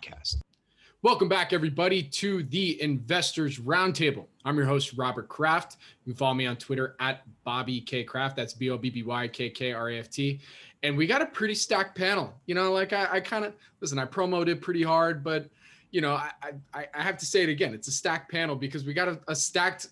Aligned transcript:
podcast. 0.00 0.36
Welcome 1.02 1.28
back, 1.28 1.52
everybody, 1.52 2.02
to 2.02 2.42
the 2.44 2.80
Investors 2.82 3.58
Roundtable. 3.58 4.26
I'm 4.44 4.56
your 4.56 4.66
host, 4.66 4.94
Robert 4.96 5.28
Kraft. 5.28 5.76
You 6.04 6.12
can 6.12 6.18
follow 6.18 6.34
me 6.34 6.46
on 6.46 6.56
Twitter 6.56 6.94
at 7.00 7.22
Bobby 7.44 7.80
K 7.80 8.04
Kraft. 8.04 8.36
That's 8.36 8.52
B 8.52 8.70
O 8.70 8.76
B 8.76 8.90
B 8.90 9.02
Y 9.02 9.28
K 9.28 9.48
K 9.48 9.72
R 9.72 9.90
A 9.90 9.98
F 9.98 10.10
T. 10.10 10.40
And 10.82 10.96
we 10.96 11.06
got 11.06 11.22
a 11.22 11.26
pretty 11.26 11.54
stacked 11.54 11.96
panel. 11.96 12.34
You 12.46 12.54
know, 12.54 12.72
like 12.72 12.92
I, 12.92 13.08
I 13.12 13.20
kind 13.20 13.44
of 13.44 13.54
listen, 13.80 13.98
I 13.98 14.04
promoted 14.04 14.60
pretty 14.60 14.82
hard, 14.82 15.24
but 15.24 15.48
you 15.90 16.00
know, 16.00 16.12
I, 16.12 16.30
I, 16.74 16.86
I 16.94 17.02
have 17.02 17.16
to 17.18 17.26
say 17.26 17.42
it 17.42 17.48
again. 17.48 17.74
It's 17.74 17.88
a 17.88 17.92
stacked 17.92 18.30
panel 18.30 18.54
because 18.54 18.84
we 18.84 18.92
got 18.92 19.08
a, 19.08 19.20
a 19.28 19.34
stacked 19.34 19.88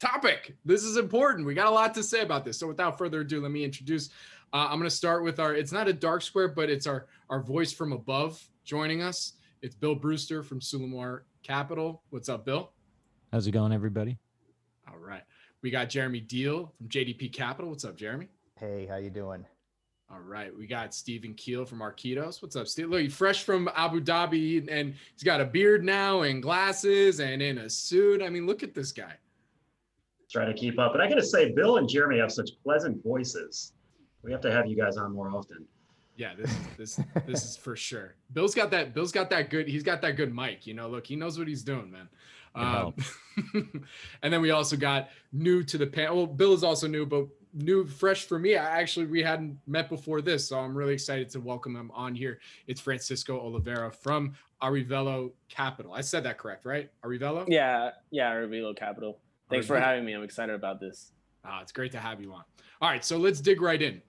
topic. 0.00 0.54
This 0.64 0.82
is 0.82 0.96
important. 0.96 1.46
We 1.46 1.54
got 1.54 1.66
a 1.66 1.70
lot 1.70 1.94
to 1.94 2.02
say 2.02 2.20
about 2.20 2.44
this. 2.44 2.58
So 2.58 2.66
without 2.66 2.98
further 2.98 3.20
ado, 3.20 3.40
let 3.40 3.50
me 3.50 3.64
introduce. 3.64 4.10
Uh, 4.52 4.68
I'm 4.70 4.78
going 4.78 4.90
to 4.90 4.94
start 4.94 5.24
with 5.24 5.40
our. 5.40 5.54
It's 5.54 5.72
not 5.72 5.88
a 5.88 5.92
dark 5.92 6.22
square, 6.22 6.48
but 6.48 6.68
it's 6.68 6.86
our 6.86 7.06
our 7.30 7.40
voice 7.40 7.72
from 7.72 7.92
above 7.92 8.44
joining 8.64 9.02
us. 9.02 9.34
It's 9.62 9.74
Bill 9.74 9.94
Brewster 9.94 10.42
from 10.42 10.60
Sullimar 10.60 11.20
Capital. 11.42 12.02
What's 12.10 12.28
up, 12.28 12.44
Bill? 12.44 12.72
How's 13.32 13.46
it 13.46 13.52
going, 13.52 13.72
everybody? 13.72 14.18
All 14.88 14.98
right. 14.98 15.22
We 15.62 15.70
got 15.70 15.88
Jeremy 15.88 16.20
Deal 16.20 16.72
from 16.76 16.88
JDP 16.88 17.32
Capital. 17.32 17.70
What's 17.70 17.84
up, 17.84 17.96
Jeremy? 17.96 18.28
Hey, 18.58 18.86
how 18.86 18.96
you 18.96 19.10
doing? 19.10 19.44
All 20.10 20.20
right. 20.20 20.56
We 20.56 20.66
got 20.66 20.94
Steven 20.94 21.34
Kiel 21.34 21.64
from 21.64 21.80
Arquitos. 21.80 22.42
What's 22.42 22.56
up, 22.56 22.66
Steve? 22.68 22.90
Look, 22.90 23.00
he's 23.00 23.14
fresh 23.14 23.42
from 23.42 23.68
Abu 23.74 24.00
Dhabi 24.00 24.68
and 24.70 24.94
he's 25.14 25.22
got 25.22 25.40
a 25.40 25.44
beard 25.44 25.84
now 25.84 26.22
and 26.22 26.42
glasses 26.42 27.20
and 27.20 27.42
in 27.42 27.58
a 27.58 27.70
suit. 27.70 28.22
I 28.22 28.28
mean, 28.28 28.46
look 28.46 28.62
at 28.62 28.74
this 28.74 28.92
guy. 28.92 29.14
Try 30.30 30.44
to 30.44 30.54
keep 30.54 30.78
up. 30.78 30.92
But 30.92 31.00
I 31.00 31.08
got 31.08 31.16
to 31.16 31.24
say, 31.24 31.52
Bill 31.52 31.78
and 31.78 31.88
Jeremy 31.88 32.18
have 32.18 32.32
such 32.32 32.50
pleasant 32.62 33.02
voices. 33.02 33.72
We 34.22 34.32
have 34.32 34.40
to 34.42 34.52
have 34.52 34.66
you 34.66 34.76
guys 34.76 34.96
on 34.96 35.12
more 35.12 35.30
often. 35.30 35.66
Yeah, 36.16 36.34
this 36.36 36.50
is 36.50 36.66
this 36.76 37.00
this 37.26 37.44
is 37.44 37.56
for 37.56 37.76
sure. 37.76 38.14
Bill's 38.32 38.54
got 38.54 38.70
that. 38.70 38.94
Bill's 38.94 39.12
got 39.12 39.30
that 39.30 39.50
good. 39.50 39.68
He's 39.68 39.82
got 39.82 40.00
that 40.02 40.16
good 40.16 40.34
mic. 40.34 40.66
You 40.66 40.74
know, 40.74 40.88
look, 40.88 41.06
he 41.06 41.16
knows 41.16 41.38
what 41.38 41.48
he's 41.48 41.62
doing, 41.62 41.90
man. 41.90 42.08
Um, 42.54 42.94
and 44.22 44.32
then 44.32 44.40
we 44.40 44.50
also 44.50 44.76
got 44.76 45.08
new 45.32 45.62
to 45.64 45.76
the 45.76 45.86
panel. 45.86 46.16
Well, 46.18 46.26
Bill 46.26 46.52
is 46.52 46.62
also 46.62 46.86
new, 46.86 47.04
but 47.04 47.26
new, 47.52 47.86
fresh 47.86 48.26
for 48.26 48.38
me. 48.38 48.56
I 48.56 48.80
actually 48.80 49.06
we 49.06 49.22
hadn't 49.22 49.58
met 49.66 49.88
before 49.88 50.20
this, 50.20 50.48
so 50.48 50.58
I'm 50.58 50.76
really 50.76 50.94
excited 50.94 51.30
to 51.30 51.40
welcome 51.40 51.74
him 51.74 51.90
on 51.92 52.14
here. 52.14 52.38
It's 52.66 52.80
Francisco 52.80 53.40
Olivera 53.40 53.92
from 53.92 54.34
Arevilo 54.62 55.32
Capital. 55.48 55.92
I 55.92 56.00
said 56.00 56.22
that 56.24 56.38
correct, 56.38 56.64
right? 56.64 56.90
Arevilo. 57.04 57.44
Yeah, 57.48 57.90
yeah, 58.10 58.32
Arevilo 58.32 58.76
Capital. 58.76 59.18
Thanks 59.50 59.66
Arevilo. 59.66 59.68
for 59.68 59.80
having 59.80 60.04
me. 60.04 60.12
I'm 60.12 60.22
excited 60.22 60.54
about 60.54 60.80
this. 60.80 61.12
Ah, 61.44 61.60
it's 61.60 61.72
great 61.72 61.92
to 61.92 61.98
have 61.98 62.20
you 62.20 62.32
on. 62.32 62.44
All 62.80 62.88
right, 62.88 63.04
so 63.04 63.16
let's 63.16 63.40
dig 63.40 63.60
right 63.60 63.80
in. 63.80 64.00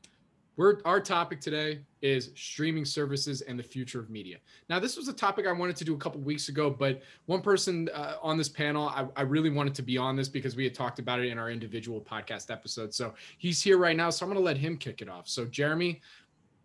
We're, 0.57 0.77
our 0.85 1.01
topic 1.01 1.41
today 1.41 1.81
is 2.01 2.31
streaming 2.35 2.85
services 2.85 3.41
and 3.41 3.59
the 3.59 3.63
future 3.63 3.99
of 3.99 4.09
media. 4.09 4.37
Now, 4.69 4.79
this 4.79 4.95
was 4.95 5.09
a 5.09 5.13
topic 5.13 5.45
I 5.47 5.51
wanted 5.51 5.75
to 5.77 5.83
do 5.83 5.93
a 5.93 5.97
couple 5.97 6.21
weeks 6.21 6.47
ago, 6.47 6.69
but 6.69 7.01
one 7.25 7.41
person 7.41 7.89
uh, 7.93 8.15
on 8.21 8.37
this 8.37 8.47
panel, 8.47 8.87
I, 8.87 9.05
I, 9.17 9.23
really 9.23 9.49
wanted 9.49 9.75
to 9.75 9.81
be 9.81 9.97
on 9.97 10.15
this 10.15 10.29
because 10.29 10.55
we 10.55 10.63
had 10.63 10.73
talked 10.73 10.99
about 10.99 11.19
it 11.19 11.27
in 11.27 11.37
our 11.37 11.51
individual 11.51 11.99
podcast 11.99 12.51
episodes. 12.51 12.95
So 12.95 13.13
he's 13.37 13.61
here 13.61 13.77
right 13.77 13.97
now, 13.97 14.09
so 14.09 14.25
I'm 14.25 14.31
going 14.31 14.41
to 14.41 14.45
let 14.45 14.57
him 14.57 14.77
kick 14.77 15.01
it 15.01 15.09
off. 15.09 15.27
So, 15.27 15.43
Jeremy, 15.45 16.01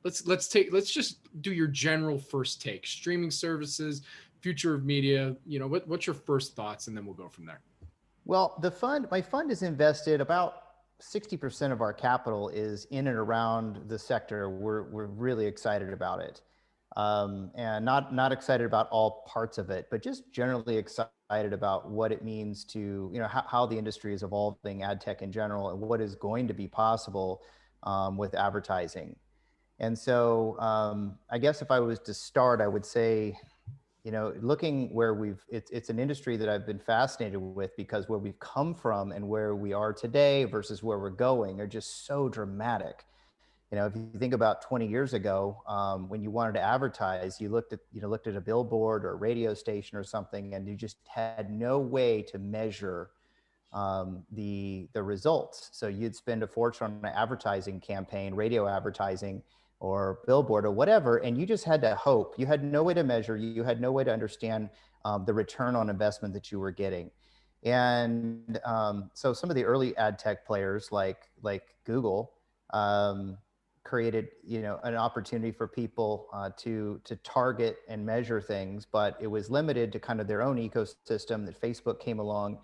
let's 0.04 0.25
let's 0.25 0.47
take 0.47 0.72
let's 0.72 0.92
just 0.92 1.19
do 1.42 1.53
your 1.53 1.66
general 1.66 2.19
first 2.19 2.62
take: 2.62 2.86
streaming 2.86 3.31
services, 3.31 4.03
future 4.41 4.75
of 4.75 4.84
media. 4.84 5.34
You 5.47 5.59
know, 5.59 5.66
what, 5.66 5.88
what's 5.88 6.06
your 6.06 6.15
first 6.15 6.54
thoughts, 6.54 6.86
and 6.86 6.97
then 6.97 7.04
we'll 7.04 7.15
go 7.15 7.28
from 7.28 7.44
there. 7.44 7.60
Well, 8.25 8.56
the 8.60 8.70
fund, 8.70 9.09
my 9.10 9.20
fund 9.20 9.50
is 9.50 9.62
invested 9.62 10.20
about 10.20 10.69
60% 11.00 11.72
of 11.72 11.81
our 11.81 11.93
capital 11.93 12.49
is 12.49 12.87
in 12.87 13.06
and 13.06 13.16
around 13.16 13.81
the 13.88 13.99
sector. 13.99 14.50
We're, 14.50 14.84
we're 14.91 15.06
really 15.06 15.47
excited 15.47 15.93
about 15.93 16.21
it. 16.21 16.43
Um, 16.97 17.50
and 17.55 17.84
not, 17.84 18.15
not 18.15 18.33
excited 18.33 18.66
about 18.66 18.88
all 18.91 19.25
parts 19.27 19.59
of 19.59 19.71
it, 19.71 19.87
but 19.91 20.03
just 20.03 20.33
generally 20.33 20.77
excited 20.77 21.53
about 21.53 21.89
what 21.89 22.10
it 22.10 22.25
means 22.25 22.65
to, 22.66 23.10
you 23.12 23.21
know, 23.21 23.28
how, 23.28 23.44
how 23.47 23.66
the 23.66 23.78
industry 23.78 24.12
is 24.12 24.22
evolving, 24.22 24.83
ad 24.83 25.00
tech 25.00 25.22
in 25.22 25.31
general, 25.31 25.71
and 25.71 25.81
what 25.81 26.00
is 26.00 26.16
going 26.16 26.49
to 26.49 26.55
be 26.55 26.66
possible 26.66 27.43
um, 27.84 28.16
with 28.16 28.34
advertising. 28.34 29.15
And 29.78 29.99
so 29.99 30.59
um, 30.59 31.16
I 31.31 31.39
guess 31.39 31.62
if 31.62 31.71
I 31.71 31.81
was 31.81 31.99
to 32.00 32.15
start, 32.15 32.60
I 32.60 32.69
would 32.69 32.84
say 32.84 33.39
you 34.05 34.11
know, 34.11 34.33
looking 34.41 34.93
where 34.94 35.15
we've, 35.15 35.44
it's, 35.49 35.71
it's 35.71 35.91
an 35.91 35.99
industry 35.99 36.37
that 36.37 36.49
I've 36.49 36.66
been 36.66 36.78
fascinated 36.78 37.38
with 37.38 37.77
because 37.77 38.09
where 38.09 38.19
we've 38.19 38.38
come 38.38 38.75
from 38.75 39.12
and 39.12 39.28
where 39.28 39.55
we 39.55 39.72
are 39.72 39.93
today 39.93 40.44
versus 40.44 40.83
where 40.83 40.99
we're 40.99 41.11
going 41.11 41.61
are 41.61 41.66
just 41.66 42.06
so 42.06 42.28
dramatic. 42.28 43.05
You 43.71 43.78
know, 43.78 43.87
if 43.87 43.94
you 43.94 44.10
think 44.19 44.34
about 44.34 44.62
20 44.62 44.87
years 44.87 45.15
ago, 45.15 45.62
um, 45.69 46.09
when 46.09 46.22
you 46.22 46.31
wanted 46.31 46.55
to 46.55 46.60
advertise, 46.60 47.41
you 47.41 47.50
looked 47.50 47.72
at, 47.72 47.81
you 47.93 48.00
know, 48.00 48.09
looked 48.09 48.27
at 48.27 48.34
a 48.34 48.41
billboard 48.41 49.05
or 49.05 49.12
a 49.12 49.16
radio 49.16 49.55
station 49.55 49.97
or 49.97 50.03
something, 50.03 50.55
and 50.55 50.66
you 50.66 50.75
just 50.75 50.97
had 51.06 51.53
no 51.53 51.78
way 51.78 52.22
to 52.22 52.39
measure 52.39 53.10
um, 53.72 54.25
the 54.33 54.89
the 54.93 55.03
results. 55.03 55.71
So 55.72 55.87
you'd 55.87 56.16
spend 56.16 56.43
a 56.43 56.47
fortune 56.49 56.87
on 56.87 56.99
an 57.05 57.15
advertising 57.15 57.78
campaign, 57.81 58.34
radio 58.34 58.66
advertising, 58.66 59.43
or 59.80 60.20
billboard 60.26 60.64
or 60.64 60.70
whatever, 60.70 61.16
and 61.16 61.36
you 61.38 61.46
just 61.46 61.64
had 61.64 61.80
to 61.80 61.94
hope. 61.94 62.38
You 62.38 62.46
had 62.46 62.62
no 62.62 62.82
way 62.82 62.94
to 62.94 63.02
measure. 63.02 63.36
You 63.36 63.64
had 63.64 63.80
no 63.80 63.91
way 63.91 64.04
to 64.04 64.12
understand 64.12 64.68
um, 65.04 65.24
the 65.24 65.32
return 65.32 65.74
on 65.74 65.88
investment 65.88 66.34
that 66.34 66.52
you 66.52 66.60
were 66.60 66.70
getting. 66.70 67.10
And 67.62 68.60
um, 68.64 69.10
so 69.14 69.32
some 69.32 69.50
of 69.50 69.56
the 69.56 69.64
early 69.64 69.96
ad 69.96 70.18
tech 70.18 70.46
players, 70.46 70.92
like 70.92 71.28
like 71.42 71.62
Google, 71.84 72.32
um, 72.72 73.38
created 73.84 74.28
you 74.44 74.60
know 74.60 74.78
an 74.84 74.94
opportunity 74.94 75.50
for 75.50 75.66
people 75.66 76.28
uh, 76.32 76.50
to 76.58 77.00
to 77.04 77.16
target 77.16 77.78
and 77.88 78.04
measure 78.04 78.41
things, 78.41 78.86
but 78.91 79.16
it 79.20 79.26
was 79.26 79.50
limited 79.50 79.92
to 79.92 79.98
kind 79.98 80.20
of 80.20 80.28
their 80.28 80.42
own 80.42 80.56
ecosystem. 80.56 81.44
That 81.47 81.60
Facebook 81.60 82.00
came 82.00 82.18
along 82.18 82.58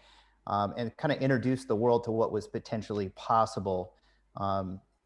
um, 0.47 0.75
and 0.77 0.97
kind 0.97 1.13
of 1.13 1.21
introduced 1.21 1.69
the 1.69 1.77
world 1.77 2.05
to 2.05 2.11
what 2.11 2.33
was 2.33 2.47
potentially 2.47 3.11
possible. 3.11 3.95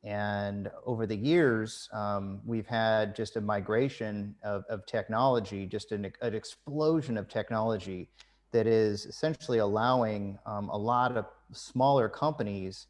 And 0.02 0.70
over 0.86 1.06
the 1.06 1.16
years, 1.16 1.88
um, 1.92 2.40
we've 2.46 2.66
had 2.66 3.14
just 3.14 3.36
a 3.36 3.40
migration 3.40 4.34
of, 4.42 4.64
of 4.70 4.86
technology, 4.86 5.66
just 5.66 5.92
an, 5.92 6.10
an, 6.22 6.34
explosion 6.34 7.18
of 7.18 7.28
technology 7.28 8.08
that 8.52 8.66
is 8.66 9.04
essentially 9.04 9.58
allowing 9.58 10.38
um, 10.46 10.70
a 10.70 10.76
lot 10.76 11.16
of 11.16 11.26
smaller 11.52 12.08
companies 12.08 12.86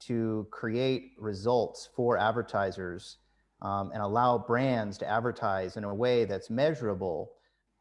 to 0.00 0.46
create 0.50 1.12
results 1.18 1.88
for 1.96 2.18
advertisers 2.18 3.16
um, 3.62 3.90
and 3.94 4.02
allow 4.02 4.36
brands 4.36 4.98
to 4.98 5.08
advertise 5.08 5.76
in 5.76 5.84
a 5.84 5.94
way 5.94 6.24
that's 6.26 6.50
measurable 6.50 7.32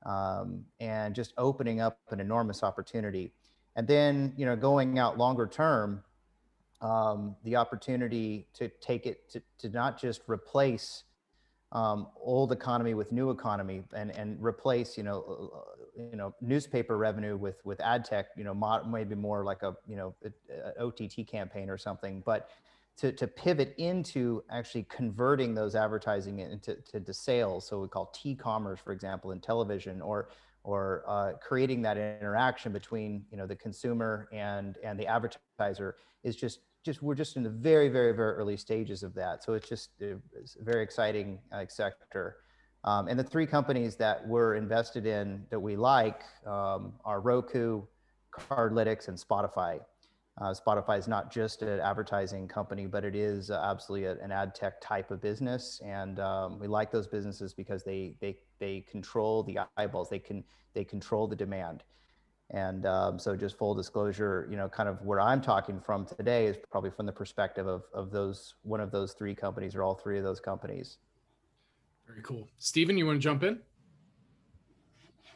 um, 0.05 0.63
and 0.79 1.13
just 1.13 1.33
opening 1.37 1.81
up 1.81 1.99
an 2.11 2.19
enormous 2.19 2.63
opportunity. 2.63 3.33
And 3.75 3.87
then, 3.87 4.33
you 4.37 4.45
know, 4.45 4.55
going 4.55 4.97
out 4.97 5.17
longer 5.17 5.47
term, 5.47 6.03
um, 6.81 7.35
the 7.43 7.55
opportunity 7.55 8.47
to 8.53 8.69
take 8.81 9.05
it 9.05 9.29
to, 9.29 9.41
to 9.59 9.69
not 9.69 9.99
just 9.99 10.21
replace 10.27 11.03
um, 11.71 12.07
old 12.19 12.51
economy 12.51 12.93
with 12.93 13.11
new 13.11 13.29
economy 13.29 13.83
and, 13.95 14.11
and 14.11 14.41
replace, 14.43 14.97
you 14.97 15.03
know, 15.03 15.23
uh, 15.27 15.57
uh 15.57 15.61
you 16.09 16.15
know, 16.15 16.33
newspaper 16.41 16.97
revenue 16.97 17.35
with, 17.35 17.63
with 17.65 17.79
ad 17.81 18.05
tech, 18.05 18.27
you 18.37 18.43
know, 18.43 18.81
maybe 18.87 19.13
more 19.13 19.43
like 19.43 19.61
a, 19.61 19.75
you 19.87 19.97
know, 19.97 20.15
OTT 20.79 21.27
campaign 21.27 21.69
or 21.69 21.77
something, 21.77 22.23
but 22.25 22.49
to, 22.97 23.11
to 23.11 23.27
pivot 23.27 23.75
into 23.77 24.41
actually 24.49 24.83
converting 24.89 25.53
those 25.53 25.75
advertising 25.75 26.39
into 26.39 26.75
to, 26.75 26.99
to 26.99 27.13
sales. 27.13 27.67
So 27.67 27.81
we 27.81 27.87
call 27.89 28.11
T-commerce, 28.13 28.79
for 28.79 28.93
example, 28.93 29.31
in 29.31 29.39
television 29.41 30.01
or, 30.01 30.29
or 30.63 31.03
uh, 31.07 31.33
creating 31.41 31.81
that 31.81 31.97
interaction 31.97 32.71
between, 32.71 33.25
you 33.29 33.37
know, 33.37 33.45
the 33.45 33.55
consumer 33.55 34.29
and, 34.31 34.77
and 34.83 34.99
the 34.99 35.07
advertiser 35.07 35.95
is 36.23 36.35
just 36.35 36.59
just 36.83 37.01
we're 37.01 37.15
just 37.15 37.37
in 37.37 37.43
the 37.43 37.49
very 37.49 37.89
very 37.89 38.13
very 38.13 38.33
early 38.33 38.57
stages 38.57 39.03
of 39.03 39.13
that 39.13 39.43
so 39.43 39.53
it's 39.53 39.69
just 39.69 39.89
it's 39.99 40.55
a 40.59 40.63
very 40.63 40.83
exciting 40.83 41.39
uh, 41.51 41.63
sector 41.67 42.37
um, 42.83 43.07
and 43.07 43.19
the 43.19 43.23
three 43.23 43.45
companies 43.45 43.95
that 43.95 44.27
we're 44.27 44.55
invested 44.55 45.05
in 45.05 45.45
that 45.49 45.59
we 45.59 45.75
like 45.75 46.21
um, 46.47 46.93
are 47.05 47.21
roku 47.21 47.81
cardlytics 48.37 49.07
and 49.07 49.17
spotify 49.17 49.79
Uh, 50.39 50.53
Spotify 50.53 50.97
is 50.97 51.07
not 51.07 51.29
just 51.29 51.61
an 51.61 51.79
advertising 51.81 52.47
company, 52.47 52.87
but 52.87 53.03
it 53.03 53.15
is 53.15 53.51
uh, 53.51 53.59
absolutely 53.71 54.07
a, 54.07 54.13
an 54.23 54.31
ad 54.31 54.55
tech 54.55 54.79
type 54.79 55.11
of 55.11 55.19
business, 55.21 55.81
and 55.83 56.19
um, 56.19 56.57
we 56.57 56.67
like 56.67 56.89
those 56.89 57.07
businesses 57.07 57.53
because 57.53 57.83
they 57.83 58.15
they 58.21 58.33
they 58.57 58.81
control 58.93 59.43
the 59.43 59.59
eyeballs. 59.77 60.09
They 60.09 60.19
can 60.19 60.43
they 60.73 60.85
control 60.85 61.27
the 61.27 61.35
demand. 61.35 61.83
And 62.51 62.85
um, 62.85 63.17
so, 63.17 63.35
just 63.35 63.57
full 63.57 63.73
disclosure, 63.73 64.45
you 64.51 64.57
know, 64.57 64.67
kind 64.67 64.89
of 64.89 65.01
where 65.03 65.21
I'm 65.21 65.41
talking 65.41 65.79
from 65.79 66.05
today 66.05 66.47
is 66.47 66.57
probably 66.69 66.91
from 66.91 67.05
the 67.05 67.11
perspective 67.11 67.65
of 67.65 67.83
of 67.93 68.11
those 68.11 68.55
one 68.63 68.81
of 68.81 68.91
those 68.91 69.13
three 69.13 69.33
companies 69.33 69.73
or 69.73 69.83
all 69.83 69.95
three 69.95 70.17
of 70.17 70.25
those 70.25 70.41
companies. 70.41 70.97
Very 72.05 72.21
cool. 72.23 72.49
Steven, 72.57 72.97
you 72.97 73.05
want 73.05 73.19
to 73.19 73.23
jump 73.23 73.43
in? 73.43 73.59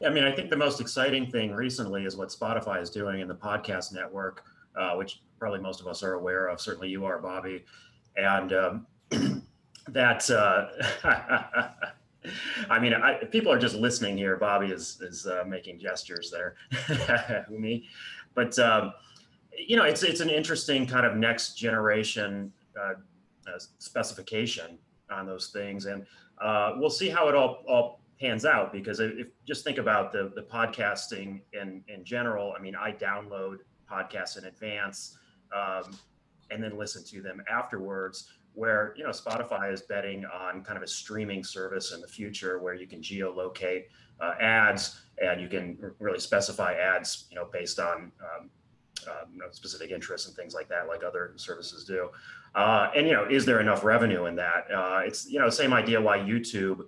I 0.06 0.10
mean, 0.10 0.26
I 0.26 0.36
think 0.36 0.50
the 0.50 0.58
most 0.58 0.82
exciting 0.82 1.32
thing 1.32 1.54
recently 1.54 2.04
is 2.04 2.18
what 2.18 2.30
Spotify 2.30 2.82
is 2.82 2.90
doing 2.90 3.22
in 3.22 3.30
the 3.30 3.36
podcast 3.36 3.94
network, 3.94 4.44
uh, 4.78 4.96
which 4.96 5.22
probably 5.40 5.62
most 5.62 5.80
of 5.80 5.88
us 5.88 6.04
are 6.04 6.16
aware 6.16 6.48
of. 6.48 6.60
Certainly, 6.60 6.90
you 6.90 7.06
are, 7.06 7.20
Bobby, 7.20 7.64
and 8.18 8.52
um, 8.52 8.88
that. 9.88 10.30
Uh, 10.30 11.70
I 12.70 12.80
mean, 12.80 12.94
I, 12.94 13.24
people 13.26 13.52
are 13.52 13.60
just 13.60 13.76
listening 13.76 14.18
here. 14.18 14.38
Bobby 14.38 14.68
is 14.68 15.00
is 15.02 15.26
uh, 15.28 15.44
making 15.48 15.80
gestures 15.80 16.32
there, 16.32 16.56
me, 17.50 17.88
but 18.34 18.58
um, 18.60 18.94
you 19.58 19.76
know, 19.78 19.84
it's 19.84 20.04
it's 20.04 20.22
an 20.22 20.30
interesting 20.30 20.86
kind 20.86 21.06
of 21.06 21.16
next 21.16 21.58
generation 21.58 22.52
uh, 22.80 22.94
uh, 23.48 23.60
specification 23.80 24.78
on 25.10 25.26
those 25.26 25.50
things, 25.50 25.86
and 25.86 26.06
uh, 26.42 26.74
we'll 26.78 26.90
see 26.90 27.10
how 27.10 27.28
it 27.28 27.36
all 27.36 27.64
all 27.68 28.02
pans 28.20 28.46
out. 28.46 28.72
Because 28.72 29.00
if, 29.00 29.12
if 29.18 29.28
just 29.46 29.64
think 29.64 29.78
about 29.78 30.12
the 30.12 30.32
the 30.36 30.44
podcasting 30.44 31.42
in 31.54 31.84
in 31.88 32.04
general, 32.04 32.54
I 32.58 32.62
mean, 32.62 32.76
I 32.76 32.92
download 32.92 33.58
podcasts 33.90 34.38
in 34.38 34.46
advance. 34.46 35.18
Um, 35.56 35.96
and 36.52 36.64
then 36.64 36.78
listen 36.78 37.04
to 37.04 37.22
them 37.22 37.44
afterwards 37.50 38.30
where 38.56 38.94
you 38.98 39.04
know 39.04 39.10
Spotify 39.10 39.72
is 39.72 39.82
betting 39.84 40.26
on 40.26 40.64
kind 40.64 40.78
of 40.78 40.84
a 40.84 40.88
streaming 40.88 41.44
service 41.44 41.94
in 41.94 42.02
the 42.02 42.08
future 42.08 42.60
where 42.60 42.74
you 42.74 42.88
can 42.88 43.02
geolocate 43.02 43.84
uh, 44.20 44.34
ads 44.40 45.02
and 45.22 45.42
you 45.42 45.48
can 45.48 45.78
really 46.00 46.20
specify 46.20 46.74
ads 46.74 47.28
you 47.30 47.36
know 47.36 47.48
based 47.52 47.80
on 47.80 48.12
um, 48.22 48.50
um, 49.08 49.34
you 49.34 49.40
know, 49.40 49.46
specific 49.52 49.92
interests 49.92 50.28
and 50.28 50.36
things 50.36 50.54
like 50.54 50.68
that 50.70 50.88
like 50.88 51.04
other 51.04 51.34
services 51.36 51.84
do. 51.86 52.10
Uh, 52.56 52.90
and 52.96 53.06
you 53.06 53.14
know 53.14 53.26
is 53.30 53.46
there 53.46 53.60
enough 53.60 53.84
revenue 53.84 54.26
in 54.26 54.36
that? 54.36 54.68
Uh, 54.74 55.02
it's 55.04 55.30
you 55.30 55.40
know 55.40 55.50
same 55.50 55.74
idea 55.74 56.00
why 56.00 56.18
youtube 56.18 56.80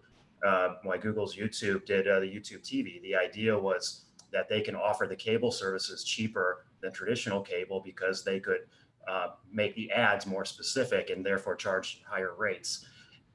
uh, 0.46 0.76
why 0.84 0.98
google's 0.98 1.36
youtube 1.36 1.86
did 1.86 2.08
uh, 2.08 2.20
the 2.20 2.26
youtube 2.26 2.62
tv 2.62 3.02
the 3.02 3.16
idea 3.16 3.58
was 3.58 4.06
that 4.32 4.48
they 4.50 4.62
can 4.62 4.76
offer 4.76 5.08
the 5.08 5.16
cable 5.16 5.52
services 5.52 6.04
cheaper 6.04 6.66
than 6.82 6.92
traditional 6.92 7.42
cable 7.42 7.82
because 7.84 8.24
they 8.24 8.40
could 8.40 8.62
uh, 9.08 9.30
make 9.52 9.76
the 9.76 9.92
ads 9.92 10.26
more 10.26 10.46
specific 10.46 11.10
and 11.10 11.26
therefore 11.26 11.56
charge 11.56 12.02
higher 12.08 12.34
rates. 12.38 12.86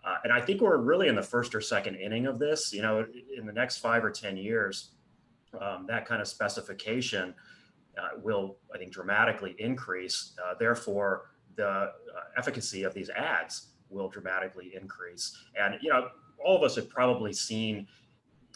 Uh, 0.05 0.17
and 0.25 0.33
I 0.33 0.41
think 0.41 0.61
we're 0.61 0.79
really 0.79 1.09
in 1.09 1.15
the 1.15 1.23
first 1.23 1.55
or 1.55 1.61
second 1.61 1.97
inning 1.97 2.27
of 2.27 2.39
this. 2.39 2.73
You 2.73 2.83
know, 2.83 3.07
in 3.37 3.47
the 3.47 3.53
next 3.53 3.79
five 3.79 4.05
or 4.05 4.11
10 4.11 4.37
years, 4.37 4.91
um, 5.61 5.87
that 5.89 6.07
kind 6.07 6.21
of 6.21 6.29
specification 6.29 7.35
uh, 7.97 8.19
will, 8.23 8.57
I 8.75 8.79
think, 8.79 8.93
dramatically 8.93 9.55
increase. 9.59 10.35
Uh, 10.45 10.55
therefore, 10.59 11.31
the 11.57 11.69
uh, 11.69 11.91
efficacy 12.37 12.83
of 12.83 12.95
these 12.95 13.11
ads 13.11 13.69
will 13.91 14.09
dramatically 14.09 14.73
increase. 14.79 15.37
And, 15.59 15.77
you 15.83 15.91
know, 15.91 16.09
all 16.45 16.57
of 16.57 16.63
us 16.63 16.75
have 16.77 16.89
probably 16.89 17.33
seen, 17.33 17.87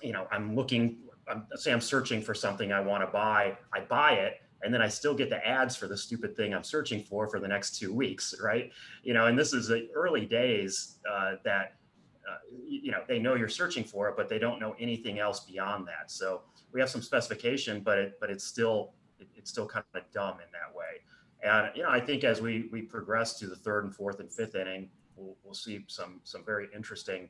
you 0.02 0.12
know, 0.12 0.26
I'm 0.32 0.56
looking, 0.56 0.98
I'm, 1.28 1.46
say 1.54 1.72
I'm 1.72 1.80
searching 1.80 2.22
for 2.22 2.34
something 2.34 2.72
I 2.72 2.80
want 2.80 3.04
to 3.04 3.12
buy, 3.12 3.56
I 3.72 3.80
buy 3.80 4.12
it 4.12 4.40
and 4.62 4.73
then 4.73 4.82
I 4.82 4.88
still 4.88 5.14
get 5.14 5.31
the 5.31 5.47
ads 5.47 5.76
for 5.76 5.87
the 5.87 5.97
stupid 5.97 6.37
thing 6.37 6.55
I'm 6.55 6.64
searching 6.64 7.03
for 7.03 7.29
for 7.29 7.41
the 7.41 7.49
next 7.49 7.79
two 7.79 7.93
weeks, 7.93 8.35
right? 8.43 8.70
You 9.03 9.14
know, 9.14 9.26
and 9.26 9.38
this 9.38 9.53
is 9.53 9.69
the 9.69 9.88
early 9.94 10.26
days 10.26 10.99
uh, 11.11 11.35
that 11.44 11.75
uh, 12.29 12.38
you 12.67 12.91
know 12.91 13.03
they 13.06 13.19
know 13.19 13.35
you're 13.35 13.49
searching 13.49 13.85
for 13.85 14.08
it, 14.08 14.17
but 14.17 14.29
they 14.29 14.38
don't 14.38 14.61
know 14.61 14.75
anything 14.81 15.19
else 15.19 15.41
beyond 15.41 15.87
that. 15.87 16.11
So 16.11 16.43
we 16.73 16.81
have 16.81 16.91
some 16.91 17.03
specification, 17.03 17.81
but 17.81 17.99
it 17.99 18.14
but 18.20 18.31
it's 18.31 18.44
still 18.44 18.94
it, 19.19 19.29
it's 19.37 19.50
still 19.50 19.67
kind 19.67 19.85
of 19.94 20.03
dumb 20.12 20.35
in 20.35 20.50
that 20.53 20.75
way. 20.75 21.03
And 21.43 21.70
you 21.76 21.82
know, 21.82 21.91
I 21.91 22.00
think 22.00 22.25
as 22.25 22.41
we 22.41 22.69
we 22.73 22.82
progress 22.82 23.38
to 23.41 23.47
the 23.47 23.56
third 23.56 23.85
and 23.85 23.94
fourth 23.94 24.20
and 24.20 24.32
fifth 24.32 24.55
inning, 24.55 24.88
we'll, 25.17 25.37
we'll 25.44 25.55
see 25.55 25.85
some 25.87 26.20
some 26.25 26.44
very 26.44 26.69
interesting 26.75 27.29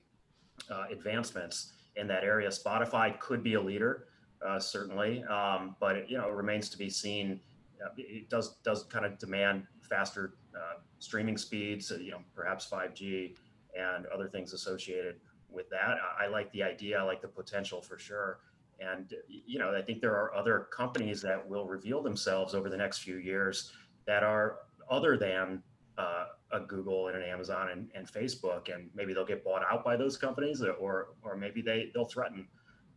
uh, 0.70 0.84
advancements 0.90 1.72
in 1.96 2.06
that 2.08 2.24
area. 2.24 2.48
Spotify 2.48 3.18
could 3.18 3.42
be 3.42 3.54
a 3.54 3.60
leader 3.60 4.06
uh, 4.44 4.58
certainly. 4.58 5.22
Um, 5.24 5.76
but 5.80 5.96
it, 5.96 6.06
you 6.08 6.18
know, 6.18 6.28
it 6.28 6.34
remains 6.34 6.68
to 6.70 6.78
be 6.78 6.90
seen. 6.90 7.40
Uh, 7.84 7.90
it 7.96 8.28
does 8.30 8.56
does 8.64 8.84
kind 8.84 9.04
of 9.04 9.18
demand 9.18 9.66
faster 9.82 10.34
uh, 10.56 10.80
streaming 10.98 11.36
speeds, 11.36 11.92
you 12.00 12.10
know, 12.10 12.20
perhaps 12.34 12.68
5G 12.68 13.34
and 13.78 14.06
other 14.06 14.28
things 14.28 14.52
associated 14.52 15.16
with 15.50 15.68
that. 15.70 15.96
I, 16.18 16.24
I, 16.24 16.28
like 16.28 16.50
the 16.52 16.62
idea. 16.62 16.98
I 16.98 17.02
like 17.02 17.20
the 17.20 17.28
potential 17.28 17.80
for 17.80 17.98
sure. 17.98 18.40
And 18.80 19.14
you 19.28 19.58
know, 19.58 19.74
I 19.74 19.82
think 19.82 20.00
there 20.00 20.14
are 20.14 20.34
other 20.34 20.68
companies 20.72 21.22
that 21.22 21.46
will 21.48 21.66
reveal 21.66 22.02
themselves 22.02 22.54
over 22.54 22.68
the 22.68 22.76
next 22.76 22.98
few 22.98 23.16
years 23.16 23.72
that 24.06 24.22
are 24.22 24.58
other 24.90 25.16
than 25.16 25.62
uh, 25.98 26.26
a 26.52 26.60
Google 26.60 27.08
and 27.08 27.16
an 27.16 27.22
Amazon 27.22 27.70
and, 27.70 27.88
and 27.94 28.06
Facebook, 28.06 28.72
and 28.72 28.90
maybe 28.94 29.14
they'll 29.14 29.24
get 29.24 29.42
bought 29.42 29.62
out 29.70 29.82
by 29.82 29.96
those 29.96 30.18
companies, 30.18 30.62
or 30.62 31.08
or 31.22 31.36
maybe 31.36 31.62
they 31.62 31.90
they'll 31.94 32.06
threaten 32.06 32.46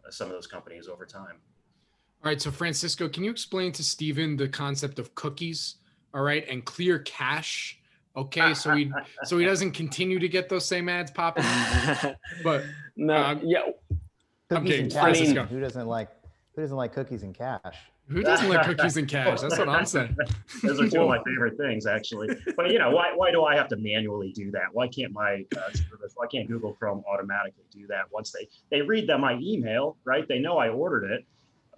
some 0.10 0.28
of 0.28 0.34
those 0.34 0.48
companies 0.48 0.88
over 0.88 1.06
time. 1.06 1.36
All 2.24 2.30
right. 2.30 2.42
So, 2.42 2.52
Francisco, 2.52 3.08
can 3.08 3.24
you 3.24 3.32
explain 3.32 3.72
to 3.74 3.84
Steven 3.84 4.36
the 4.36 4.48
concept 4.48 5.00
of 5.00 5.16
cookies? 5.16 5.76
All 6.14 6.22
right. 6.22 6.48
And 6.50 6.66
clear 6.66 7.00
cache. 7.00 7.80
Okay. 8.16 8.54
So 8.54 8.76
he 8.76 8.92
so 9.24 9.38
he 9.38 9.46
doesn't 9.46 9.72
continue 9.72 10.20
to 10.20 10.28
get 10.28 10.50
those 10.50 10.66
same 10.66 10.90
ads 10.90 11.12
popping. 11.12 11.46
but 12.44 12.64
no, 12.96 13.16
um, 13.16 13.42
yeah. 13.44 13.62
I'm 14.52 14.66
kidding. 14.66 14.90
Francisco. 14.90 15.44
Who 15.44 15.60
doesn't 15.60 15.88
like 15.88 16.10
who 16.56 16.62
doesn't 16.62 16.76
like 16.76 16.94
cookies 16.94 17.24
and 17.24 17.34
cash? 17.34 17.78
Who 18.10 18.24
doesn't 18.24 18.50
like 18.50 18.66
cookies 18.66 18.98
and 18.98 19.08
cash? 19.08 19.42
That's 19.42 19.58
what 19.58 19.70
I'm 19.70 19.86
saying. 19.86 20.16
Those 20.64 20.82
are 20.82 20.90
two 20.90 21.02
of 21.02 21.10
my 21.10 21.22
favorite 21.24 21.58
things, 21.58 21.86
actually. 21.86 22.30
But 22.56 22.72
you 22.72 22.80
know, 22.80 22.90
why 22.90 23.14
why 23.16 23.32
do 23.32 23.44
I 23.44 23.56
have 23.56 23.68
to 23.70 23.78
manually 23.78 24.32
do 24.32 24.50
that? 24.52 24.66
Why 24.74 24.88
can't 24.88 25.14
my 25.14 25.46
uh, 25.56 25.72
service? 25.72 26.14
Why 26.16 26.26
can't 26.28 26.48
Google 26.48 26.74
Chrome 26.74 27.04
automatically 27.08 27.66
do 27.72 27.86
that 27.88 28.06
once 28.12 28.32
they 28.32 28.48
they 28.72 28.82
read 28.82 29.08
that 29.10 29.20
my 29.20 29.38
email, 29.42 29.98
right? 30.06 30.28
They 30.28 30.40
know 30.40 30.58
I 30.58 30.70
ordered 30.70 31.12
it. 31.12 31.26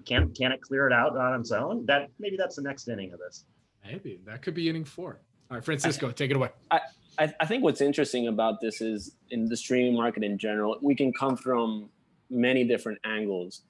Can 0.06 0.34
can 0.34 0.52
it 0.52 0.62
clear 0.62 0.88
it 0.88 0.94
out 0.94 1.18
on 1.18 1.40
its 1.40 1.52
own? 1.52 1.86
That 1.86 2.10
maybe 2.18 2.38
that's 2.38 2.56
the 2.56 2.64
next 2.64 2.88
inning 2.88 3.12
of 3.14 3.20
this. 3.20 3.46
Maybe 3.86 4.22
that 4.26 4.42
could 4.42 4.54
be 4.54 4.70
inning 4.70 4.86
four. 4.86 5.20
All 5.50 5.58
right, 5.58 5.66
Francisco, 5.66 6.10
I, 6.10 6.12
take 6.14 6.32
it 6.32 6.38
away. 6.38 6.50
I, 6.72 6.80
I 7.20 7.34
I 7.42 7.46
think 7.46 7.64
what's 7.64 7.82
interesting 7.82 8.28
about 8.28 8.62
this 8.62 8.80
is 8.80 9.16
in 9.32 9.46
the 9.46 9.58
streaming 9.58 9.96
market 9.96 10.24
in 10.24 10.38
general, 10.38 10.78
we 10.82 10.96
can 10.96 11.12
come 11.12 11.36
from 11.36 11.90
many 12.30 12.64
different 12.64 12.98
angles 13.04 13.64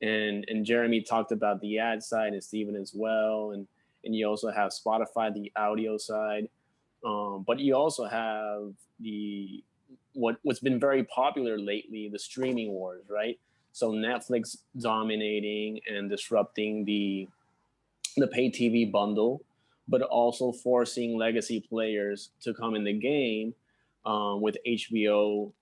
and 0.00 0.44
and 0.48 0.64
Jeremy 0.64 1.02
talked 1.02 1.32
about 1.32 1.60
the 1.60 1.78
ad 1.78 2.02
side 2.02 2.32
and 2.32 2.42
Steven 2.42 2.76
as 2.76 2.92
well, 2.94 3.52
and 3.52 3.66
and 4.04 4.14
you 4.14 4.26
also 4.26 4.50
have 4.50 4.70
Spotify, 4.70 5.32
the 5.32 5.52
audio 5.56 5.96
side, 5.98 6.48
um, 7.04 7.44
but 7.46 7.58
you 7.58 7.74
also 7.74 8.04
have 8.06 8.72
the 9.00 9.62
what 10.14 10.36
what's 10.42 10.60
been 10.60 10.78
very 10.78 11.04
popular 11.04 11.58
lately, 11.58 12.08
the 12.08 12.18
streaming 12.18 12.70
wars, 12.70 13.04
right? 13.08 13.38
So 13.72 13.92
Netflix 13.92 14.58
dominating 14.78 15.80
and 15.88 16.08
disrupting 16.08 16.84
the 16.84 17.28
the 18.16 18.26
pay 18.26 18.50
TV 18.50 18.90
bundle, 18.90 19.42
but 19.86 20.02
also 20.02 20.52
forcing 20.52 21.16
legacy 21.16 21.60
players 21.60 22.30
to 22.42 22.54
come 22.54 22.74
in 22.74 22.84
the 22.84 22.92
game 22.92 23.54
um, 24.04 24.40
with 24.40 24.56
HBO 24.66 25.52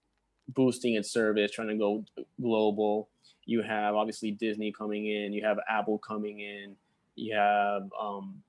boosting 0.49 0.95
its 0.95 1.11
service, 1.11 1.51
trying 1.51 1.69
to 1.69 1.75
go 1.75 2.05
global 2.41 3.09
you 3.47 3.63
have 3.63 3.95
obviously 3.95 4.33
Disney 4.33 4.73
coming 4.73 5.07
in, 5.07 5.33
you 5.33 5.45
have 5.45 5.59
Apple 5.69 5.99
coming 5.99 6.41
in, 6.41 6.77
you 7.15 7.35
have 7.35 7.89
um, 7.99 8.43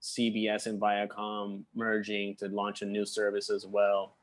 CBS 0.00 0.66
and 0.66 0.80
Viacom 0.80 1.64
merging 1.74 2.36
to 2.36 2.48
launch 2.48 2.82
a 2.82 2.86
new 2.86 3.04
service 3.04 3.50
as 3.50 3.66
well. 3.66 4.14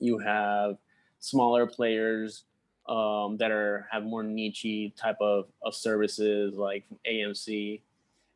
You 0.00 0.18
have 0.18 0.78
smaller 1.20 1.66
players 1.66 2.44
um, 2.88 3.36
that 3.38 3.50
are 3.50 3.86
have 3.90 4.04
more 4.04 4.22
niche 4.22 4.92
type 4.96 5.16
of, 5.20 5.46
of 5.62 5.74
services 5.74 6.56
like 6.56 6.84
AMC. 7.08 7.80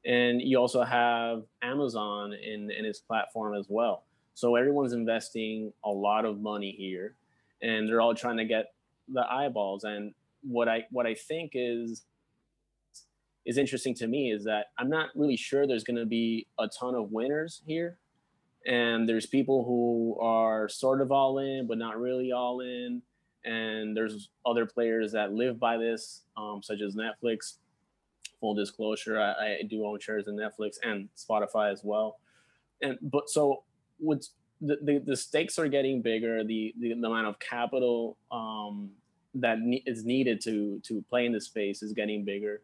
And 0.05 0.41
you 0.41 0.59
also 0.59 0.83
have 0.83 1.43
Amazon 1.63 2.33
in, 2.33 2.71
in 2.71 2.85
its 2.85 3.01
platform 3.01 3.55
as 3.55 3.67
well. 3.69 4.05
So 4.35 4.57
everyone's 4.57 4.93
investing 4.93 5.73
a 5.85 5.91
lot 5.91 6.25
of 6.25 6.41
money 6.41 6.71
here 6.71 7.15
and 7.61 7.89
they're 7.89 8.01
all 8.01 8.15
trying 8.15 8.37
to 8.37 8.45
get 8.45 8.73
the 9.09 9.29
eyeballs. 9.31 9.85
And 9.85 10.15
what 10.43 10.69
I 10.69 10.85
what 10.91 11.07
I 11.07 11.15
think 11.15 11.53
is 11.55 12.05
is 13.47 13.59
interesting 13.59 13.95
to 13.95 14.07
me 14.07 14.31
is 14.31 14.45
that 14.45 14.67
I'm 14.79 14.91
not 14.91 15.09
really 15.15 15.37
sure 15.37 15.67
there's 15.67 15.85
going 15.85 15.97
to 15.97 16.07
be 16.07 16.47
a 16.59 16.69
ton 16.69 16.95
of 16.95 17.13
winners 17.13 17.63
here, 17.67 17.99
and 18.67 19.09
there's 19.09 19.27
people 19.27 19.65
who 19.65 20.19
are 20.21 20.69
sort 20.69 21.01
of 21.01 21.11
all 21.11 21.39
in 21.39 21.67
but 21.67 21.79
not 21.79 21.99
really 21.99 22.33
all 22.33 22.61
in, 22.61 23.03
and 23.45 23.97
there's 23.97 24.31
other 24.45 24.67
players 24.67 25.13
that 25.13 25.33
live 25.33 25.59
by 25.59 25.77
this, 25.77 26.25
um, 26.37 26.61
such 26.63 26.81
as 26.81 26.95
Netflix. 26.95 27.55
full 28.41 28.55
disclosure, 28.55 29.21
I, 29.21 29.59
I 29.61 29.63
do 29.69 29.85
own 29.87 29.99
shares 30.01 30.29
in 30.29 30.37
Netflix 30.37 30.77
and 30.83 31.09
Spotify 31.17 31.73
as 31.73 31.83
well. 31.85 32.19
And 32.83 32.99
but 33.03 33.29
so 33.29 33.65
what's 33.99 34.33
the, 34.61 34.77
the, 34.83 35.03
the 35.05 35.17
stakes 35.17 35.59
are 35.59 35.69
getting 35.69 36.03
bigger. 36.03 36.45
The, 36.45 36.75
the, 36.81 36.95
the 36.95 37.07
amount 37.07 37.27
of 37.27 37.39
capital 37.39 38.17
um, 38.31 38.91
that 39.41 39.61
ne- 39.61 39.83
is 39.87 40.05
needed 40.05 40.41
to 40.43 40.81
to 40.85 41.03
play 41.09 41.27
in 41.27 41.33
the 41.33 41.41
space 41.41 41.83
is 41.83 41.93
getting 41.93 42.25
bigger. 42.25 42.61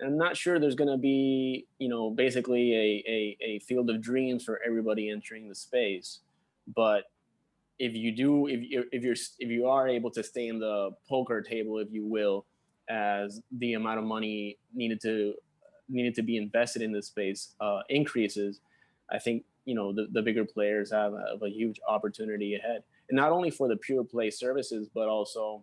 And 0.00 0.10
I'm 0.10 0.18
not 0.18 0.36
sure 0.36 0.58
there's 0.58 0.74
going 0.74 0.90
to 0.90 0.96
be, 0.96 1.66
you 1.78 1.88
know, 1.88 2.10
basically 2.10 2.74
a, 2.74 3.04
a, 3.08 3.36
a 3.40 3.58
field 3.60 3.88
of 3.90 4.00
dreams 4.00 4.44
for 4.44 4.60
everybody 4.66 5.10
entering 5.10 5.48
the 5.48 5.54
space. 5.54 6.20
But 6.74 7.04
if 7.78 7.94
you 7.94 8.12
do, 8.12 8.46
if 8.46 8.62
you 8.62 8.84
if 8.92 9.02
you're 9.02 9.16
if 9.38 9.50
you 9.50 9.66
are 9.66 9.88
able 9.88 10.10
to 10.12 10.22
stay 10.22 10.48
in 10.48 10.58
the 10.58 10.90
poker 11.08 11.40
table, 11.40 11.78
if 11.78 11.88
you 11.92 12.06
will, 12.06 12.46
as 12.88 13.40
the 13.58 13.74
amount 13.74 13.98
of 13.98 14.04
money 14.04 14.58
needed 14.74 15.00
to 15.02 15.34
needed 15.88 16.14
to 16.14 16.22
be 16.22 16.36
invested 16.36 16.82
in 16.82 16.92
this 16.92 17.06
space 17.06 17.54
uh, 17.60 17.80
increases, 17.88 18.60
I 19.10 19.18
think 19.18 19.44
you 19.64 19.74
know 19.74 19.92
the, 19.92 20.06
the 20.12 20.22
bigger 20.22 20.44
players 20.44 20.90
have, 20.92 21.12
have 21.12 21.42
a 21.42 21.50
huge 21.50 21.80
opportunity 21.88 22.54
ahead, 22.54 22.82
and 23.08 23.16
not 23.16 23.32
only 23.32 23.50
for 23.50 23.68
the 23.68 23.76
pure 23.76 24.04
play 24.04 24.30
services, 24.30 24.88
but 24.94 25.08
also 25.08 25.62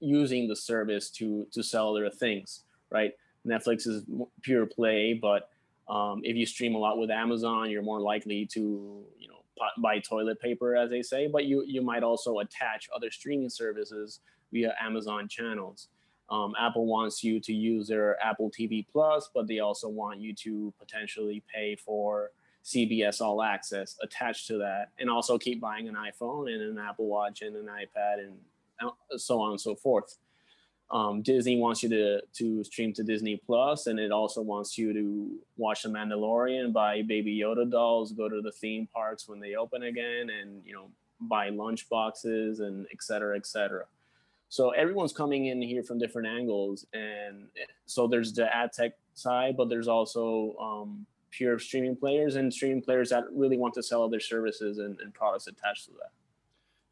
using 0.00 0.48
the 0.48 0.56
service 0.56 1.10
to 1.10 1.46
to 1.52 1.62
sell 1.62 1.94
their 1.94 2.10
things. 2.10 2.64
Right, 2.90 3.12
Netflix 3.46 3.86
is 3.86 4.04
pure 4.42 4.66
play, 4.66 5.14
but 5.14 5.48
um, 5.88 6.20
if 6.24 6.36
you 6.36 6.46
stream 6.46 6.74
a 6.74 6.78
lot 6.78 6.98
with 6.98 7.10
Amazon, 7.10 7.70
you're 7.70 7.82
more 7.82 8.00
likely 8.00 8.46
to 8.46 9.04
you 9.18 9.28
know 9.28 9.42
buy 9.78 9.98
toilet 9.98 10.40
paper, 10.40 10.76
as 10.76 10.90
they 10.90 11.02
say. 11.02 11.26
But 11.26 11.44
you 11.44 11.64
you 11.66 11.82
might 11.82 12.02
also 12.02 12.38
attach 12.38 12.88
other 12.94 13.10
streaming 13.10 13.50
services 13.50 14.20
via 14.52 14.74
Amazon 14.80 15.28
channels. 15.28 15.88
Um, 16.30 16.54
Apple 16.58 16.86
wants 16.86 17.24
you 17.24 17.40
to 17.40 17.52
use 17.52 17.88
their 17.88 18.16
Apple 18.24 18.50
TV 18.50 18.86
Plus, 18.90 19.28
but 19.34 19.48
they 19.48 19.58
also 19.58 19.88
want 19.88 20.20
you 20.20 20.32
to 20.36 20.72
potentially 20.78 21.42
pay 21.52 21.74
for 21.74 22.30
CBS 22.64 23.20
All 23.20 23.42
Access 23.42 23.96
attached 24.02 24.46
to 24.46 24.58
that, 24.58 24.90
and 24.98 25.10
also 25.10 25.38
keep 25.38 25.60
buying 25.60 25.88
an 25.88 25.96
iPhone 25.96 26.52
and 26.52 26.62
an 26.62 26.78
Apple 26.78 27.06
Watch 27.06 27.42
and 27.42 27.56
an 27.56 27.66
iPad 27.66 28.20
and 28.20 28.36
so 29.16 29.40
on 29.40 29.52
and 29.52 29.60
so 29.60 29.74
forth. 29.74 30.16
Um, 30.90 31.22
Disney 31.22 31.58
wants 31.58 31.82
you 31.82 31.88
to 31.90 32.20
to 32.38 32.64
stream 32.64 32.92
to 32.94 33.04
Disney 33.04 33.36
Plus, 33.36 33.86
and 33.86 34.00
it 34.00 34.10
also 34.10 34.42
wants 34.42 34.76
you 34.76 34.92
to 34.92 35.38
watch 35.56 35.82
The 35.82 35.88
Mandalorian, 35.88 36.72
buy 36.72 37.02
Baby 37.02 37.38
Yoda 37.38 37.70
dolls, 37.70 38.12
go 38.12 38.28
to 38.28 38.40
the 38.40 38.50
theme 38.52 38.88
parks 38.92 39.28
when 39.28 39.38
they 39.38 39.54
open 39.54 39.84
again, 39.84 40.30
and 40.30 40.62
you 40.64 40.72
know 40.72 40.90
buy 41.20 41.50
lunch 41.50 41.88
boxes 41.88 42.60
and 42.60 42.86
et 42.90 43.02
cetera, 43.02 43.36
et 43.36 43.46
cetera. 43.46 43.84
So 44.48 44.70
everyone's 44.70 45.12
coming 45.12 45.46
in 45.46 45.62
here 45.62 45.84
from 45.84 45.98
different 45.98 46.26
angles, 46.26 46.84
and 46.92 47.46
so 47.86 48.08
there's 48.08 48.32
the 48.32 48.52
ad 48.54 48.72
tech 48.72 48.92
side, 49.14 49.56
but 49.56 49.68
there's 49.68 49.86
also 49.86 50.56
um, 50.60 51.06
pure 51.30 51.60
streaming 51.60 51.94
players 51.94 52.34
and 52.34 52.52
streaming 52.52 52.82
players 52.82 53.10
that 53.10 53.24
really 53.32 53.56
want 53.56 53.74
to 53.74 53.82
sell 53.82 54.02
other 54.02 54.18
services 54.18 54.78
and, 54.78 54.98
and 55.00 55.14
products 55.14 55.46
attached 55.46 55.84
to 55.84 55.92
that. 55.92 56.10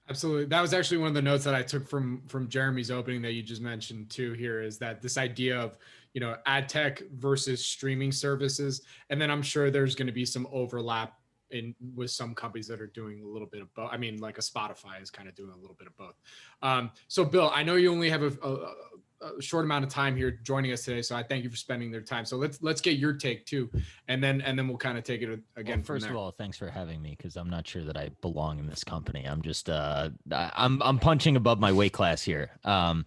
Absolutely. 0.09 0.47
That 0.47 0.63
was 0.63 0.73
actually 0.73 0.99
one 0.99 1.09
of 1.09 1.15
the 1.15 1.23
notes 1.23 1.45
that 1.45 1.55
I 1.55 1.63
took 1.63 1.87
from 1.87 2.23
from 2.27 2.49
Jeremy's 2.49 2.91
opening 2.91 3.21
that 3.23 3.33
you 3.33 3.43
just 3.43 3.61
mentioned 3.61 4.09
too 4.09 4.33
here 4.33 4.63
is 4.63 4.79
that 4.79 5.03
this 5.03 5.19
idea 5.19 5.59
of, 5.59 5.77
you 6.15 6.21
know, 6.21 6.37
ad 6.47 6.69
tech 6.69 7.03
versus 7.17 7.65
streaming 7.65 8.11
services. 8.11 8.83
And 9.11 9.21
then 9.21 9.31
I'm 9.31 9.43
sure 9.43 9.71
there's 9.71 9.95
going 9.95 10.07
to 10.07 10.13
be 10.13 10.25
some 10.25 10.49
overlap 10.51 11.19
in 11.51 11.75
with 11.95 12.11
some 12.11 12.35
companies 12.35 12.67
that 12.69 12.81
are 12.81 12.87
doing 12.87 13.23
a 13.23 13.27
little 13.27 13.49
bit 13.49 13.61
of 13.61 13.73
both. 13.75 13.91
I 13.93 13.99
mean, 13.99 14.19
like 14.19 14.39
a 14.39 14.43
Spotify 14.43 15.01
is 15.03 15.11
kind 15.11 15.29
of 15.29 15.35
doing 15.35 15.51
a 15.51 15.57
little 15.57 15.77
bit 15.79 15.87
of 15.87 15.97
both. 15.97 16.15
Um, 16.63 16.91
so 17.09 17.25
Bill, 17.25 17.51
I 17.55 17.63
know 17.63 17.77
you 17.77 17.91
only 17.91 18.09
have 18.11 18.23
a, 18.23 18.33
a, 18.47 18.73
a 19.21 19.43
short 19.43 19.65
amount 19.65 19.85
of 19.85 19.91
time 19.91 20.17
here 20.17 20.31
joining 20.43 20.73
us 20.73 20.85
today, 20.85 21.03
so 21.03 21.17
I 21.17 21.23
thank 21.23 21.45
you 21.45 21.51
for 21.51 21.57
spending 21.57 21.91
their 21.91 22.01
time. 22.01 22.25
So 22.25 22.37
let's 22.37 22.63
let's 22.63 22.81
get 22.81 22.99
your 22.99 23.13
take 23.13 23.47
too, 23.47 23.71
and 24.09 24.23
then 24.23 24.41
and 24.41 24.59
then 24.59 24.69
we'll 24.69 24.79
kind 24.79 24.99
of 24.99 25.05
take 25.05 25.23
it 25.23 25.41
again. 25.57 25.79
Well, 25.79 25.85
first 25.85 26.07
of 26.07 26.17
all, 26.17 26.31
thanks 26.31 26.57
for 26.57 26.69
having 26.69 27.03
me 27.03 27.15
because 27.17 27.37
I'm 27.37 27.51
not 27.51 27.67
sure 27.67 27.85
that 27.85 27.97
I 27.97 28.11
belong 28.21 28.59
in 28.59 28.67
this 28.67 28.85
company. 28.85 29.25
I'm 29.25 29.43
just 29.43 29.69
uh, 29.69 30.11
I'm 30.31 30.83
I'm 30.83 30.99
punching 30.99 31.37
above 31.37 31.59
my 31.59 31.73
weight 31.73 31.93
class 31.93 32.23
here. 32.23 32.51
Um, 32.65 33.07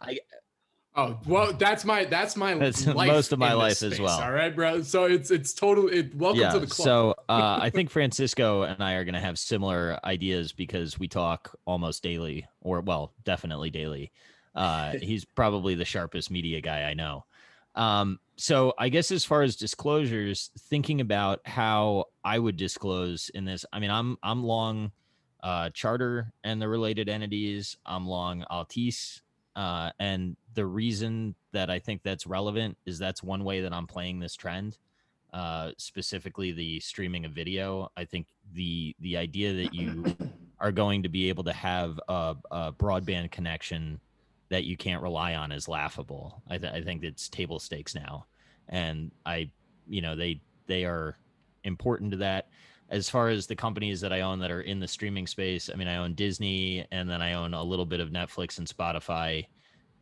I 0.00 0.18
Oh 0.96 1.18
well, 1.24 1.52
that's 1.52 1.84
my 1.84 2.04
that's 2.04 2.36
my 2.36 2.54
that's 2.54 2.84
most 2.84 3.32
of 3.32 3.38
my 3.38 3.52
life 3.52 3.76
space, 3.76 3.92
as 3.92 4.00
well. 4.00 4.20
All 4.20 4.32
right, 4.32 4.54
bro. 4.54 4.82
So 4.82 5.04
it's 5.04 5.30
it's 5.30 5.54
total. 5.54 5.88
It 5.88 6.12
welcome 6.16 6.40
yeah, 6.40 6.50
to 6.50 6.58
the 6.58 6.66
club. 6.66 6.84
So 6.84 7.14
uh, 7.28 7.58
I 7.62 7.70
think 7.70 7.90
Francisco 7.90 8.62
and 8.62 8.82
I 8.82 8.94
are 8.94 9.04
going 9.04 9.14
to 9.14 9.20
have 9.20 9.38
similar 9.38 10.00
ideas 10.02 10.50
because 10.52 10.98
we 10.98 11.06
talk 11.06 11.56
almost 11.64 12.02
daily, 12.02 12.48
or 12.60 12.80
well, 12.80 13.12
definitely 13.22 13.70
daily. 13.70 14.10
Uh, 14.54 14.92
he's 15.02 15.24
probably 15.24 15.74
the 15.74 15.84
sharpest 15.84 16.30
media 16.30 16.60
guy 16.60 16.82
I 16.82 16.94
know. 16.94 17.24
Um, 17.74 18.18
so 18.36 18.74
I 18.78 18.88
guess 18.88 19.10
as 19.12 19.24
far 19.24 19.42
as 19.42 19.56
disclosures, 19.56 20.50
thinking 20.58 21.00
about 21.00 21.40
how 21.46 22.06
I 22.24 22.38
would 22.38 22.56
disclose 22.56 23.30
in 23.34 23.44
this, 23.44 23.64
I 23.72 23.78
mean, 23.78 23.90
I'm 23.90 24.16
I'm 24.22 24.42
long 24.42 24.92
uh, 25.42 25.70
Charter 25.70 26.32
and 26.42 26.60
the 26.60 26.68
related 26.68 27.08
entities. 27.08 27.76
I'm 27.86 28.06
long 28.06 28.44
Altice, 28.50 29.20
uh, 29.56 29.90
and 29.98 30.36
the 30.54 30.66
reason 30.66 31.34
that 31.52 31.70
I 31.70 31.78
think 31.78 32.02
that's 32.02 32.26
relevant 32.26 32.76
is 32.86 32.98
that's 32.98 33.22
one 33.22 33.44
way 33.44 33.60
that 33.60 33.72
I'm 33.72 33.86
playing 33.86 34.20
this 34.20 34.34
trend. 34.34 34.78
Uh, 35.32 35.70
specifically 35.76 36.50
the 36.50 36.80
streaming 36.80 37.24
of 37.24 37.30
video. 37.30 37.92
I 37.96 38.04
think 38.04 38.26
the 38.52 38.96
the 38.98 39.16
idea 39.16 39.52
that 39.52 39.72
you 39.72 40.04
are 40.58 40.72
going 40.72 41.04
to 41.04 41.08
be 41.08 41.28
able 41.28 41.44
to 41.44 41.52
have 41.52 42.00
a, 42.08 42.34
a 42.50 42.72
broadband 42.72 43.30
connection 43.30 44.00
that 44.50 44.64
you 44.64 44.76
can't 44.76 45.02
rely 45.02 45.34
on 45.34 45.52
is 45.52 45.68
laughable. 45.68 46.42
I, 46.48 46.58
th- 46.58 46.72
I 46.72 46.82
think 46.82 47.02
it's 47.02 47.28
table 47.28 47.58
stakes 47.58 47.94
now, 47.94 48.26
and 48.68 49.10
I, 49.24 49.50
you 49.88 50.02
know, 50.02 50.14
they 50.14 50.42
they 50.66 50.84
are 50.84 51.16
important 51.64 52.10
to 52.12 52.16
that. 52.18 52.48
As 52.90 53.08
far 53.08 53.28
as 53.28 53.46
the 53.46 53.54
companies 53.54 54.00
that 54.00 54.12
I 54.12 54.22
own 54.22 54.40
that 54.40 54.50
are 54.50 54.62
in 54.62 54.80
the 54.80 54.88
streaming 54.88 55.28
space, 55.28 55.70
I 55.72 55.76
mean, 55.76 55.86
I 55.86 55.96
own 55.96 56.14
Disney, 56.14 56.84
and 56.90 57.08
then 57.08 57.22
I 57.22 57.34
own 57.34 57.54
a 57.54 57.62
little 57.62 57.86
bit 57.86 58.00
of 58.00 58.10
Netflix 58.10 58.58
and 58.58 58.66
Spotify. 58.66 59.46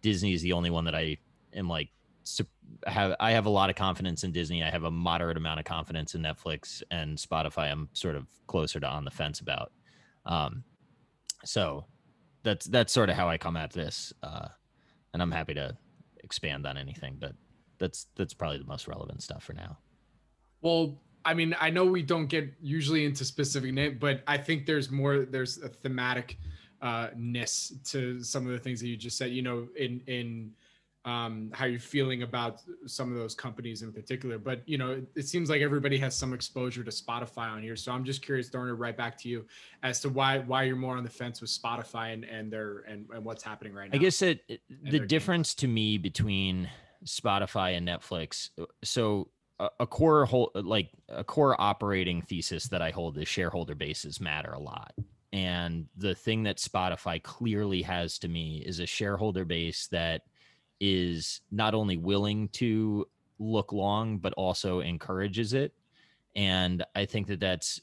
Disney 0.01 0.33
is 0.33 0.43
the 0.43 0.55
only 0.55 0.71
one 0.71 0.85
that 0.87 0.95
I 0.95 1.19
am 1.55 1.69
like 1.69 1.91
have. 2.87 3.15
I 3.21 3.33
have 3.33 3.47
a 3.47 3.51
lot 3.51 3.69
of 3.69 3.77
confidence 3.77 4.25
in 4.25 4.33
Disney. 4.33 4.63
I 4.63 4.71
have 4.71 4.85
a 4.85 4.91
moderate 4.91 5.37
amount 5.37 5.61
of 5.61 5.67
confidence 5.67 6.15
in 6.15 6.23
Netflix 6.23 6.83
and 6.91 7.19
Spotify. 7.19 7.71
I'm 7.71 7.91
sort 7.93 8.17
of 8.17 8.27
closer 8.47 8.81
to 8.81 8.87
on 8.87 9.05
the 9.05 9.11
fence 9.11 9.41
about. 9.41 9.73
Um, 10.25 10.65
so 11.45 11.85
that's 12.49 12.67
that's 12.67 12.93
sort 12.93 13.11
of 13.11 13.17
how 13.17 13.29
I 13.29 13.37
come 13.37 13.57
at 13.57 13.73
this, 13.73 14.13
uh, 14.23 14.49
and 15.13 15.21
I'm 15.23 15.31
happy 15.31 15.55
to 15.55 15.77
expand 16.25 16.67
on 16.67 16.79
anything, 16.79 17.17
but 17.19 17.35
that's 17.79 18.07
that's 18.17 18.33
probably 18.33 18.59
the 18.59 18.65
most 18.65 18.89
relevant 18.89 19.23
stuff 19.23 19.45
for 19.45 19.53
now. 19.53 19.77
Well, 20.63 20.99
I 21.25 21.35
mean, 21.35 21.55
I 21.61 21.69
know 21.69 21.85
we 21.85 22.03
don't 22.03 22.27
get 22.27 22.55
usually 22.61 23.05
into 23.05 23.25
specific 23.25 23.73
name, 23.73 23.99
but 24.01 24.23
I 24.27 24.39
think 24.39 24.65
there's 24.65 24.91
more. 24.91 25.27
There's 25.27 25.59
a 25.59 25.69
thematic 25.69 26.39
uh, 26.81 27.09
ness 27.17 27.75
to 27.91 28.23
some 28.23 28.47
of 28.47 28.53
the 28.53 28.59
things 28.59 28.81
that 28.81 28.89
you 28.89 28.97
just 28.97 29.19
said. 29.19 29.31
You 29.31 29.43
know, 29.43 29.69
in 29.77 30.01
in 30.07 30.53
um, 31.09 31.51
how 31.55 31.65
you're 31.65 31.81
feeling 31.81 32.23
about 32.23 32.61
some 32.85 33.11
of 33.11 33.17
those 33.17 33.35
companies 33.35 33.81
in 33.81 33.93
particular. 33.93 34.39
But 34.39 34.63
you 34.67 34.77
know, 34.77 34.91
it, 34.91 35.07
it, 35.17 35.27
seems 35.27 35.49
like 35.49 35.63
everybody 35.63 35.97
has 35.97 36.15
some 36.15 36.35
exposure 36.35 36.85
to 36.85 36.91
Spotify 36.91 37.51
on 37.51 37.63
here. 37.63 37.77
So 37.77 37.93
I'm 37.93 38.05
just 38.05 38.21
curious, 38.21 38.51
throwing 38.51 38.69
it 38.69 38.73
right 38.73 38.95
back 38.95 39.17
to 39.23 39.29
you 39.29 39.47
as 39.83 40.01
to 40.01 40.11
why 40.11 40.41
why 40.41 40.65
you're 40.65 40.77
more 40.77 40.99
on 40.99 41.05
the 41.05 41.11
fence 41.11 41.41
with 41.41 41.49
Spotify 41.49 42.13
and 42.13 42.25
and 42.25 42.53
their 42.53 42.81
and, 42.81 43.07
and 43.15 43.25
what's 43.25 43.43
happening 43.43 43.73
right 43.73 43.91
now. 43.91 43.97
I 43.97 43.99
guess 43.99 44.19
that 44.19 44.41
the 44.83 45.01
difference 45.01 45.55
to 45.57 45.67
me 45.67 45.97
between 45.97 46.69
Spotify 47.07 47.75
and 47.79 47.89
Netflix. 47.89 48.51
So 48.85 49.31
a, 49.59 49.71
a 49.81 49.87
core 49.87 50.27
whole 50.27 50.51
like 50.55 50.91
a 51.09 51.25
core 51.25 51.59
operating 51.59 52.21
thesis 52.21 52.69
that 52.69 52.83
I 52.83 52.91
hold 52.91 53.17
is 53.17 53.29
shareholder 53.29 53.75
bases 53.75 54.21
matter 54.21 54.53
a 54.53 54.61
lot. 54.61 54.93
And 55.33 55.87
the 55.97 56.15
thing 56.15 56.43
that 56.43 56.59
Spotify 56.59 57.23
clearly 57.23 57.81
has 57.83 58.19
to 58.19 58.29
me 58.29 58.63
is 58.67 58.79
a 58.81 58.87
shareholder 58.87 59.47
base 59.47 59.87
that 59.89 60.23
is 60.81 61.41
not 61.51 61.75
only 61.75 61.97
willing 61.97 62.49
to 62.49 63.07
look 63.39 63.73
long 63.73 64.19
but 64.19 64.33
also 64.35 64.81
encourages 64.81 65.53
it. 65.53 65.73
And 66.37 66.85
i 66.95 67.05
think 67.05 67.27
that 67.27 67.41
that's 67.41 67.81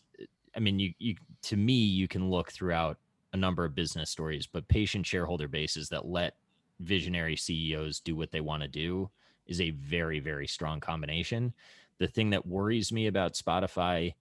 i 0.55 0.59
mean 0.59 0.79
you, 0.79 0.93
you 0.99 1.15
to 1.41 1.57
me 1.57 1.73
you 1.73 2.07
can 2.07 2.29
look 2.29 2.51
throughout 2.51 2.97
a 3.33 3.37
number 3.37 3.65
of 3.65 3.75
business 3.75 4.09
stories 4.09 4.47
but 4.47 4.67
patient 4.69 5.05
shareholder 5.05 5.47
bases 5.47 5.89
that 5.89 6.05
let 6.05 6.35
visionary 6.79 7.35
ceos 7.35 7.99
do 7.99 8.15
what 8.15 8.31
they 8.31 8.41
want 8.41 8.61
to 8.61 8.67
do 8.67 9.09
is 9.47 9.61
a 9.61 9.71
very 9.71 10.19
very 10.19 10.47
strong 10.47 10.79
combination. 10.79 11.53
The 11.97 12.07
thing 12.07 12.29
that 12.31 12.45
worries 12.45 12.91
me 12.91 13.07
about 13.07 13.33
spotify 13.33 14.13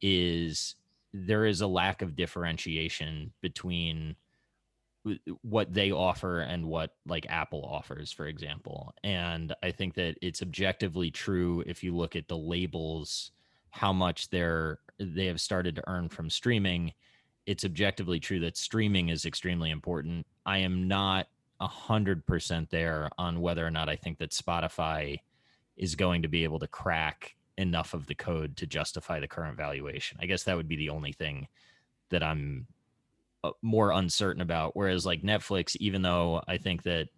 is 0.00 0.76
there 1.12 1.46
is 1.46 1.60
a 1.60 1.66
lack 1.66 2.02
of 2.02 2.16
differentiation 2.16 3.32
between 3.40 4.16
what 5.42 5.72
they 5.72 5.90
offer 5.92 6.40
and 6.40 6.66
what 6.66 6.94
like 7.06 7.26
Apple 7.28 7.64
offers, 7.64 8.12
for 8.12 8.26
example. 8.26 8.94
And 9.04 9.54
I 9.62 9.70
think 9.70 9.94
that 9.94 10.16
it's 10.22 10.42
objectively 10.42 11.10
true 11.10 11.62
if 11.66 11.82
you 11.82 11.94
look 11.94 12.16
at 12.16 12.28
the 12.28 12.36
labels, 12.36 13.30
how 13.70 13.92
much 13.92 14.30
they're 14.30 14.78
they 14.98 15.26
have 15.26 15.40
started 15.40 15.76
to 15.76 15.88
earn 15.88 16.08
from 16.08 16.30
streaming. 16.30 16.92
It's 17.46 17.64
objectively 17.64 18.18
true 18.18 18.40
that 18.40 18.56
streaming 18.56 19.08
is 19.08 19.24
extremely 19.24 19.70
important. 19.70 20.26
I 20.44 20.58
am 20.58 20.88
not 20.88 21.28
a 21.60 21.66
hundred 21.66 22.26
percent 22.26 22.70
there 22.70 23.08
on 23.18 23.40
whether 23.40 23.66
or 23.66 23.70
not 23.70 23.88
I 23.88 23.96
think 23.96 24.18
that 24.18 24.30
Spotify 24.30 25.20
is 25.76 25.94
going 25.94 26.22
to 26.22 26.28
be 26.28 26.44
able 26.44 26.58
to 26.58 26.66
crack 26.66 27.36
enough 27.58 27.94
of 27.94 28.06
the 28.06 28.14
code 28.14 28.56
to 28.56 28.66
justify 28.66 29.20
the 29.20 29.28
current 29.28 29.56
valuation. 29.56 30.18
I 30.20 30.26
guess 30.26 30.44
that 30.44 30.56
would 30.56 30.68
be 30.68 30.76
the 30.76 30.90
only 30.90 31.12
thing 31.12 31.48
that 32.10 32.22
I'm 32.22 32.66
Uh, 33.46 33.52
more 33.62 33.92
uncertain 33.92 34.42
about. 34.42 34.74
Whereas 34.74 35.06
like 35.06 35.22
Netflix, 35.22 35.76
even 35.76 36.02
though 36.02 36.42
I 36.48 36.56
think 36.56 36.82
that 36.82 37.08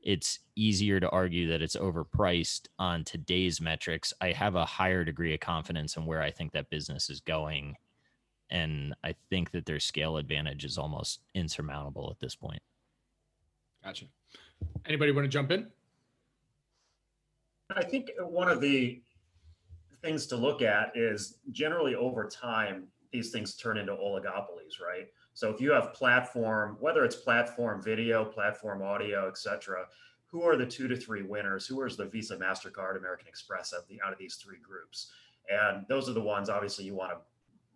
it's 0.00 0.38
easier 0.56 1.00
to 1.00 1.08
argue 1.10 1.48
that 1.48 1.62
it's 1.62 1.76
overpriced 1.76 2.68
on 2.78 3.04
today's 3.04 3.60
metrics, 3.60 4.12
I 4.20 4.32
have 4.32 4.54
a 4.54 4.64
higher 4.64 5.04
degree 5.04 5.34
of 5.34 5.40
confidence 5.40 5.96
in 5.96 6.06
where 6.06 6.22
I 6.22 6.30
think 6.30 6.52
that 6.52 6.70
business 6.70 7.10
is 7.10 7.20
going. 7.20 7.76
And 8.50 8.94
I 9.02 9.14
think 9.30 9.50
that 9.52 9.66
their 9.66 9.80
scale 9.80 10.18
advantage 10.18 10.64
is 10.64 10.78
almost 10.78 11.20
insurmountable 11.34 12.10
at 12.10 12.20
this 12.20 12.34
point. 12.34 12.62
Gotcha. 13.82 14.04
Anybody 14.86 15.10
want 15.10 15.24
to 15.24 15.28
jump 15.28 15.50
in? 15.50 15.68
I 17.74 17.82
think 17.82 18.10
one 18.20 18.48
of 18.48 18.60
the 18.60 19.00
things 20.02 20.26
to 20.26 20.36
look 20.36 20.62
at 20.62 20.92
is 20.94 21.38
generally 21.50 21.94
over 21.94 22.28
time, 22.28 22.88
these 23.12 23.30
things 23.30 23.56
turn 23.56 23.78
into 23.78 23.92
oligopolies, 23.92 24.80
right? 24.80 25.08
So 25.34 25.50
if 25.50 25.60
you 25.60 25.72
have 25.72 25.94
platform, 25.94 26.76
whether 26.80 27.04
it's 27.04 27.16
platform 27.16 27.82
video, 27.82 28.24
platform 28.24 28.82
audio, 28.82 29.28
etc., 29.28 29.86
who 30.26 30.42
are 30.42 30.56
the 30.56 30.66
two 30.66 30.88
to 30.88 30.96
three 30.96 31.22
winners? 31.22 31.66
Who 31.66 31.82
is 31.84 31.96
the 31.96 32.06
Visa, 32.06 32.36
Mastercard, 32.36 32.96
American 32.96 33.28
Express 33.28 33.72
of 33.72 33.86
the 33.88 34.00
out 34.04 34.12
of 34.12 34.18
these 34.18 34.36
three 34.36 34.58
groups? 34.62 35.12
And 35.48 35.84
those 35.88 36.08
are 36.08 36.14
the 36.14 36.22
ones 36.22 36.48
obviously 36.48 36.86
you 36.86 36.94
want 36.94 37.10
to 37.10 37.18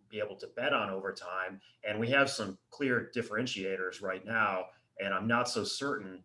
be 0.09 0.19
able 0.19 0.35
to 0.37 0.47
bet 0.55 0.73
on 0.73 0.89
over 0.89 1.13
time. 1.13 1.59
And 1.87 1.99
we 1.99 2.09
have 2.09 2.29
some 2.29 2.57
clear 2.71 3.11
differentiators 3.15 4.01
right 4.01 4.25
now. 4.25 4.65
And 4.99 5.13
I'm 5.13 5.27
not 5.27 5.47
so 5.49 5.63
certain 5.63 6.23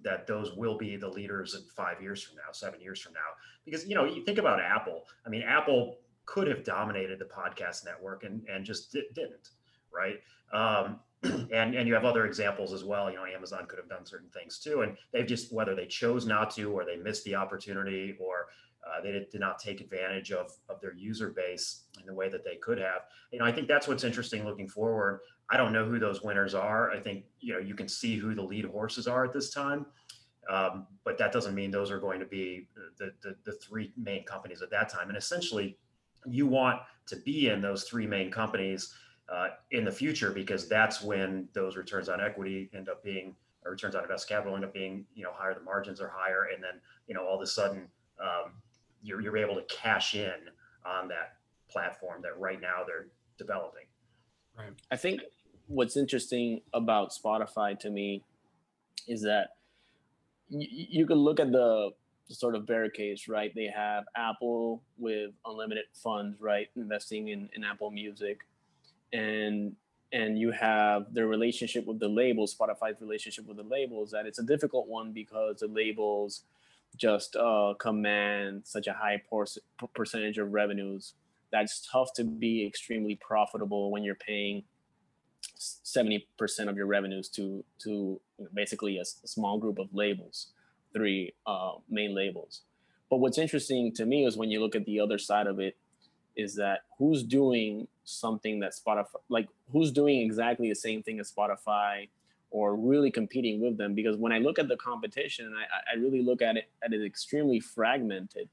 that 0.00 0.26
those 0.26 0.52
will 0.56 0.76
be 0.76 0.96
the 0.96 1.08
leaders 1.08 1.54
in 1.54 1.62
five 1.76 2.00
years 2.00 2.22
from 2.22 2.36
now, 2.36 2.52
seven 2.52 2.80
years 2.80 3.00
from 3.00 3.12
now. 3.12 3.36
Because 3.64 3.86
you 3.86 3.94
know, 3.94 4.04
you 4.04 4.24
think 4.24 4.38
about 4.38 4.60
Apple. 4.60 5.04
I 5.26 5.28
mean, 5.28 5.42
Apple 5.42 5.98
could 6.24 6.48
have 6.48 6.64
dominated 6.64 7.18
the 7.18 7.24
podcast 7.24 7.84
network 7.84 8.24
and 8.24 8.42
and 8.48 8.64
just 8.64 8.92
di- 8.92 9.08
didn't, 9.14 9.50
right? 9.92 10.16
Um, 10.52 11.00
and 11.22 11.74
and 11.74 11.88
you 11.88 11.94
have 11.94 12.04
other 12.04 12.26
examples 12.26 12.72
as 12.72 12.84
well. 12.84 13.10
You 13.10 13.16
know, 13.16 13.24
Amazon 13.24 13.66
could 13.66 13.78
have 13.78 13.88
done 13.88 14.06
certain 14.06 14.28
things 14.30 14.58
too, 14.58 14.82
and 14.82 14.96
they've 15.12 15.26
just 15.26 15.52
whether 15.52 15.74
they 15.74 15.86
chose 15.86 16.26
not 16.26 16.50
to, 16.52 16.70
or 16.70 16.84
they 16.84 16.96
missed 16.96 17.24
the 17.24 17.34
opportunity, 17.34 18.16
or 18.20 18.46
uh, 18.86 19.00
they 19.02 19.10
did, 19.10 19.28
did, 19.30 19.40
not 19.40 19.58
take 19.58 19.80
advantage 19.80 20.30
of 20.30 20.52
of 20.68 20.80
their 20.80 20.94
user 20.94 21.30
base 21.30 21.84
in 21.98 22.06
the 22.06 22.14
way 22.14 22.28
that 22.28 22.44
they 22.44 22.56
could 22.56 22.78
have. 22.78 23.02
You 23.32 23.40
know, 23.40 23.44
I 23.44 23.50
think 23.50 23.66
that's 23.66 23.88
what's 23.88 24.04
interesting 24.04 24.44
looking 24.44 24.68
forward. 24.68 25.20
I 25.50 25.56
don't 25.56 25.72
know 25.72 25.84
who 25.84 25.98
those 25.98 26.22
winners 26.22 26.54
are. 26.54 26.92
I 26.92 27.00
think 27.00 27.24
you 27.40 27.52
know 27.52 27.58
you 27.58 27.74
can 27.74 27.88
see 27.88 28.16
who 28.16 28.34
the 28.34 28.42
lead 28.42 28.66
horses 28.66 29.08
are 29.08 29.24
at 29.24 29.32
this 29.32 29.50
time, 29.50 29.86
um, 30.48 30.86
but 31.04 31.18
that 31.18 31.32
doesn't 31.32 31.54
mean 31.54 31.72
those 31.72 31.90
are 31.90 31.98
going 31.98 32.20
to 32.20 32.26
be 32.26 32.68
the, 32.96 33.10
the 33.22 33.34
the 33.44 33.52
three 33.52 33.92
main 33.96 34.22
companies 34.24 34.62
at 34.62 34.70
that 34.70 34.88
time. 34.88 35.08
And 35.08 35.18
essentially, 35.18 35.78
you 36.26 36.46
want 36.46 36.80
to 37.06 37.16
be 37.16 37.48
in 37.48 37.60
those 37.60 37.84
three 37.84 38.06
main 38.06 38.30
companies 38.30 38.94
uh, 39.32 39.48
in 39.70 39.84
the 39.84 39.92
future 39.92 40.30
because 40.30 40.68
that's 40.68 41.02
when 41.02 41.48
those 41.52 41.76
returns 41.76 42.08
on 42.08 42.20
equity 42.20 42.70
end 42.74 42.88
up 42.88 43.02
being 43.02 43.34
or 43.64 43.72
returns 43.72 43.94
on 43.94 44.02
invested 44.02 44.28
capital 44.28 44.54
end 44.54 44.64
up 44.64 44.72
being 44.72 45.04
you 45.14 45.22
know 45.22 45.32
higher. 45.34 45.54
The 45.54 45.60
margins 45.60 46.00
are 46.00 46.12
higher, 46.14 46.48
and 46.54 46.62
then 46.62 46.80
you 47.06 47.14
know 47.14 47.26
all 47.26 47.36
of 47.36 47.42
a 47.42 47.46
sudden 47.46 47.88
um, 48.20 48.52
you're 49.02 49.20
you're 49.20 49.36
able 49.36 49.54
to 49.56 49.62
cash 49.64 50.14
in 50.14 50.34
on 50.86 51.08
that 51.08 51.36
platform 51.70 52.22
that 52.22 52.38
right 52.38 52.60
now 52.60 52.82
they're 52.86 53.08
developing. 53.36 53.84
Right. 54.56 54.72
I 54.90 54.96
think 54.96 55.22
what's 55.66 55.96
interesting 55.96 56.62
about 56.72 57.12
Spotify 57.12 57.78
to 57.80 57.90
me 57.90 58.24
is 59.06 59.22
that 59.22 59.50
y- 60.50 60.66
you 60.70 61.06
can 61.06 61.18
look 61.18 61.38
at 61.38 61.52
the 61.52 61.90
sort 62.30 62.54
of 62.54 62.66
bear 62.66 62.90
case, 62.90 63.28
right? 63.28 63.52
They 63.54 63.70
have 63.74 64.04
Apple 64.16 64.82
with 64.98 65.30
unlimited 65.46 65.84
funds, 65.94 66.40
right, 66.40 66.68
investing 66.76 67.28
in, 67.28 67.48
in 67.54 67.64
Apple 67.64 67.90
Music, 67.90 68.40
and 69.12 69.74
and 70.12 70.38
you 70.38 70.50
have 70.52 71.12
their 71.14 71.26
relationship 71.26 71.86
with 71.86 72.00
the 72.00 72.08
labels, 72.08 72.56
Spotify's 72.58 73.00
relationship 73.00 73.46
with 73.46 73.58
the 73.58 73.62
labels. 73.64 74.12
That 74.12 74.26
it's 74.26 74.38
a 74.38 74.44
difficult 74.44 74.88
one 74.88 75.12
because 75.12 75.58
the 75.60 75.68
labels 75.68 76.44
just 76.96 77.36
uh, 77.36 77.74
command 77.78 78.62
such 78.64 78.86
a 78.86 78.92
high 78.94 79.22
por- 79.28 79.46
percentage 79.94 80.38
of 80.38 80.52
revenues. 80.52 81.14
That's 81.52 81.86
tough 81.90 82.12
to 82.14 82.24
be 82.24 82.66
extremely 82.66 83.16
profitable 83.16 83.90
when 83.90 84.02
you're 84.04 84.14
paying 84.16 84.64
70% 85.60 86.68
of 86.68 86.76
your 86.76 86.86
revenues 86.86 87.28
to 87.30 87.64
to 87.80 88.20
basically 88.54 88.98
a, 88.98 89.02
a 89.02 89.28
small 89.28 89.58
group 89.58 89.78
of 89.78 89.88
labels 89.94 90.48
three 90.94 91.34
uh, 91.46 91.72
main 91.90 92.14
labels 92.14 92.62
but 93.10 93.18
what's 93.18 93.38
interesting 93.38 93.92
to 93.94 94.06
me 94.06 94.24
is 94.26 94.36
when 94.36 94.50
you 94.50 94.60
look 94.60 94.76
at 94.76 94.84
the 94.86 95.00
other 95.00 95.18
side 95.18 95.46
of 95.46 95.60
it 95.60 95.76
is 96.36 96.56
that 96.56 96.80
who's 96.98 97.22
doing 97.22 97.88
something 98.08 98.60
that 98.60 98.72
spotify 98.72 99.16
like 99.28 99.48
who's 99.72 99.90
doing 99.90 100.20
exactly 100.20 100.68
the 100.68 100.74
same 100.74 101.02
thing 101.02 101.20
as 101.20 101.32
spotify 101.32 102.08
or 102.50 102.74
really 102.76 103.10
competing 103.10 103.60
with 103.60 103.76
them 103.76 103.94
because 103.94 104.16
when 104.16 104.32
i 104.32 104.38
look 104.38 104.58
at 104.58 104.68
the 104.68 104.76
competition 104.76 105.54
i, 105.56 105.92
I 105.92 105.96
really 105.98 106.22
look 106.22 106.42
at 106.42 106.56
it 106.56 106.68
at 106.82 106.92
it 106.92 107.04
extremely 107.04 107.60
fragmented 107.60 108.48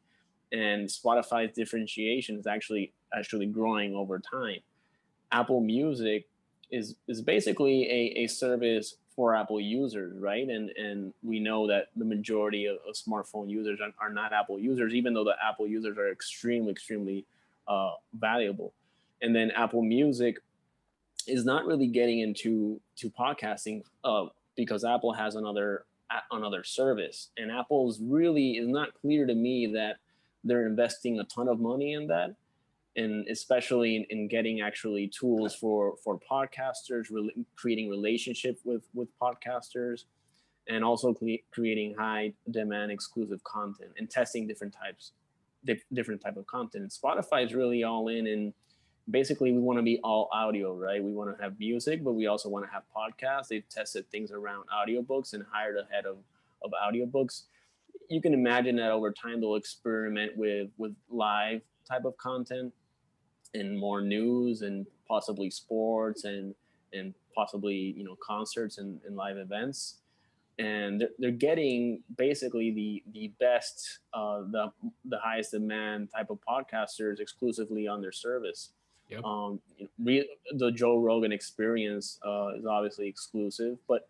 and 0.52 0.88
spotify's 0.88 1.54
differentiation 1.54 2.38
is 2.38 2.48
actually 2.48 2.92
actually 3.14 3.46
growing 3.46 3.96
over 3.96 4.20
time 4.20 4.60
apple 5.32 5.62
music 5.62 6.28
is 6.72 6.96
is 7.08 7.22
basically 7.22 7.84
a, 7.90 8.24
a 8.24 8.28
service 8.28 8.98
for 9.16 9.34
Apple 9.34 9.62
users, 9.62 10.18
right? 10.20 10.48
And 10.48 10.70
and 10.72 11.14
we 11.24 11.40
know 11.40 11.68
that 11.68 11.88
the 11.96 12.06
majority 12.06 12.66
of, 12.66 12.78
of 12.88 12.96
smartphone 12.96 13.50
users 13.50 13.80
are, 13.80 13.94
are, 14.00 14.12
not 14.12 14.34
Apple 14.34 14.60
users, 14.60 14.94
even 14.94 15.14
though 15.14 15.24
the 15.24 15.36
Apple 15.44 15.68
users 15.68 15.98
are 15.98 16.12
extremely, 16.12 16.72
extremely 16.72 17.26
uh, 17.68 17.92
valuable. 18.14 18.74
And 19.22 19.36
then 19.36 19.52
Apple 19.52 19.82
Music 19.82 20.38
is 21.28 21.46
not 21.46 21.66
really 21.66 21.88
getting 21.88 22.20
into 22.20 22.80
to 22.98 23.10
podcasting 23.10 23.84
uh, 24.04 24.26
because 24.56 24.84
Apple 24.84 25.14
has 25.14 25.36
another 25.36 25.86
another 26.32 26.64
service, 26.64 27.32
and 27.38 27.52
Apple's 27.52 28.00
really 28.02 28.52
is 28.52 28.68
not 28.68 28.90
clear 29.02 29.26
to 29.26 29.34
me 29.34 29.68
that 29.74 29.98
they're 30.44 30.68
investing 30.68 31.20
a 31.20 31.24
ton 31.24 31.48
of 31.48 31.60
money 31.60 31.94
in 31.94 32.08
that. 32.08 32.36
And 32.98 33.28
especially 33.28 33.98
in, 33.98 34.06
in 34.10 34.28
getting 34.30 34.62
actually 34.62 35.08
tools 35.08 35.54
for 35.54 35.96
for 36.04 36.18
podcasters 36.20 37.08
re- 37.12 37.46
creating 37.56 37.90
relationship 37.90 38.60
with 38.64 38.84
with 38.94 39.10
podcasters 39.20 40.06
and 40.68 40.84
also 40.84 41.14
cre- 41.14 41.44
creating 41.52 41.96
high 41.98 42.34
demand 42.52 42.92
exclusive 42.92 43.44
content 43.44 43.92
and 43.98 44.10
testing 44.10 44.48
different 44.48 44.74
types 44.74 45.12
different 45.94 46.22
type 46.22 46.38
of 46.38 46.46
content. 46.46 46.84
And 46.84 46.92
spotify 46.92 47.44
is 47.46 47.54
really 47.54 47.84
all 47.84 48.08
in 48.08 48.28
and 48.28 48.54
basically 49.10 49.52
we 49.52 49.60
want 49.60 49.78
to 49.78 49.84
be 49.84 50.00
all 50.04 50.30
audio 50.32 50.76
right? 50.76 51.04
We 51.04 51.12
want 51.12 51.36
to 51.36 51.44
have 51.44 51.60
music 51.60 52.04
but 52.04 52.14
we 52.14 52.28
also 52.28 52.50
want 52.50 52.66
to 52.66 52.72
have 52.72 52.84
podcasts. 52.96 53.48
They've 53.48 53.68
tested 53.70 54.10
things 54.12 54.32
around 54.32 54.66
audiobooks 54.74 55.34
and 55.34 55.44
hired 55.52 55.76
a 55.78 55.94
head 55.94 56.06
of 56.06 56.18
of 56.64 56.72
audiobooks. 56.72 57.44
You 58.10 58.22
can 58.22 58.34
imagine 58.34 58.76
that 58.78 58.92
over 58.92 59.12
time 59.12 59.42
they'll 59.42 59.56
experiment 59.56 60.34
with 60.36 60.70
with 60.78 60.96
live 61.10 61.62
type 61.90 62.06
of 62.06 62.18
content 62.18 62.74
and 63.54 63.78
more 63.78 64.02
news 64.02 64.62
and 64.62 64.86
possibly 65.08 65.50
sports 65.50 66.24
and 66.24 66.56
and 66.94 67.14
possibly 67.36 67.94
you 67.98 68.04
know 68.04 68.16
concerts 68.22 68.78
and, 68.78 69.00
and 69.06 69.16
live 69.16 69.38
events. 69.38 70.00
And 70.58 71.02
they're, 71.02 71.10
they're 71.20 71.32
getting 71.32 72.02
basically 72.18 72.72
the 72.72 73.04
the 73.12 73.34
best 73.40 74.00
uh, 74.14 74.42
the 74.50 74.72
the 75.04 75.20
highest 75.20 75.52
demand 75.52 76.10
type 76.16 76.30
of 76.30 76.40
podcasters 76.48 77.20
exclusively 77.20 77.88
on 77.88 78.02
their 78.02 78.14
service 78.14 78.72
yep. 79.10 79.24
um, 79.24 79.60
re, 80.04 80.28
the 80.54 80.72
joe 80.72 81.00
rogan 81.00 81.32
experience 81.32 82.20
uh, 82.26 82.50
is 82.58 82.66
obviously 82.66 83.08
exclusive 83.08 83.78
but 83.88 84.08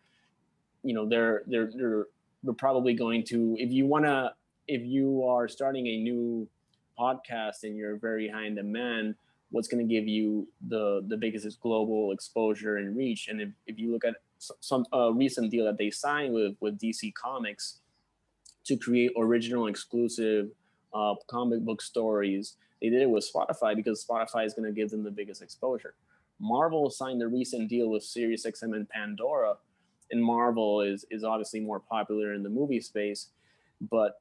you 0.83 0.93
know 0.93 1.07
they're 1.07 1.43
they're 1.47 1.71
they're, 1.75 2.05
they're 2.43 2.53
probably 2.53 2.93
going 2.93 3.23
to 3.23 3.55
if 3.59 3.71
you 3.71 3.85
want 3.85 4.05
to 4.05 4.31
if 4.67 4.81
you 4.83 5.23
are 5.23 5.47
starting 5.47 5.87
a 5.87 5.97
new 5.97 6.47
podcast 6.97 7.63
and 7.63 7.75
you're 7.75 7.97
very 7.97 8.27
high 8.27 8.45
in 8.45 8.55
demand 8.55 9.15
what's 9.55 9.67
going 9.67 9.87
to 9.87 9.91
give 9.91 10.07
you 10.07 10.47
the 10.67 11.03
the 11.07 11.17
biggest 11.17 11.59
global 11.61 12.11
exposure 12.11 12.77
and 12.77 12.95
reach. 12.95 13.27
And 13.29 13.41
if, 13.41 13.49
if 13.67 13.79
you 13.79 13.91
look 13.91 14.03
at 14.05 14.15
some 14.37 14.85
uh, 14.93 15.11
recent 15.13 15.49
deal 15.49 15.65
that 15.65 15.77
they 15.77 15.89
signed 15.89 16.33
with 16.33 16.55
with 16.59 16.77
DC 16.77 17.13
Comics 17.13 17.79
to 18.65 18.75
create 18.75 19.11
original 19.17 19.67
exclusive 19.67 20.49
uh, 20.93 21.15
comic 21.27 21.61
book 21.61 21.81
stories, 21.81 22.57
they 22.81 22.89
did 22.89 23.01
it 23.01 23.09
with 23.09 23.27
Spotify 23.31 23.75
because 23.75 24.05
Spotify 24.05 24.45
is 24.45 24.53
going 24.53 24.67
to 24.67 24.73
give 24.73 24.89
them 24.89 25.03
the 25.03 25.11
biggest 25.11 25.41
exposure. 25.41 25.95
Marvel 26.39 26.89
signed 26.89 27.21
a 27.21 27.27
recent 27.27 27.69
deal 27.69 27.89
with 27.89 28.03
SiriusXM 28.03 28.75
and 28.75 28.89
Pandora, 28.89 29.55
and 30.11 30.23
Marvel 30.23 30.81
is 30.81 31.05
is 31.09 31.23
obviously 31.23 31.59
more 31.59 31.79
popular 31.79 32.33
in 32.33 32.43
the 32.43 32.49
movie 32.49 32.81
space, 32.81 33.29
but 33.89 34.19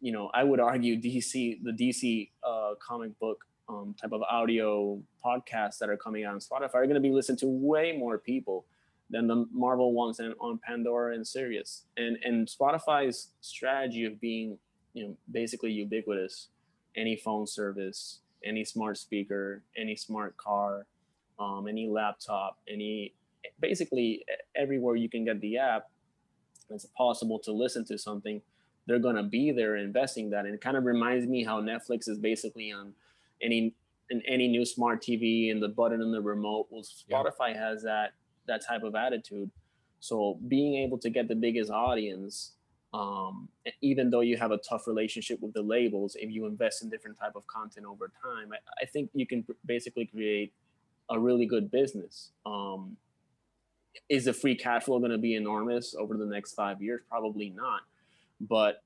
you 0.00 0.12
know 0.12 0.30
I 0.34 0.44
would 0.44 0.60
argue 0.60 1.00
DC 1.00 1.62
the 1.62 1.72
DC 1.72 2.30
uh, 2.44 2.74
comic 2.86 3.18
book 3.18 3.44
um, 3.68 3.94
type 4.00 4.12
of 4.12 4.22
audio 4.22 5.00
podcasts 5.24 5.78
that 5.78 5.88
are 5.88 5.96
coming 5.96 6.24
out 6.24 6.34
on 6.34 6.40
Spotify 6.40 6.74
are 6.74 6.86
going 6.86 6.94
to 6.94 7.00
be 7.00 7.10
listened 7.10 7.38
to 7.38 7.46
way 7.46 7.96
more 7.96 8.18
people 8.18 8.64
than 9.10 9.26
the 9.26 9.46
Marvel 9.52 9.92
ones 9.92 10.18
and 10.20 10.34
on 10.40 10.58
Pandora 10.58 11.14
and 11.14 11.26
Sirius. 11.26 11.84
And 11.96 12.18
and 12.24 12.48
Spotify's 12.48 13.30
strategy 13.40 14.04
of 14.04 14.20
being 14.20 14.58
you 14.94 15.06
know 15.06 15.16
basically 15.30 15.72
ubiquitous. 15.72 16.48
Any 16.96 17.16
phone 17.16 17.46
service, 17.46 18.20
any 18.44 18.64
smart 18.64 18.98
speaker, 18.98 19.62
any 19.76 19.96
smart 19.96 20.36
car, 20.36 20.86
um, 21.38 21.66
any 21.68 21.88
laptop, 21.88 22.58
any 22.68 23.12
basically 23.60 24.24
everywhere 24.54 24.96
you 24.96 25.08
can 25.08 25.24
get 25.24 25.40
the 25.40 25.58
app, 25.58 25.90
it's 26.70 26.86
possible 26.96 27.38
to 27.40 27.52
listen 27.52 27.84
to 27.86 27.98
something. 27.98 28.40
They're 28.86 28.98
gonna 28.98 29.22
be 29.22 29.50
there 29.50 29.76
investing 29.76 30.30
that, 30.30 30.46
and 30.46 30.54
it 30.54 30.60
kind 30.60 30.76
of 30.76 30.84
reminds 30.84 31.26
me 31.26 31.44
how 31.44 31.60
Netflix 31.60 32.08
is 32.08 32.18
basically 32.18 32.72
on 32.72 32.92
any 33.42 33.74
in 34.10 34.22
any 34.26 34.48
new 34.48 34.64
smart 34.64 35.02
TV 35.02 35.50
and 35.50 35.62
the 35.62 35.68
button 35.68 36.00
and 36.00 36.14
the 36.14 36.20
remote. 36.20 36.68
Well, 36.70 36.82
Spotify 36.82 37.50
yeah. 37.50 37.68
has 37.68 37.82
that 37.82 38.12
that 38.46 38.64
type 38.64 38.82
of 38.82 38.94
attitude. 38.94 39.50
So 40.00 40.38
being 40.46 40.76
able 40.76 40.98
to 40.98 41.10
get 41.10 41.28
the 41.28 41.34
biggest 41.34 41.70
audience, 41.70 42.52
um, 42.96 43.48
even 43.82 44.08
though 44.08 44.22
you 44.22 44.38
have 44.38 44.52
a 44.52 44.56
tough 44.56 44.86
relationship 44.86 45.40
with 45.42 45.52
the 45.52 45.60
labels, 45.60 46.16
if 46.18 46.30
you 46.30 46.46
invest 46.46 46.82
in 46.82 46.88
different 46.88 47.18
type 47.18 47.36
of 47.36 47.46
content 47.46 47.84
over 47.84 48.10
time, 48.22 48.52
I, 48.52 48.84
I 48.84 48.86
think 48.86 49.10
you 49.12 49.26
can 49.26 49.44
basically 49.66 50.06
create 50.06 50.54
a 51.10 51.18
really 51.20 51.44
good 51.44 51.70
business. 51.70 52.30
Um, 52.46 52.96
is 54.08 54.24
the 54.24 54.32
free 54.32 54.54
cash 54.54 54.84
flow 54.84 54.98
going 54.98 55.10
to 55.10 55.18
be 55.18 55.34
enormous 55.34 55.94
over 55.94 56.16
the 56.16 56.24
next 56.24 56.54
five 56.54 56.80
years? 56.80 57.02
Probably 57.10 57.50
not. 57.50 57.82
But 58.40 58.82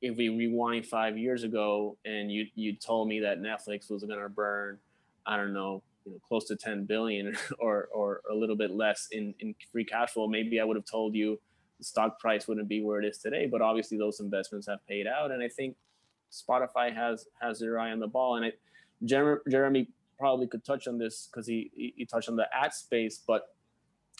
if 0.00 0.16
we 0.16 0.28
rewind 0.28 0.84
five 0.86 1.16
years 1.16 1.44
ago 1.44 1.96
and 2.04 2.32
you 2.32 2.46
you 2.56 2.74
told 2.74 3.06
me 3.06 3.20
that 3.20 3.40
Netflix 3.40 3.90
was 3.90 4.02
going 4.02 4.18
to 4.18 4.28
burn, 4.28 4.78
I 5.24 5.36
don't 5.36 5.52
know, 5.52 5.82
you 6.04 6.12
know, 6.12 6.18
close 6.26 6.46
to 6.46 6.56
10 6.56 6.86
billion 6.86 7.36
or 7.60 7.88
or 7.92 8.22
a 8.28 8.34
little 8.34 8.56
bit 8.56 8.72
less 8.72 9.06
in 9.12 9.34
in 9.38 9.54
free 9.70 9.84
cash 9.84 10.10
flow, 10.10 10.26
maybe 10.26 10.60
I 10.60 10.64
would 10.64 10.76
have 10.76 10.86
told 10.86 11.14
you 11.14 11.38
stock 11.82 12.18
price 12.18 12.48
wouldn't 12.48 12.68
be 12.68 12.82
where 12.82 13.00
it 13.00 13.04
is 13.04 13.18
today. 13.18 13.46
But 13.46 13.60
obviously, 13.60 13.98
those 13.98 14.20
investments 14.20 14.66
have 14.68 14.86
paid 14.86 15.06
out, 15.06 15.30
and 15.30 15.42
I 15.42 15.48
think 15.48 15.76
Spotify 16.30 16.94
has 16.94 17.26
has 17.40 17.60
their 17.60 17.78
eye 17.78 17.92
on 17.92 18.00
the 18.00 18.06
ball. 18.06 18.36
And 18.36 18.46
I, 18.46 18.52
Jeremy 19.04 19.88
probably 20.18 20.46
could 20.46 20.64
touch 20.64 20.86
on 20.86 20.98
this 20.98 21.28
because 21.30 21.46
he 21.46 21.70
he 21.96 22.04
touched 22.04 22.28
on 22.28 22.36
the 22.36 22.46
ad 22.54 22.72
space, 22.72 23.20
but 23.26 23.54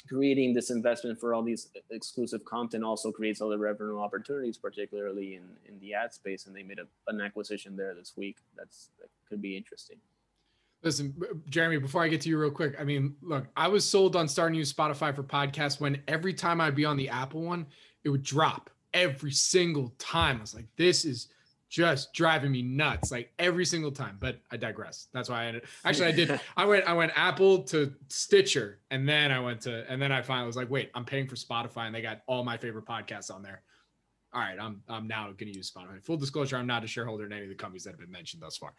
creating 0.09 0.53
this 0.53 0.71
investment 0.71 1.19
for 1.19 1.35
all 1.35 1.43
these 1.43 1.69
exclusive 1.91 2.45
content 2.45 2.83
also 2.83 3.13
creates 3.13 3.41
other 3.41 3.59
revenue 3.59 4.01
opportunities, 4.01 4.59
particularly 4.59 5.37
in, 5.37 5.43
in 5.69 5.79
the 5.81 5.95
ad 5.95 6.13
space. 6.13 6.47
And 6.47 6.57
they 6.57 6.63
made 6.63 6.79
a, 6.79 6.87
an 7.11 7.21
acquisition 7.21 7.77
there 7.77 7.95
this 7.95 8.15
week. 8.17 8.39
That's 8.57 8.89
that 9.01 9.09
could 9.29 9.41
be 9.41 9.57
interesting. 9.57 9.99
Listen, 10.83 11.15
Jeremy, 11.49 11.79
before 11.79 12.03
I 12.03 12.09
get 12.09 12.21
to 12.23 12.29
you 12.29 12.39
real 12.39 12.51
quick, 12.51 12.75
I 12.79 12.85
mean, 12.85 13.15
look, 13.23 13.47
I 13.57 13.69
was 13.69 13.85
sold 13.85 14.17
on 14.17 14.27
starting 14.27 14.55
to 14.55 14.59
use 14.59 14.73
Spotify 14.73 15.15
for 15.15 15.23
podcasts 15.23 15.81
when 15.81 16.03
every 16.09 16.35
time 16.35 16.61
I'd 16.61 16.75
be 16.75 16.85
on 16.85 16.97
the 16.97 17.09
Apple 17.09 17.43
one, 17.43 17.67
it 18.03 18.09
would 18.09 18.25
drop 18.25 18.69
every 18.93 19.31
single 19.31 19.95
time. 19.99 20.39
I 20.39 20.41
was 20.41 20.55
like, 20.55 20.67
this 20.77 21.05
is 21.05 21.29
just 21.73 22.13
driving 22.13 22.53
me 22.53 22.61
nuts 22.61 23.11
like 23.11 23.33
every 23.39 23.65
single 23.65 23.91
time 23.91 24.19
but 24.21 24.41
i 24.51 24.59
digress. 24.59 25.09
That's 25.15 25.31
why 25.31 25.45
i 25.45 25.47
ended 25.47 25.63
actually 25.87 26.09
i 26.09 26.13
did 26.13 26.39
i 26.59 26.67
went 26.67 26.87
i 26.87 26.93
went 26.93 27.13
apple 27.17 27.63
to 27.63 27.95
stitcher 28.09 28.81
and 28.91 29.09
then 29.09 29.33
i 29.33 29.41
went 29.41 29.63
to 29.63 29.91
and 29.91 30.01
then 30.01 30.13
i 30.13 30.21
finally 30.21 30.47
was 30.47 30.55
like 30.55 30.69
wait 30.69 30.91
i'm 30.95 31.07
paying 31.07 31.27
for 31.27 31.35
spotify 31.35 31.87
and 31.87 31.95
they 31.95 32.03
got 32.03 32.21
all 32.27 32.45
my 32.45 32.59
favorite 32.59 32.85
podcasts 32.85 33.35
on 33.35 33.43
there. 33.43 33.63
All 34.35 34.43
right 34.43 34.59
i'm 34.61 34.83
i'm 34.87 35.09
now 35.09 35.25
going 35.29 35.51
to 35.51 35.57
use 35.57 35.71
spotify. 35.71 36.05
Full 36.05 36.19
disclosure 36.19 36.59
i'm 36.59 36.67
not 36.67 36.85
a 36.85 36.87
shareholder 36.87 37.25
in 37.25 37.33
any 37.33 37.45
of 37.45 37.49
the 37.49 37.55
companies 37.55 37.85
that 37.85 37.93
have 37.93 38.01
been 38.01 38.11
mentioned 38.11 38.43
thus 38.43 38.59
far. 38.59 38.75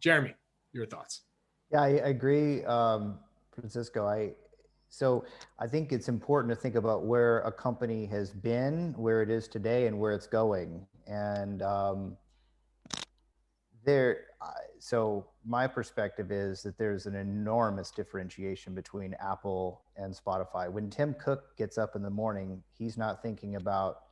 Jeremy 0.00 0.34
your 0.72 0.86
thoughts 0.86 1.20
yeah 1.74 1.82
i, 1.82 1.88
agree 1.88 2.64
um, 2.64 3.18
francisco 3.52 4.06
i 4.06 4.30
so 4.90 5.24
I 5.58 5.66
think 5.66 5.92
it's 5.92 6.08
important 6.08 6.54
to 6.54 6.56
think 6.56 6.76
about 6.76 7.04
where 7.04 7.40
a 7.40 7.50
company 7.50 8.06
has 8.06 8.30
been, 8.30 8.94
where 8.96 9.22
it 9.22 9.28
is 9.28 9.48
today, 9.48 9.88
and 9.88 9.98
where 9.98 10.12
it's 10.12 10.28
going. 10.28 10.86
And 11.08 11.62
um, 11.62 12.16
there 13.84 14.26
so 14.78 15.26
my 15.46 15.66
perspective 15.66 16.30
is 16.30 16.62
that 16.62 16.76
there's 16.78 17.06
an 17.06 17.14
enormous 17.14 17.90
differentiation 17.90 18.74
between 18.74 19.14
apple 19.20 19.82
and 19.96 20.14
spotify 20.14 20.70
when 20.70 20.90
tim 20.90 21.14
cook 21.14 21.56
gets 21.56 21.78
up 21.78 21.96
in 21.96 22.02
the 22.02 22.10
morning 22.10 22.62
he's 22.76 22.96
not 22.96 23.22
thinking 23.22 23.56
about 23.56 24.02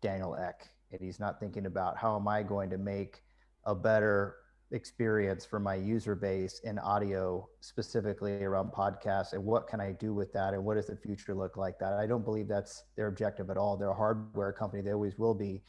daniel 0.00 0.36
ek 0.36 0.68
and 0.90 1.00
he's 1.00 1.18
not 1.18 1.40
thinking 1.40 1.66
about 1.66 1.96
how 1.96 2.16
am 2.16 2.28
i 2.28 2.42
going 2.42 2.70
to 2.70 2.78
make 2.78 3.22
a 3.64 3.74
better 3.74 4.36
experience 4.72 5.44
for 5.44 5.60
my 5.60 5.74
user 5.74 6.14
base 6.14 6.60
in 6.64 6.78
audio 6.78 7.48
specifically 7.60 8.42
around 8.42 8.70
podcasts 8.72 9.32
and 9.32 9.44
what 9.44 9.68
can 9.68 9.80
i 9.80 9.92
do 9.92 10.14
with 10.14 10.32
that 10.32 10.54
and 10.54 10.64
what 10.64 10.74
does 10.74 10.86
the 10.86 10.96
future 10.96 11.34
look 11.34 11.56
like 11.56 11.78
that 11.78 11.92
i 11.94 12.06
don't 12.06 12.24
believe 12.24 12.48
that's 12.48 12.84
their 12.96 13.06
objective 13.06 13.50
at 13.50 13.56
all 13.56 13.76
they're 13.76 13.90
a 13.90 13.94
hardware 13.94 14.52
company 14.52 14.82
they 14.82 14.92
always 14.92 15.18
will 15.18 15.34
be 15.34 15.62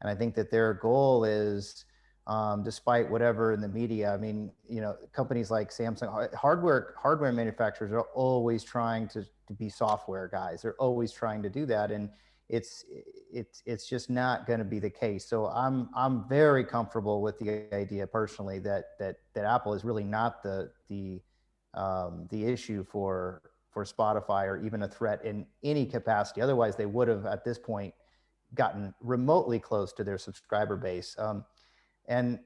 and 0.00 0.10
i 0.10 0.14
think 0.14 0.34
that 0.34 0.50
their 0.50 0.74
goal 0.74 1.24
is 1.24 1.84
um, 2.26 2.62
despite 2.62 3.10
whatever 3.10 3.52
in 3.52 3.60
the 3.60 3.68
media. 3.68 4.14
I 4.14 4.16
mean, 4.16 4.50
you 4.68 4.80
know, 4.80 4.96
companies 5.12 5.50
like 5.50 5.70
Samsung, 5.70 6.32
hardware 6.34 6.94
hardware 6.96 7.32
manufacturers 7.32 7.92
are 7.92 8.06
always 8.14 8.62
trying 8.62 9.08
to, 9.08 9.24
to 9.48 9.52
be 9.52 9.68
software 9.68 10.28
guys. 10.28 10.62
They're 10.62 10.76
always 10.76 11.12
trying 11.12 11.42
to 11.42 11.50
do 11.50 11.66
that, 11.66 11.90
and 11.90 12.10
it's 12.52 12.84
it's 13.32 13.62
it's 13.64 13.88
just 13.88 14.10
not 14.10 14.46
going 14.46 14.58
to 14.58 14.64
be 14.64 14.78
the 14.78 14.90
case. 14.90 15.24
So 15.24 15.46
I'm 15.46 15.88
I'm 15.96 16.28
very 16.28 16.64
comfortable 16.64 17.22
with 17.22 17.38
the 17.38 17.74
idea 17.74 18.06
personally 18.06 18.58
that 18.60 18.90
that 18.98 19.16
that 19.34 19.46
Apple 19.46 19.72
is 19.72 19.84
really 19.84 20.04
not 20.04 20.42
the 20.42 20.70
the 20.88 21.22
um, 21.72 22.28
the 22.30 22.44
issue 22.44 22.84
for 22.84 23.40
for 23.70 23.84
Spotify 23.84 24.46
or 24.46 24.62
even 24.62 24.82
a 24.82 24.88
threat 24.88 25.24
in 25.24 25.46
any 25.64 25.86
capacity. 25.86 26.42
Otherwise, 26.42 26.76
they 26.76 26.84
would 26.84 27.08
have 27.08 27.24
at 27.24 27.42
this 27.42 27.58
point 27.58 27.94
gotten 28.54 28.92
remotely 29.00 29.58
close 29.58 29.94
to 29.94 30.04
their 30.04 30.18
subscriber 30.18 30.76
base. 30.76 31.16
Um, 31.18 31.46
and 32.06 32.38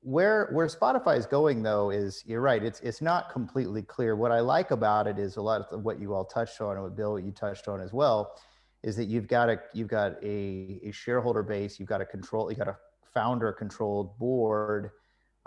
where 0.00 0.48
where 0.50 0.66
Spotify 0.66 1.16
is 1.16 1.26
going 1.26 1.62
though 1.62 1.90
is 1.90 2.24
you're 2.26 2.40
right. 2.40 2.64
It's 2.64 2.80
it's 2.80 3.00
not 3.00 3.30
completely 3.30 3.82
clear. 3.82 4.16
What 4.16 4.32
I 4.32 4.40
like 4.40 4.72
about 4.72 5.06
it 5.06 5.20
is 5.20 5.36
a 5.36 5.42
lot 5.42 5.68
of 5.70 5.84
what 5.84 6.00
you 6.00 6.14
all 6.14 6.24
touched 6.24 6.60
on, 6.60 6.72
and 6.72 6.82
what 6.82 6.96
Bill 6.96 7.16
you 7.16 7.30
touched 7.30 7.68
on 7.68 7.80
as 7.80 7.92
well, 7.92 8.34
is 8.82 8.96
that 8.96 9.06
you've 9.06 9.28
got 9.28 9.48
a 9.48 9.60
you've 9.72 9.88
got 9.88 10.22
a, 10.22 10.80
a 10.84 10.90
shareholder 10.92 11.42
base. 11.42 11.78
You've 11.78 11.88
got 11.88 12.00
a 12.00 12.06
control. 12.06 12.50
You 12.50 12.56
got 12.56 12.68
a 12.68 12.76
founder 13.14 13.52
controlled 13.52 14.18
board 14.18 14.90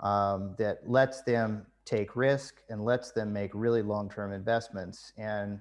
um, 0.00 0.54
that 0.58 0.88
lets 0.88 1.22
them 1.22 1.66
take 1.84 2.16
risk 2.16 2.62
and 2.68 2.84
lets 2.84 3.12
them 3.12 3.32
make 3.32 3.50
really 3.54 3.82
long 3.82 4.08
term 4.08 4.32
investments. 4.32 5.12
And 5.16 5.60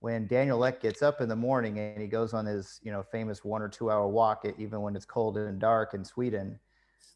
when 0.00 0.26
Daniel 0.26 0.64
Ek 0.64 0.80
gets 0.80 1.02
up 1.02 1.20
in 1.20 1.28
the 1.28 1.36
morning 1.36 1.78
and 1.78 2.00
he 2.00 2.08
goes 2.08 2.34
on 2.34 2.46
his 2.46 2.80
you 2.82 2.92
know 2.92 3.02
famous 3.02 3.44
one 3.44 3.62
or 3.62 3.68
two 3.68 3.90
hour 3.90 4.06
walk, 4.08 4.44
even 4.58 4.80
when 4.82 4.96
it's 4.96 5.06
cold 5.06 5.36
and 5.38 5.58
dark 5.58 5.94
in 5.94 6.04
Sweden 6.04 6.58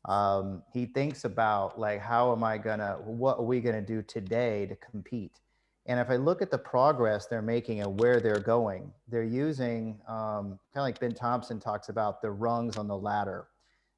um, 0.04 0.62
he 0.72 0.86
thinks 0.86 1.24
about 1.24 1.78
like 1.78 2.00
how 2.00 2.32
am 2.32 2.42
i 2.44 2.56
gonna 2.58 2.98
what 3.04 3.38
are 3.38 3.44
we 3.44 3.60
gonna 3.60 3.82
do 3.82 4.02
today 4.02 4.66
to 4.66 4.76
compete 4.76 5.40
and 5.88 5.98
if 5.98 6.10
i 6.10 6.16
look 6.16 6.40
at 6.40 6.50
the 6.50 6.58
progress 6.58 7.26
they're 7.26 7.42
making 7.42 7.80
and 7.80 7.98
where 7.98 8.20
they're 8.20 8.40
going 8.40 8.92
they're 9.08 9.24
using 9.24 9.98
um, 10.08 10.58
kind 10.72 10.76
of 10.76 10.82
like 10.82 11.00
ben 11.00 11.12
thompson 11.12 11.58
talks 11.58 11.88
about 11.88 12.22
the 12.22 12.30
rungs 12.30 12.76
on 12.76 12.86
the 12.86 12.96
ladder 12.96 13.48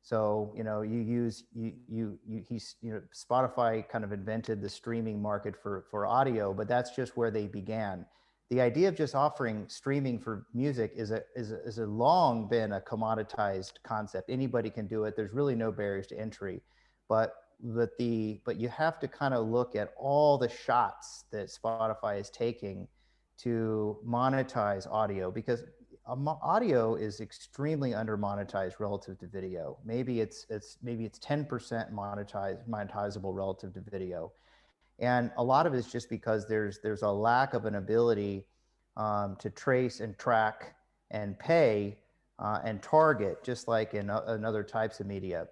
so 0.03 0.53
you 0.57 0.65
know 0.65 0.81
you 0.81 1.01
use 1.01 1.45
you 1.55 1.73
you, 1.89 2.19
you 2.27 2.43
he's 2.49 2.77
you 2.81 2.93
know 2.93 3.03
spotify 3.15 3.87
kind 3.89 4.05
of 4.05 4.13
invented 4.13 4.63
the 4.63 4.69
streaming 4.69 5.21
market 5.21 5.55
for 5.55 5.85
for 5.91 6.07
audio 6.07 6.55
but 6.55 6.67
that's 6.67 6.97
just 6.97 7.17
where 7.17 7.31
they 7.31 7.47
began 7.47 8.07
the 8.51 8.61
idea 8.61 8.89
of 8.89 8.97
just 8.97 9.15
offering 9.15 9.65
streaming 9.69 10.19
for 10.19 10.45
music 10.53 10.93
is 10.97 11.13
a, 11.13 11.23
is 11.37 11.53
a, 11.53 11.63
is 11.63 11.79
a 11.79 11.87
long 11.87 12.49
been 12.49 12.73
a 12.73 12.81
commoditized 12.81 13.75
concept. 13.85 14.29
Anybody 14.29 14.71
can 14.71 14.89
do 14.89 15.05
it. 15.05 15.15
There's 15.15 15.33
really 15.33 15.55
no 15.55 15.71
barriers 15.71 16.09
to 16.09 16.19
entry, 16.19 16.61
but 17.09 17.40
but 17.63 17.97
the 17.99 18.41
but 18.45 18.57
you 18.57 18.69
have 18.69 18.99
to 19.01 19.09
kind 19.09 19.35
of 19.35 19.47
look 19.49 19.77
at 19.77 19.93
all 19.97 20.39
the 20.39 20.49
shots 20.49 21.25
that 21.31 21.49
Spotify 21.49 22.19
is 22.21 22.31
taking 22.31 22.89
to 23.39 23.99
monetize 24.07 24.91
audio 24.91 25.31
because 25.31 25.65
audio 26.07 26.95
is 26.97 27.21
extremely 27.21 27.95
under 27.95 28.19
monetized 28.19 28.81
relative 28.81 29.19
to 29.19 29.27
video. 29.27 29.79
Maybe 29.85 30.21
it's 30.21 30.47
it's 30.51 30.79
maybe 30.83 31.05
it's 31.05 31.19
10% 31.19 31.49
monetized 31.93 32.69
monetizable 32.69 33.35
relative 33.35 33.73
to 33.75 33.81
video 33.81 34.33
and 35.01 35.31
a 35.39 35.43
lot 35.43 35.67
of 35.67 35.75
it 35.75 35.79
is 35.79 35.91
just 35.91 36.09
because 36.09 36.47
there's 36.47 36.79
there's 36.81 37.03
a 37.03 37.11
lack 37.11 37.55
of 37.55 37.65
an 37.65 37.77
ability 37.77 38.47
um, 38.97 39.37
to 39.39 39.51
trace 39.51 40.01
and 40.01 40.17
track 40.19 40.75
and 41.11 41.39
pay 41.39 41.99
uh, 42.39 42.61
and 42.65 42.83
target 42.83 43.43
just 43.43 43.67
like 43.67 43.95
in, 43.95 44.11
uh, 44.11 44.23
in 44.29 44.45
other 44.45 44.63
types 44.63 45.01
of 45.01 45.07
media 45.07 45.49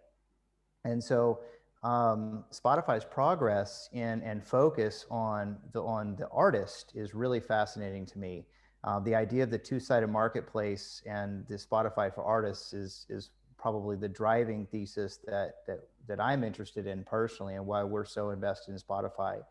and 0.85 1.03
so 1.03 1.41
um, 1.83 2.45
spotify's 2.53 3.05
progress 3.05 3.89
in 3.93 4.23
and 4.23 4.45
focus 4.45 5.07
on 5.11 5.57
the 5.73 5.81
on 5.81 6.17
the 6.17 6.29
artist 6.29 6.93
is 6.95 7.15
really 7.15 7.41
fascinating 7.41 8.05
to 8.05 8.19
me 8.19 8.45
uh, 8.85 8.99
the 9.01 9.15
idea 9.15 9.43
of 9.43 9.51
the 9.51 9.59
two-sided 9.59 10.09
marketplace 10.09 11.03
and 11.07 11.47
the 11.49 11.55
spotify 11.55 12.13
for 12.13 12.25
artists 12.25 12.73
is 12.73 13.07
is 13.09 13.31
probably 13.57 13.97
the 13.97 14.09
driving 14.09 14.67
thesis 14.67 15.19
that 15.27 15.57
that 15.67 15.81
that 16.09 16.19
I'm 16.21 16.43
interested 16.43 16.87
in 16.87 17.05
personally, 17.05 17.55
and 17.55 17.67
why 17.67 17.85
we're 17.85 18.05
so 18.05 18.31
invested 18.31 18.73
in 18.73 18.79
Spotify. 18.79 19.43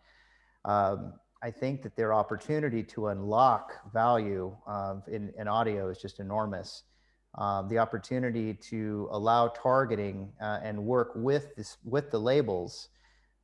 Um, 0.66 1.13
I 1.42 1.52
think 1.52 1.84
that 1.84 1.96
their 1.96 2.13
opportunity 2.13 2.82
to 2.84 3.08
unlock 3.08 3.94
value 3.94 4.58
um, 4.66 5.04
in, 5.08 5.32
in 5.38 5.48
audio 5.48 5.90
is 5.90 6.00
just 6.00 6.20
enormous. 6.20 6.84
Um, 7.38 7.67
the 7.67 7.78
opportunity 7.78 8.54
to 8.54 9.08
allow 9.12 9.47
targeting 9.50 10.32
uh, 10.41 10.60
and 10.63 10.84
work 10.84 11.12
with 11.15 11.56
this 11.56 11.78
with 11.84 12.12
the 12.12 12.19
labels 12.19 12.89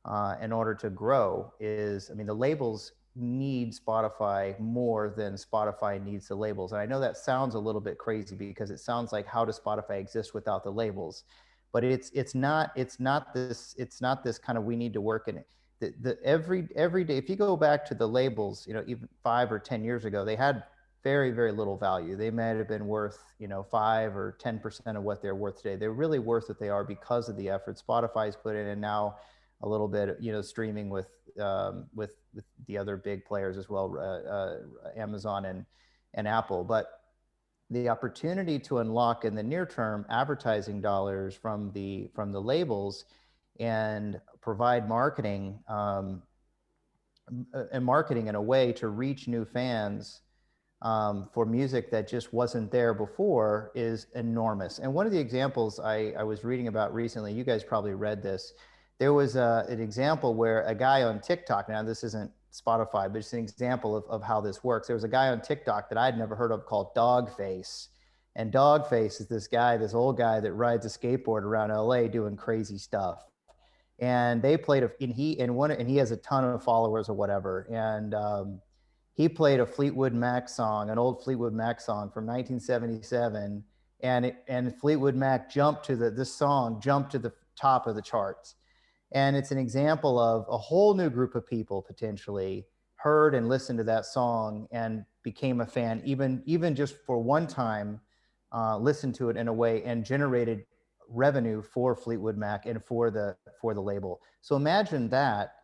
uh, 0.04 0.36
in 0.40 0.52
order 0.52 0.74
to 0.74 0.90
grow 0.90 1.52
is 1.60 2.10
i 2.10 2.14
mean 2.14 2.26
the 2.26 2.34
labels 2.34 2.92
need 3.16 3.72
spotify 3.72 4.58
more 4.58 5.14
than 5.16 5.34
spotify 5.34 6.02
needs 6.04 6.28
the 6.28 6.34
labels. 6.34 6.72
And 6.72 6.80
i 6.80 6.86
know 6.86 6.98
that 7.00 7.16
sounds 7.16 7.54
a 7.54 7.58
little 7.58 7.80
bit 7.80 7.98
crazy 7.98 8.34
because 8.34 8.70
it 8.70 8.80
sounds 8.80 9.12
like 9.12 9.26
how 9.26 9.44
does 9.44 9.60
spotify 9.60 10.00
exist 10.00 10.34
without 10.34 10.64
the 10.64 10.70
labels? 10.72 11.24
But 11.72 11.84
it's 11.84 12.10
it's 12.10 12.34
not 12.34 12.72
it's 12.76 12.98
not 12.98 13.32
this 13.34 13.74
it's 13.78 14.00
not 14.00 14.24
this 14.24 14.38
kind 14.38 14.58
of 14.58 14.64
we 14.64 14.76
need 14.76 14.92
to 14.94 15.00
work 15.00 15.28
in 15.28 15.36
it. 15.36 15.46
The, 15.80 15.94
the 16.00 16.18
every 16.24 16.68
every 16.74 17.04
day 17.04 17.16
if 17.16 17.28
you 17.28 17.36
go 17.36 17.56
back 17.56 17.84
to 17.86 17.94
the 17.94 18.06
labels 18.06 18.66
you 18.66 18.74
know 18.74 18.84
even 18.86 19.08
five 19.22 19.52
or 19.52 19.58
ten 19.58 19.84
years 19.84 20.04
ago 20.04 20.24
they 20.24 20.36
had 20.36 20.64
very 21.04 21.30
very 21.30 21.52
little 21.52 21.76
value. 21.76 22.16
They 22.16 22.30
might 22.30 22.56
have 22.56 22.66
been 22.66 22.86
worth 22.86 23.18
you 23.38 23.46
know 23.46 23.62
five 23.62 24.16
or 24.16 24.36
ten 24.40 24.58
percent 24.58 24.96
of 24.96 25.04
what 25.04 25.22
they're 25.22 25.36
worth 25.36 25.58
today. 25.58 25.76
They're 25.76 25.92
really 25.92 26.18
worth 26.18 26.48
what 26.48 26.58
they 26.58 26.70
are 26.70 26.82
because 26.82 27.28
of 27.28 27.36
the 27.36 27.50
effort 27.50 27.80
spotify's 27.86 28.34
put 28.34 28.56
in 28.56 28.66
and 28.66 28.80
now 28.80 29.16
a 29.62 29.68
little 29.68 29.88
bit 29.88 30.16
you 30.20 30.32
know 30.32 30.42
streaming 30.42 30.88
with 30.88 31.08
um, 31.38 31.86
with 31.94 32.16
with 32.34 32.44
the 32.66 32.78
other 32.78 32.96
big 32.96 33.24
players 33.24 33.56
as 33.56 33.68
well 33.68 33.94
uh, 33.96 34.28
uh, 34.28 34.58
amazon 34.96 35.44
and 35.44 35.64
and 36.14 36.26
apple. 36.26 36.64
But 36.64 36.86
the 37.70 37.88
opportunity 37.88 38.58
to 38.60 38.78
unlock 38.78 39.24
in 39.24 39.34
the 39.34 39.42
near 39.42 39.66
term 39.66 40.06
advertising 40.08 40.80
dollars 40.80 41.34
from 41.34 41.70
the 41.72 42.10
from 42.14 42.32
the 42.32 42.40
labels 42.40 43.04
and 43.60 44.20
provide 44.40 44.88
marketing 44.88 45.58
um, 45.68 46.22
and 47.72 47.84
marketing 47.84 48.26
in 48.26 48.34
a 48.34 48.42
way 48.42 48.72
to 48.72 48.88
reach 48.88 49.28
new 49.28 49.44
fans 49.44 50.20
um, 50.84 51.30
for 51.32 51.46
music 51.46 51.90
that 51.90 52.06
just 52.06 52.32
wasn't 52.34 52.70
there 52.70 52.92
before 52.92 53.72
is 53.74 54.06
enormous. 54.14 54.78
And 54.78 54.92
one 54.92 55.06
of 55.06 55.12
the 55.12 55.18
examples 55.18 55.80
I, 55.80 56.12
I 56.18 56.22
was 56.22 56.44
reading 56.44 56.68
about 56.68 56.92
recently, 56.92 57.32
you 57.32 57.42
guys 57.42 57.64
probably 57.64 57.94
read 57.94 58.22
this. 58.22 58.52
There 58.98 59.14
was 59.14 59.34
a, 59.34 59.64
an 59.68 59.80
example 59.80 60.34
where 60.34 60.62
a 60.64 60.74
guy 60.74 61.02
on 61.02 61.20
TikTok, 61.20 61.70
now 61.70 61.82
this 61.82 62.04
isn't 62.04 62.30
Spotify, 62.52 63.10
but 63.10 63.16
it's 63.16 63.32
an 63.32 63.38
example 63.40 63.96
of, 63.96 64.04
of 64.08 64.22
how 64.22 64.42
this 64.42 64.62
works. 64.62 64.86
There 64.86 64.94
was 64.94 65.04
a 65.04 65.08
guy 65.08 65.28
on 65.28 65.40
TikTok 65.40 65.88
that 65.88 65.96
I'd 65.96 66.18
never 66.18 66.36
heard 66.36 66.52
of 66.52 66.66
called 66.66 66.94
Dogface. 66.94 67.88
And 68.36 68.52
Dogface 68.52 69.20
is 69.20 69.26
this 69.26 69.48
guy, 69.48 69.78
this 69.78 69.94
old 69.94 70.18
guy 70.18 70.38
that 70.38 70.52
rides 70.52 70.84
a 70.84 70.90
skateboard 70.90 71.42
around 71.42 71.70
LA 71.70 72.08
doing 72.08 72.36
crazy 72.36 72.76
stuff. 72.76 73.24
And 74.00 74.42
they 74.42 74.58
played 74.58 74.82
a, 74.82 74.90
and 75.00 75.12
he, 75.12 75.40
and 75.40 75.56
one, 75.56 75.70
and 75.70 75.88
he 75.88 75.96
has 75.96 76.10
a 76.10 76.16
ton 76.18 76.44
of 76.44 76.62
followers 76.62 77.08
or 77.08 77.14
whatever. 77.14 77.66
And, 77.70 78.12
um, 78.12 78.60
he 79.14 79.28
played 79.28 79.60
a 79.60 79.66
Fleetwood 79.66 80.12
Mac 80.12 80.48
song, 80.48 80.90
an 80.90 80.98
old 80.98 81.22
Fleetwood 81.22 81.52
Mac 81.52 81.80
song 81.80 82.10
from 82.10 82.26
1977, 82.26 83.64
and 84.00 84.26
it, 84.26 84.36
and 84.48 84.78
Fleetwood 84.80 85.14
Mac 85.14 85.50
jumped 85.50 85.84
to 85.86 85.96
the 85.96 86.10
this 86.10 86.34
song 86.34 86.80
jumped 86.80 87.12
to 87.12 87.18
the 87.18 87.32
top 87.56 87.86
of 87.86 87.94
the 87.94 88.02
charts, 88.02 88.56
and 89.12 89.36
it's 89.36 89.52
an 89.52 89.58
example 89.58 90.18
of 90.18 90.44
a 90.50 90.58
whole 90.58 90.94
new 90.94 91.08
group 91.08 91.34
of 91.34 91.46
people 91.46 91.80
potentially 91.80 92.66
heard 92.96 93.34
and 93.34 93.48
listened 93.48 93.78
to 93.78 93.84
that 93.84 94.04
song 94.04 94.66
and 94.72 95.04
became 95.22 95.60
a 95.60 95.66
fan, 95.66 96.02
even 96.04 96.42
even 96.44 96.74
just 96.74 96.96
for 97.06 97.18
one 97.18 97.46
time, 97.46 98.00
uh, 98.52 98.76
listened 98.76 99.14
to 99.14 99.30
it 99.30 99.36
in 99.36 99.46
a 99.46 99.52
way 99.52 99.82
and 99.84 100.04
generated 100.04 100.64
revenue 101.08 101.62
for 101.62 101.94
Fleetwood 101.94 102.36
Mac 102.36 102.66
and 102.66 102.84
for 102.84 103.10
the 103.12 103.36
for 103.60 103.74
the 103.74 103.80
label. 103.80 104.20
So 104.40 104.56
imagine 104.56 105.08
that 105.10 105.54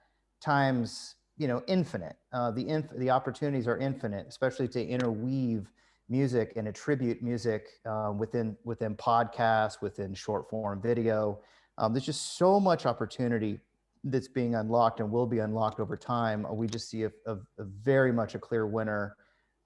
times 0.41 1.17
you 1.41 1.49
know 1.49 1.63
infinite. 1.67 2.17
Uh, 2.35 2.51
the 2.51 2.69
inf- 2.69 2.91
the 2.97 3.09
opportunities 3.09 3.67
are 3.67 3.79
infinite 3.79 4.27
especially 4.29 4.69
to 4.69 4.87
interweave 4.87 5.73
music 6.11 6.53
and 6.57 6.69
attribute 6.69 7.23
music 7.23 7.69
uh, 7.87 8.13
within 8.15 8.57
within 8.65 8.95
podcasts 8.95 9.81
within 9.81 10.13
short 10.13 10.51
form 10.51 10.83
video. 10.83 11.41
Um, 11.79 11.95
there's 11.95 12.05
just 12.05 12.37
so 12.37 12.61
much 12.61 12.85
opportunity 12.85 13.59
that's 14.05 14.29
being 14.29 14.55
unlocked 14.55 15.01
and 15.01 15.11
will 15.11 15.27
be 15.27 15.39
unlocked 15.39 15.81
over 15.81 15.97
time. 15.97 16.47
We 16.51 16.67
just 16.67 16.91
see 16.91 17.05
a, 17.05 17.13
a, 17.27 17.37
a 17.59 17.65
very 17.65 18.13
much 18.13 18.35
a 18.35 18.39
clear 18.39 18.67
winner. 18.67 19.17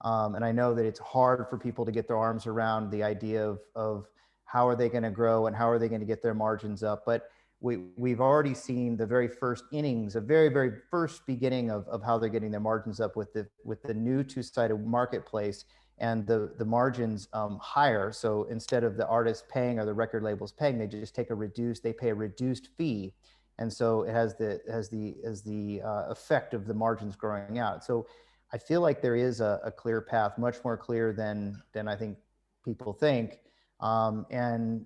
Um, 0.01 0.35
and 0.35 0.43
i 0.43 0.51
know 0.51 0.75
that 0.75 0.85
it's 0.85 0.99
hard 0.99 1.47
for 1.49 1.57
people 1.57 1.85
to 1.85 1.91
get 1.91 2.05
their 2.05 2.17
arms 2.17 2.47
around 2.47 2.91
the 2.91 3.01
idea 3.01 3.47
of, 3.49 3.59
of 3.75 4.05
how 4.43 4.67
are 4.67 4.75
they 4.75 4.89
going 4.89 5.03
to 5.03 5.09
grow 5.09 5.47
and 5.47 5.55
how 5.55 5.69
are 5.69 5.79
they 5.79 5.87
going 5.87 6.01
to 6.01 6.05
get 6.05 6.21
their 6.21 6.33
margins 6.33 6.83
up 6.83 7.03
but 7.05 7.29
we, 7.59 7.77
we've 7.95 8.21
already 8.21 8.53
seen 8.53 8.97
the 8.97 9.05
very 9.05 9.27
first 9.27 9.63
innings, 9.71 10.15
a 10.15 10.21
very, 10.21 10.49
very 10.49 10.71
first 10.91 11.25
beginning 11.25 11.71
of, 11.71 11.87
of 11.87 12.03
how 12.03 12.17
they're 12.17 12.29
getting 12.29 12.51
their 12.51 12.59
margins 12.59 12.99
up 12.99 13.15
with 13.15 13.33
the, 13.33 13.47
with 13.63 13.81
the 13.83 13.93
new 13.93 14.23
two-sided 14.23 14.85
marketplace 14.85 15.65
and 15.97 16.27
the, 16.27 16.53
the 16.57 16.65
margins 16.65 17.27
um, 17.33 17.57
higher. 17.61 18.11
So 18.11 18.43
instead 18.51 18.83
of 18.83 18.97
the 18.97 19.07
artist 19.07 19.47
paying 19.49 19.79
or 19.79 19.85
the 19.85 19.93
record 19.93 20.23
labels 20.23 20.51
paying, 20.51 20.77
they 20.77 20.87
just 20.87 21.15
take 21.15 21.29
a 21.29 21.35
reduced, 21.35 21.81
they 21.83 21.93
pay 21.93 22.09
a 22.09 22.15
reduced 22.15 22.69
fee. 22.77 23.13
And 23.57 23.71
so 23.71 24.03
it 24.03 24.11
has 24.11 24.35
the, 24.35 24.59
has 24.69 24.89
the, 24.89 25.15
has 25.23 25.41
the 25.41 25.81
uh, 25.81 26.09
effect 26.09 26.53
of 26.53 26.67
the 26.67 26.73
margins 26.73 27.15
growing 27.15 27.57
out. 27.57 27.83
So 27.85 28.05
I 28.51 28.57
feel 28.57 28.81
like 28.81 29.01
there 29.01 29.15
is 29.15 29.39
a, 29.39 29.61
a 29.63 29.71
clear 29.71 30.01
path, 30.01 30.37
much 30.37 30.57
more 30.63 30.77
clear 30.77 31.13
than, 31.13 31.61
than 31.71 31.87
I 31.87 31.95
think 31.95 32.17
people 32.65 32.91
think. 32.91 33.39
Um, 33.79 34.25
and 34.29 34.85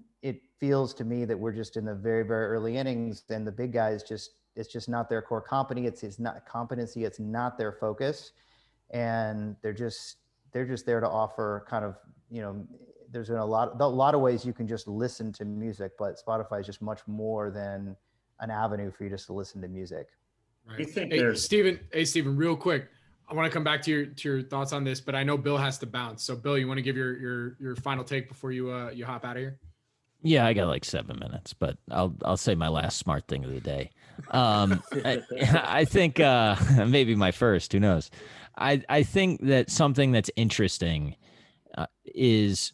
feels 0.59 0.93
to 0.93 1.05
me 1.05 1.25
that 1.25 1.37
we're 1.37 1.53
just 1.53 1.77
in 1.77 1.85
the 1.85 1.95
very 1.95 2.23
very 2.23 2.47
early 2.47 2.77
innings 2.77 3.23
and 3.29 3.47
the 3.47 3.51
big 3.51 3.71
guys 3.71 4.03
just 4.03 4.31
it's 4.55 4.71
just 4.71 4.89
not 4.89 5.09
their 5.09 5.21
core 5.21 5.41
competency 5.41 5.87
it's, 5.87 6.03
it's 6.03 6.19
not 6.19 6.45
competency 6.45 7.05
it's 7.05 7.19
not 7.19 7.57
their 7.57 7.71
focus. 7.71 8.33
And 8.91 9.55
they're 9.61 9.71
just 9.71 10.17
they're 10.51 10.65
just 10.65 10.85
there 10.85 10.99
to 10.99 11.07
offer 11.07 11.65
kind 11.69 11.85
of 11.85 11.95
you 12.29 12.41
know 12.41 12.65
there's 13.11 13.29
been 13.29 13.37
a 13.37 13.45
lot 13.45 13.79
a 13.79 13.87
lot 13.87 14.15
of 14.15 14.21
ways 14.21 14.45
you 14.45 14.53
can 14.53 14.67
just 14.67 14.87
listen 14.87 15.31
to 15.33 15.45
music 15.45 15.93
but 15.97 16.19
spotify 16.23 16.59
is 16.59 16.65
just 16.65 16.81
much 16.81 17.01
more 17.07 17.49
than 17.49 17.95
an 18.39 18.49
avenue 18.49 18.91
for 18.91 19.03
you 19.03 19.09
just 19.09 19.27
to 19.27 19.33
listen 19.33 19.61
to 19.61 19.67
music. 19.67 20.07
Right. 20.67 20.89
think 20.89 21.11
hey, 21.11 21.19
there's 21.19 21.43
Steven 21.43 21.79
hey 21.93 22.05
Steven 22.05 22.35
real 22.35 22.55
quick 22.55 22.89
I 23.27 23.33
want 23.33 23.45
to 23.45 23.51
come 23.51 23.63
back 23.63 23.81
to 23.83 23.91
your 23.91 24.05
to 24.07 24.29
your 24.29 24.41
thoughts 24.41 24.73
on 24.73 24.83
this 24.83 24.99
but 24.99 25.15
I 25.15 25.23
know 25.23 25.37
Bill 25.37 25.57
has 25.57 25.77
to 25.79 25.85
bounce. 25.85 26.23
So 26.23 26.35
Bill 26.35 26.57
you 26.57 26.67
want 26.67 26.79
to 26.79 26.81
give 26.81 26.97
your 26.97 27.17
your 27.17 27.57
your 27.59 27.75
final 27.75 28.03
take 28.03 28.27
before 28.27 28.51
you 28.51 28.71
uh 28.71 28.89
you 28.89 29.05
hop 29.05 29.23
out 29.23 29.37
of 29.37 29.41
here 29.41 29.59
yeah, 30.21 30.45
I 30.45 30.53
got 30.53 30.67
like 30.67 30.83
seven 30.83 31.17
minutes, 31.19 31.53
but 31.53 31.77
I'll 31.89 32.15
I'll 32.23 32.37
say 32.37 32.55
my 32.55 32.67
last 32.67 32.97
smart 32.97 33.27
thing 33.27 33.45
of 33.45 33.51
the 33.51 33.61
day. 33.61 33.91
Um, 34.31 34.83
I, 35.05 35.21
I, 35.63 35.85
think 35.85 36.19
uh, 36.19 36.55
maybe 36.87 37.15
my 37.15 37.31
first. 37.31 37.71
Who 37.71 37.79
knows? 37.79 38.11
I 38.57 38.83
I 38.89 39.03
think 39.03 39.41
that 39.45 39.69
something 39.69 40.11
that's 40.11 40.29
interesting 40.35 41.15
uh, 41.77 41.85
is 42.03 42.73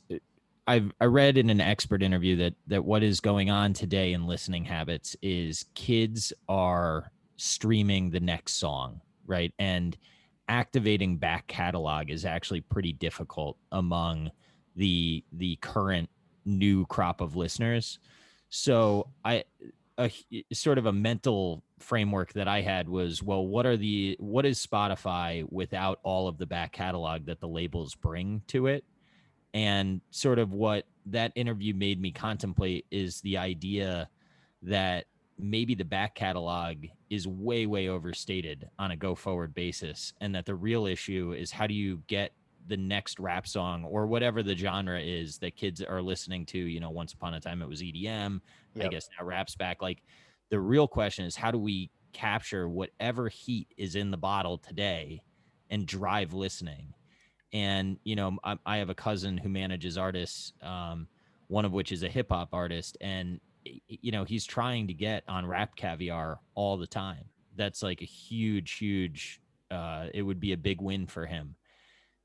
I've 0.65 0.91
I 0.99 1.05
read 1.05 1.37
in 1.37 1.49
an 1.49 1.61
expert 1.61 2.01
interview 2.01 2.35
that 2.37 2.55
that 2.67 2.83
what 2.83 3.03
is 3.03 3.19
going 3.19 3.51
on 3.51 3.73
today 3.73 4.13
in 4.13 4.25
listening 4.25 4.65
habits 4.65 5.15
is 5.21 5.65
kids 5.75 6.33
are 6.49 7.11
streaming 7.37 8.09
the 8.09 8.19
next 8.19 8.53
song, 8.53 9.01
right? 9.27 9.53
And 9.59 9.95
activating 10.47 11.17
back 11.17 11.47
catalog 11.47 12.09
is 12.09 12.25
actually 12.25 12.61
pretty 12.61 12.93
difficult 12.93 13.57
among 13.71 14.31
the 14.75 15.23
the 15.31 15.57
current 15.57 16.09
new 16.45 16.85
crop 16.85 17.21
of 17.21 17.35
listeners. 17.35 17.99
So 18.49 19.09
I 19.23 19.43
a 19.97 20.11
sort 20.53 20.77
of 20.77 20.85
a 20.85 20.93
mental 20.93 21.63
framework 21.79 22.33
that 22.33 22.47
I 22.47 22.61
had 22.61 22.89
was, 22.89 23.23
well, 23.23 23.45
what 23.45 23.65
are 23.65 23.77
the 23.77 24.17
what 24.19 24.45
is 24.45 24.65
Spotify 24.65 25.45
without 25.49 25.99
all 26.03 26.27
of 26.27 26.37
the 26.37 26.45
back 26.45 26.73
catalog 26.73 27.25
that 27.25 27.39
the 27.39 27.47
labels 27.47 27.95
bring 27.95 28.41
to 28.47 28.67
it? 28.67 28.83
And 29.53 30.01
sort 30.11 30.39
of 30.39 30.51
what 30.51 30.85
that 31.07 31.31
interview 31.35 31.73
made 31.73 32.01
me 32.01 32.11
contemplate 32.11 32.85
is 32.91 33.21
the 33.21 33.37
idea 33.37 34.09
that 34.63 35.05
maybe 35.37 35.75
the 35.75 35.85
back 35.85 36.15
catalog 36.15 36.85
is 37.09 37.27
way 37.27 37.65
way 37.65 37.87
overstated 37.87 38.69
on 38.79 38.91
a 38.91 38.97
go 38.97 39.15
forward 39.15 39.53
basis 39.53 40.13
and 40.19 40.33
that 40.35 40.45
the 40.45 40.55
real 40.55 40.85
issue 40.85 41.33
is 41.37 41.51
how 41.51 41.67
do 41.67 41.73
you 41.73 42.01
get 42.07 42.31
the 42.67 42.77
next 42.77 43.19
rap 43.19 43.47
song 43.47 43.83
or 43.83 44.07
whatever 44.07 44.41
the 44.41 44.55
genre 44.55 44.99
is 44.99 45.37
that 45.39 45.55
kids 45.55 45.81
are 45.81 46.01
listening 46.01 46.45
to. 46.47 46.57
You 46.57 46.79
know, 46.79 46.89
once 46.89 47.13
upon 47.13 47.33
a 47.33 47.39
time 47.39 47.61
it 47.61 47.69
was 47.69 47.81
EDM. 47.81 48.41
Yep. 48.75 48.85
I 48.85 48.89
guess 48.89 49.09
now 49.17 49.25
rap's 49.25 49.55
back. 49.55 49.81
Like 49.81 50.01
the 50.49 50.59
real 50.59 50.87
question 50.87 51.25
is 51.25 51.35
how 51.35 51.51
do 51.51 51.57
we 51.57 51.91
capture 52.13 52.67
whatever 52.69 53.29
heat 53.29 53.67
is 53.77 53.95
in 53.95 54.11
the 54.11 54.17
bottle 54.17 54.57
today 54.57 55.21
and 55.69 55.85
drive 55.85 56.33
listening? 56.33 56.93
And 57.53 57.97
you 58.03 58.15
know, 58.15 58.37
I, 58.43 58.57
I 58.65 58.77
have 58.77 58.89
a 58.89 58.95
cousin 58.95 59.37
who 59.37 59.49
manages 59.49 59.97
artists, 59.97 60.53
um, 60.61 61.07
one 61.47 61.65
of 61.65 61.71
which 61.71 61.91
is 61.91 62.03
a 62.03 62.09
hip 62.09 62.27
hop 62.29 62.49
artist, 62.53 62.97
and 63.01 63.39
you 63.87 64.11
know 64.11 64.23
he's 64.23 64.45
trying 64.45 64.87
to 64.87 64.93
get 64.93 65.23
on 65.27 65.45
Rap 65.45 65.75
Caviar 65.75 66.39
all 66.55 66.77
the 66.77 66.87
time. 66.87 67.25
That's 67.55 67.81
like 67.81 68.01
a 68.01 68.05
huge, 68.05 68.73
huge. 68.73 69.41
Uh, 69.71 70.07
it 70.13 70.21
would 70.21 70.39
be 70.39 70.53
a 70.53 70.57
big 70.57 70.81
win 70.81 71.07
for 71.07 71.25
him 71.25 71.55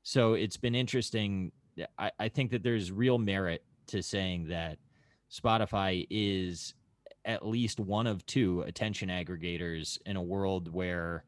so 0.03 0.33
it's 0.33 0.57
been 0.57 0.75
interesting. 0.75 1.51
I, 1.97 2.11
I 2.19 2.29
think 2.29 2.51
that 2.51 2.63
there's 2.63 2.91
real 2.91 3.17
merit 3.17 3.63
to 3.87 4.01
saying 4.01 4.47
that 4.47 4.77
Spotify 5.31 6.05
is 6.09 6.73
at 7.25 7.45
least 7.45 7.79
one 7.79 8.07
of 8.07 8.25
two 8.25 8.61
attention 8.61 9.09
aggregators 9.09 9.99
in 10.05 10.15
a 10.15 10.21
world 10.21 10.73
where 10.73 11.23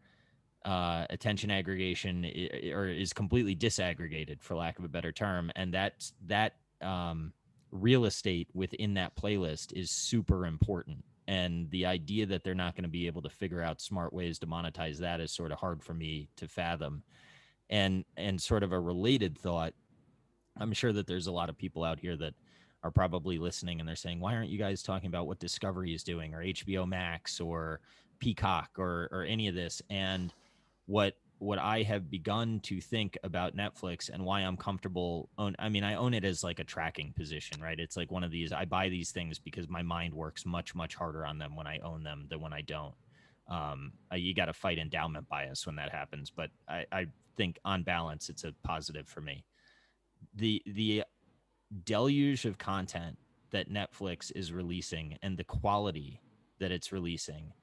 uh, 0.66 1.06
attention 1.10 1.52
aggregation 1.52 2.26
is, 2.26 2.72
or 2.72 2.88
is 2.88 3.14
completely 3.14 3.56
disaggregated, 3.56 4.42
for 4.42 4.56
lack 4.56 4.80
of 4.80 4.86
a 4.86 4.90
better 4.90 5.12
term, 5.12 5.52
and 5.56 5.74
that 5.74 6.10
that 6.26 6.56
um, 6.82 7.34
real 7.72 8.06
estate 8.06 8.48
within 8.54 8.94
that 8.94 9.16
playlist 9.16 9.74
is 9.74 9.92
super 9.92 10.46
important. 10.46 11.04
And 11.28 11.70
the 11.72 11.86
idea 11.86 12.26
that 12.26 12.44
they're 12.44 12.54
not 12.54 12.76
going 12.76 12.84
to 12.84 12.90
be 12.90 13.08
able 13.08 13.22
to 13.22 13.30
figure 13.30 13.62
out 13.62 13.82
smart 13.82 14.14
ways 14.14 14.40
to 14.40 14.48
monetize 14.48 14.98
that 14.98 15.22
is 15.22 15.32
sort 15.32 15.52
of 15.52 15.60
hard 15.60 15.82
for 15.82 15.94
me 15.94 16.28
to 16.36 16.48
fathom. 16.48 17.04
And 17.74 18.06
and 18.18 18.40
sort 18.40 18.62
of 18.62 18.72
a 18.72 18.80
related 18.80 19.36
thought, 19.36 19.74
I'm 20.60 20.74
sure 20.74 20.94
that 20.94 21.08
there's 21.08 21.26
a 21.26 21.32
lot 21.32 21.50
of 21.50 21.58
people 21.58 21.84
out 21.84 22.00
here 22.00 22.16
that 22.18 22.36
are 22.84 22.92
probably 22.92 23.40
listening 23.40 23.80
and 23.80 23.90
they're 23.90 23.96
saying, 23.96 24.20
why 24.20 24.36
aren't 24.36 24.52
you 24.52 24.60
guys 24.60 24.84
talking 24.84 25.08
about 25.08 25.26
what 25.26 25.40
Discovery 25.40 25.94
is 25.94 26.04
doing 26.04 26.36
or 26.36 26.44
HBO 26.44 26.88
Max 26.88 27.40
or 27.40 27.80
Peacock 28.20 28.70
or 28.78 29.10
or 29.12 29.24
any 29.24 29.48
of 29.48 29.56
this? 29.56 29.82
And 29.90 30.32
what 30.86 31.16
what 31.40 31.58
I 31.58 31.82
have 31.82 32.12
begun 32.12 32.60
to 32.62 32.80
think 32.80 33.18
about 33.24 33.58
Netflix 33.58 34.10
and 34.10 34.24
why 34.24 34.42
I'm 34.42 34.56
comfortable 34.56 35.30
own 35.40 35.56
I 35.58 35.70
mean 35.70 35.84
I 35.84 35.96
own 35.96 36.14
it 36.14 36.24
as 36.24 36.44
like 36.44 36.60
a 36.60 36.64
tracking 36.64 37.12
position, 37.18 37.60
right? 37.60 37.80
It's 37.80 37.98
like 37.98 38.12
one 38.12 38.24
of 38.24 38.30
these 38.30 38.54
I 38.54 38.66
buy 38.66 38.90
these 38.90 39.10
things 39.10 39.40
because 39.40 39.68
my 39.68 39.82
mind 39.82 40.14
works 40.14 40.46
much 40.46 40.76
much 40.76 40.94
harder 40.94 41.26
on 41.26 41.40
them 41.40 41.56
when 41.56 41.66
I 41.66 41.80
own 41.80 42.04
them 42.04 42.28
than 42.30 42.40
when 42.40 42.54
I 42.54 42.62
don't. 42.62 42.94
Um, 43.50 43.94
you 44.14 44.34
got 44.34 44.46
to 44.46 44.54
fight 44.54 44.78
endowment 44.78 45.28
bias 45.28 45.66
when 45.66 45.76
that 45.76 45.92
happens, 45.92 46.32
but 46.32 46.50
I, 46.70 46.86
I 46.92 47.08
think 47.36 47.60
on 47.66 47.84
balance 47.84 48.30
it's 48.30 48.44
a 48.44 48.54
positive 48.64 49.08
for 49.08 49.22
me. 49.22 49.46
The 50.36 50.62
the 50.66 51.04
deluge 51.84 52.46
of 52.46 52.58
content 52.58 53.18
that 53.52 53.72
Netflix 53.72 54.32
is 54.36 54.52
releasing 54.52 55.18
and 55.22 55.38
the 55.38 55.44
quality 55.44 56.22
that 56.60 56.72
it's 56.72 56.92
releasing, 56.92 57.54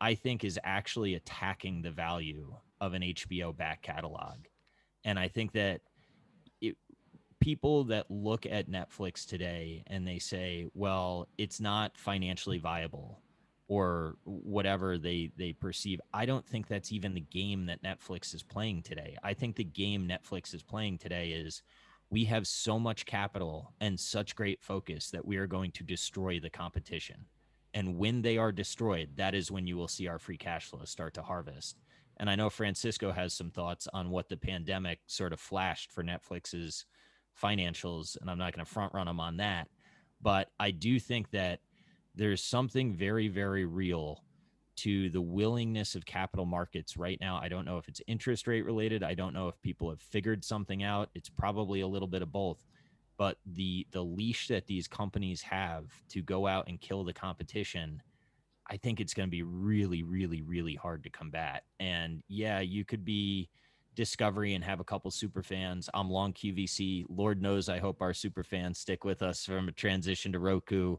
I 0.00 0.14
think 0.14 0.44
is 0.44 0.58
actually 0.64 1.14
attacking 1.14 1.82
the 1.82 1.90
value 1.90 2.54
of 2.80 2.94
an 2.94 3.02
HBO 3.02 3.56
back 3.56 3.82
catalog. 3.82 4.36
And 5.04 5.18
I 5.18 5.28
think 5.28 5.52
that 5.52 5.80
it, 6.60 6.76
people 7.40 7.84
that 7.84 8.10
look 8.10 8.46
at 8.46 8.70
Netflix 8.70 9.26
today 9.26 9.82
and 9.86 10.06
they 10.06 10.18
say, 10.18 10.66
well, 10.74 11.28
it's 11.38 11.60
not 11.60 11.96
financially 11.96 12.58
viable 12.58 13.20
or 13.70 14.16
whatever 14.24 14.98
they 14.98 15.30
they 15.36 15.52
perceive. 15.52 16.00
I 16.12 16.26
don't 16.26 16.44
think 16.44 16.66
that's 16.66 16.90
even 16.90 17.14
the 17.14 17.20
game 17.20 17.66
that 17.66 17.82
netflix 17.84 18.34
is 18.34 18.42
playing 18.42 18.82
today. 18.82 19.16
I 19.22 19.32
think 19.32 19.54
the 19.54 19.64
game 19.64 20.08
netflix 20.08 20.52
is 20.52 20.62
playing 20.64 20.98
today 20.98 21.30
is 21.30 21.62
we 22.10 22.24
have 22.24 22.48
so 22.48 22.80
much 22.80 23.06
capital 23.06 23.72
and 23.80 23.98
such 23.98 24.34
great 24.34 24.60
focus 24.60 25.10
that 25.10 25.24
we 25.24 25.36
are 25.36 25.46
going 25.46 25.70
to 25.70 25.84
destroy 25.84 26.40
the 26.40 26.50
competition. 26.50 27.26
And 27.72 27.96
when 27.96 28.22
they 28.22 28.38
are 28.38 28.50
destroyed 28.50 29.10
that 29.14 29.36
is 29.36 29.52
when 29.52 29.68
you 29.68 29.76
will 29.76 29.86
see 29.86 30.08
our 30.08 30.18
free 30.18 30.36
cash 30.36 30.66
flow 30.66 30.84
start 30.84 31.14
to 31.14 31.22
harvest. 31.22 31.78
And 32.16 32.28
I 32.28 32.34
know 32.34 32.50
Francisco 32.50 33.12
has 33.12 33.32
some 33.32 33.52
thoughts 33.52 33.86
on 33.94 34.10
what 34.10 34.28
the 34.28 34.36
pandemic 34.36 34.98
sort 35.06 35.32
of 35.32 35.38
flashed 35.38 35.92
for 35.92 36.02
Netflix's 36.02 36.86
financials, 37.40 38.20
and 38.20 38.28
I'm 38.28 38.36
not 38.36 38.52
going 38.52 38.66
to 38.66 38.70
front 38.70 38.92
run 38.92 39.06
them 39.06 39.20
on 39.20 39.36
that. 39.38 39.68
But 40.20 40.50
I 40.58 40.72
do 40.72 41.00
think 41.00 41.30
that 41.30 41.60
there's 42.20 42.42
something 42.42 42.94
very, 42.94 43.28
very 43.28 43.64
real 43.64 44.22
to 44.76 45.10
the 45.10 45.20
willingness 45.20 45.94
of 45.94 46.04
capital 46.04 46.46
markets 46.46 46.96
right 46.96 47.18
now. 47.20 47.40
I 47.42 47.48
don't 47.48 47.64
know 47.64 47.78
if 47.78 47.88
it's 47.88 48.00
interest 48.06 48.46
rate 48.46 48.64
related. 48.64 49.02
I 49.02 49.14
don't 49.14 49.34
know 49.34 49.48
if 49.48 49.60
people 49.62 49.90
have 49.90 50.00
figured 50.00 50.44
something 50.44 50.82
out. 50.82 51.10
It's 51.14 51.28
probably 51.28 51.80
a 51.80 51.88
little 51.88 52.08
bit 52.08 52.22
of 52.22 52.30
both. 52.30 52.64
But 53.16 53.38
the 53.44 53.86
the 53.90 54.02
leash 54.02 54.48
that 54.48 54.66
these 54.66 54.86
companies 54.86 55.42
have 55.42 55.84
to 56.10 56.22
go 56.22 56.46
out 56.46 56.68
and 56.68 56.80
kill 56.80 57.04
the 57.04 57.12
competition 57.12 58.02
I 58.70 58.76
think 58.76 59.00
it's 59.00 59.14
going 59.14 59.26
to 59.26 59.30
be 59.30 59.42
really, 59.42 60.04
really, 60.04 60.42
really 60.42 60.76
hard 60.76 61.02
to 61.02 61.10
combat. 61.10 61.64
And 61.80 62.22
yeah, 62.28 62.60
you 62.60 62.84
could 62.84 63.04
be 63.04 63.48
Discovery 63.96 64.54
and 64.54 64.62
have 64.62 64.78
a 64.78 64.84
couple 64.84 65.10
super 65.10 65.42
fans. 65.42 65.90
I'm 65.92 66.08
long 66.08 66.32
QVC. 66.32 67.04
Lord 67.08 67.42
knows, 67.42 67.68
I 67.68 67.80
hope 67.80 68.00
our 68.00 68.14
super 68.14 68.44
fans 68.44 68.78
stick 68.78 69.04
with 69.04 69.20
us 69.20 69.44
from 69.44 69.68
a 69.68 69.72
transition 69.72 70.30
to 70.32 70.38
Roku. 70.38 70.96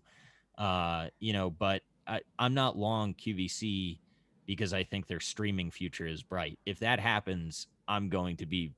Uh, 0.61 1.07
you 1.19 1.33
know, 1.33 1.49
but 1.49 1.81
I, 2.05 2.21
I'm 2.37 2.53
not 2.53 2.77
long 2.77 3.15
QVC 3.15 3.97
because 4.45 4.73
I 4.73 4.83
think 4.83 5.07
their 5.07 5.19
streaming 5.19 5.71
future 5.71 6.05
is 6.05 6.21
bright. 6.21 6.59
If 6.67 6.77
that 6.81 6.99
happens, 6.99 7.65
I'm 7.87 8.09
going 8.09 8.37
to 8.37 8.45
be 8.45 8.71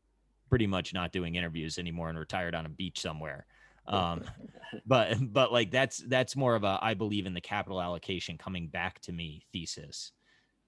pretty 0.50 0.65
much 0.65 0.93
not 0.93 1.12
doing 1.12 1.36
interviews 1.36 1.78
anymore 1.78 2.08
and 2.08 2.17
retired 2.17 2.56
on 2.56 2.65
a 2.65 2.69
beach 2.69 3.02
somewhere. 3.02 3.46
Um 3.86 4.24
but 4.86 5.17
but 5.34 5.52
like 5.52 5.72
that's 5.72 5.98
that's 6.08 6.38
more 6.38 6.56
of 6.56 6.63
a 6.63 6.80
i 6.82 6.93
believe 6.93 7.26
in 7.26 7.34
the 7.34 7.41
capital 7.41 7.82
allocation 7.82 8.38
coming 8.38 8.67
back 8.67 9.00
to 9.02 9.12
me 9.12 9.43
thesis. 9.52 10.13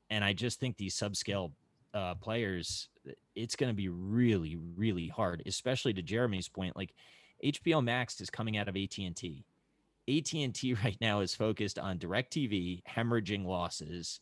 And 0.10 0.22
i 0.22 0.34
just 0.34 0.60
think 0.60 0.76
these 0.76 0.96
subscale 0.96 1.54
uh, 1.94 2.14
players 2.16 2.90
it's 3.36 3.56
going 3.56 3.70
to 3.70 3.76
be 3.76 3.88
really 3.88 4.58
really 4.76 5.08
hard 5.08 5.42
especially 5.46 5.94
to 5.94 6.02
jeremy's 6.02 6.50
point 6.50 6.76
like 6.76 6.94
hbo 7.42 7.82
max 7.82 8.20
is 8.20 8.30
coming 8.30 8.58
out 8.58 8.68
of 8.68 8.76
at&t 8.76 9.46
at&t 10.10 10.74
right 10.84 10.98
now 11.02 11.20
is 11.22 11.36
focused 11.36 11.80
on 11.80 12.00
DirecTV 12.00 12.84
hemorrhaging 12.90 13.46
losses 13.46 14.20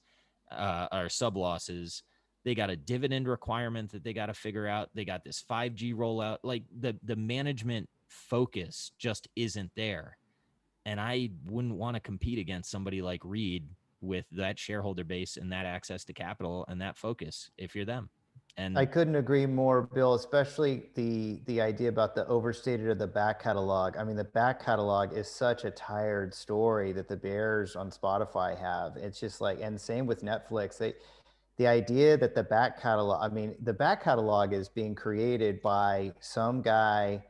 uh, 0.51 0.87
or 0.91 1.09
sub 1.09 1.37
losses 1.37 2.03
they 2.45 2.53
got 2.53 2.69
a 2.69 2.75
dividend 2.75 3.27
requirement 3.27 3.91
that 3.91 4.03
they 4.03 4.13
got 4.13 4.25
to 4.25 4.33
figure 4.33 4.67
out 4.67 4.89
they 4.93 5.05
got 5.05 5.23
this 5.23 5.43
5g 5.49 5.95
rollout 5.95 6.39
like 6.43 6.63
the 6.79 6.95
the 7.03 7.15
management 7.15 7.89
focus 8.13 8.91
just 8.97 9.27
isn't 9.35 9.71
there. 9.75 10.17
And 10.85 10.99
I 10.99 11.29
wouldn't 11.45 11.75
want 11.75 11.95
to 11.95 12.01
compete 12.01 12.39
against 12.39 12.69
somebody 12.69 13.01
like 13.01 13.21
Reed 13.23 13.67
with 14.01 14.25
that 14.31 14.59
shareholder 14.59 15.03
base 15.03 15.37
and 15.37 15.51
that 15.51 15.65
access 15.65 16.03
to 16.05 16.13
capital 16.13 16.65
and 16.67 16.81
that 16.81 16.97
focus 16.97 17.49
if 17.57 17.75
you're 17.75 17.85
them. 17.85 18.09
And 18.55 18.77
I 18.77 18.85
couldn't 18.85 19.15
agree 19.15 19.47
more, 19.47 19.81
Bill, 19.81 20.13
especially 20.13 20.83
the 20.93 21.39
the 21.45 21.59
idea 21.59 21.89
about 21.89 22.13
the 22.13 22.27
overstated 22.27 22.87
of 22.87 22.99
the 22.99 23.07
back 23.07 23.41
catalog. 23.41 23.97
I 23.97 24.03
mean, 24.03 24.15
the 24.15 24.23
back 24.23 24.63
catalog 24.63 25.11
is 25.13 25.27
such 25.27 25.63
a 25.63 25.71
tired 25.71 26.35
story 26.35 26.91
that 26.91 27.07
the 27.07 27.17
Bears 27.17 27.75
on 27.75 27.89
Spotify 27.89 28.57
have. 28.59 28.95
It's 28.95 29.19
just 29.19 29.41
like, 29.41 29.59
and 29.59 29.79
same 29.79 30.05
with 30.05 30.21
Netflix. 30.21 30.77
They 30.77 30.93
the 31.57 31.65
idea 31.65 32.15
that 32.17 32.35
the 32.35 32.43
back 32.43 32.79
catalog, 32.79 33.23
I 33.23 33.33
mean, 33.33 33.55
the 33.61 33.73
back 33.73 34.03
catalog 34.03 34.53
is 34.53 34.69
being 34.69 34.93
created 34.93 35.61
by 35.61 36.13
some 36.19 36.61
guy 36.61 37.23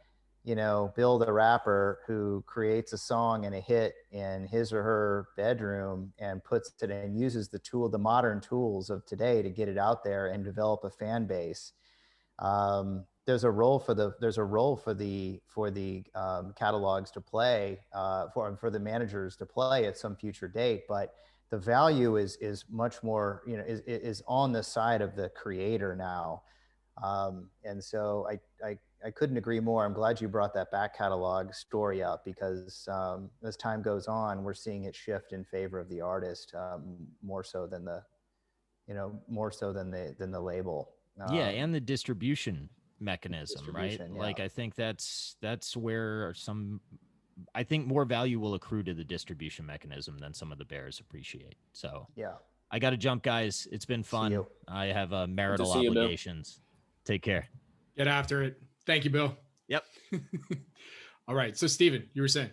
you 0.43 0.55
know, 0.55 0.91
Bill 0.95 1.17
the 1.17 1.31
rapper 1.31 1.99
who 2.05 2.43
creates 2.45 2.91
a 2.91 2.97
song 2.97 3.45
and 3.45 3.55
a 3.55 3.61
hit 3.61 3.93
in 4.11 4.45
his 4.45 4.73
or 4.73 4.83
her 4.83 5.27
bedroom 5.37 6.11
and 6.19 6.43
puts 6.43 6.73
it 6.81 6.91
and 6.91 7.17
uses 7.17 7.47
the 7.47 7.59
tool, 7.59 7.87
the 7.87 7.97
modern 7.97 8.41
tools 8.41 8.89
of 8.89 9.05
today 9.05 9.41
to 9.41 9.49
get 9.49 9.69
it 9.69 9.77
out 9.77 10.03
there 10.03 10.27
and 10.27 10.43
develop 10.43 10.83
a 10.83 10.89
fan 10.89 11.25
base. 11.27 11.71
Um, 12.39 13.05
there's 13.25 13.45
a 13.45 13.51
role 13.51 13.79
for 13.79 13.93
the 13.93 14.13
there's 14.19 14.37
a 14.37 14.43
role 14.43 14.75
for 14.75 14.93
the 14.93 15.39
for 15.47 15.71
the 15.71 16.03
um, 16.13 16.53
catalogs 16.57 17.09
to 17.11 17.21
play 17.21 17.79
uh, 17.93 18.27
for 18.33 18.55
for 18.57 18.69
the 18.69 18.79
managers 18.79 19.37
to 19.37 19.45
play 19.45 19.85
at 19.85 19.97
some 19.97 20.15
future 20.15 20.49
date, 20.49 20.83
but 20.89 21.13
the 21.49 21.57
value 21.57 22.17
is 22.17 22.35
is 22.41 22.65
much 22.69 23.01
more 23.01 23.43
you 23.47 23.55
know 23.55 23.63
is 23.63 23.79
is 23.87 24.21
on 24.27 24.51
the 24.51 24.61
side 24.61 25.01
of 25.01 25.15
the 25.15 25.29
creator 25.29 25.95
now, 25.95 26.41
um, 27.01 27.49
and 27.63 27.81
so 27.81 28.27
I 28.29 28.67
I 28.67 28.77
I 29.05 29.11
couldn't 29.11 29.37
agree 29.37 29.59
more. 29.59 29.85
I'm 29.85 29.93
glad 29.93 30.21
you 30.21 30.27
brought 30.27 30.53
that 30.53 30.71
back 30.71 30.97
catalog 30.97 31.53
story 31.53 32.01
up 32.01 32.23
because 32.23 32.87
um, 32.89 33.29
as 33.43 33.57
time 33.57 33.81
goes 33.81 34.07
on, 34.07 34.43
we're 34.43 34.53
seeing 34.53 34.85
it 34.85 34.95
shift 34.95 35.33
in 35.33 35.43
favor 35.43 35.79
of 35.79 35.89
the 35.89 35.99
artist 35.99 36.53
um, 36.55 36.95
more 37.21 37.43
so 37.43 37.67
than 37.67 37.83
the, 37.83 38.01
you 38.87 38.93
know, 38.93 39.19
more 39.27 39.51
so 39.51 39.73
than 39.73 39.91
the 39.91 40.15
than 40.17 40.31
the 40.31 40.39
label. 40.39 40.91
Um, 41.21 41.35
yeah, 41.35 41.47
and 41.49 41.73
the 41.75 41.81
distribution 41.81 42.69
mechanism, 42.99 43.57
distribution, 43.57 44.01
right? 44.01 44.15
Yeah. 44.15 44.21
Like 44.21 44.39
I 44.39 44.47
think 44.47 44.75
that's 44.75 45.35
that's 45.41 45.75
where 45.75 46.33
some, 46.33 46.79
I 47.53 47.63
think 47.63 47.85
more 47.85 48.05
value 48.05 48.39
will 48.39 48.53
accrue 48.53 48.83
to 48.83 48.93
the 48.93 49.03
distribution 49.03 49.65
mechanism 49.65 50.17
than 50.17 50.33
some 50.33 50.51
of 50.51 50.57
the 50.57 50.65
bears 50.65 50.99
appreciate. 50.99 51.55
So 51.73 52.07
yeah, 52.15 52.33
I 52.71 52.79
got 52.79 52.91
to 52.91 52.97
jump, 52.97 53.23
guys. 53.23 53.67
It's 53.71 53.85
been 53.85 54.03
fun. 54.03 54.45
I 54.67 54.85
have 54.87 55.11
uh, 55.11 55.27
marital 55.27 55.71
obligations. 55.71 56.59
You, 56.59 56.63
Take 57.05 57.21
care. 57.21 57.49
Get 57.97 58.07
after 58.07 58.41
it. 58.43 58.61
Thank 58.85 59.05
you, 59.05 59.09
Bill. 59.09 59.35
Yep. 59.67 59.83
All 61.27 61.35
right. 61.35 61.57
So, 61.57 61.67
Steven, 61.67 62.09
you 62.13 62.21
were 62.21 62.27
saying. 62.27 62.49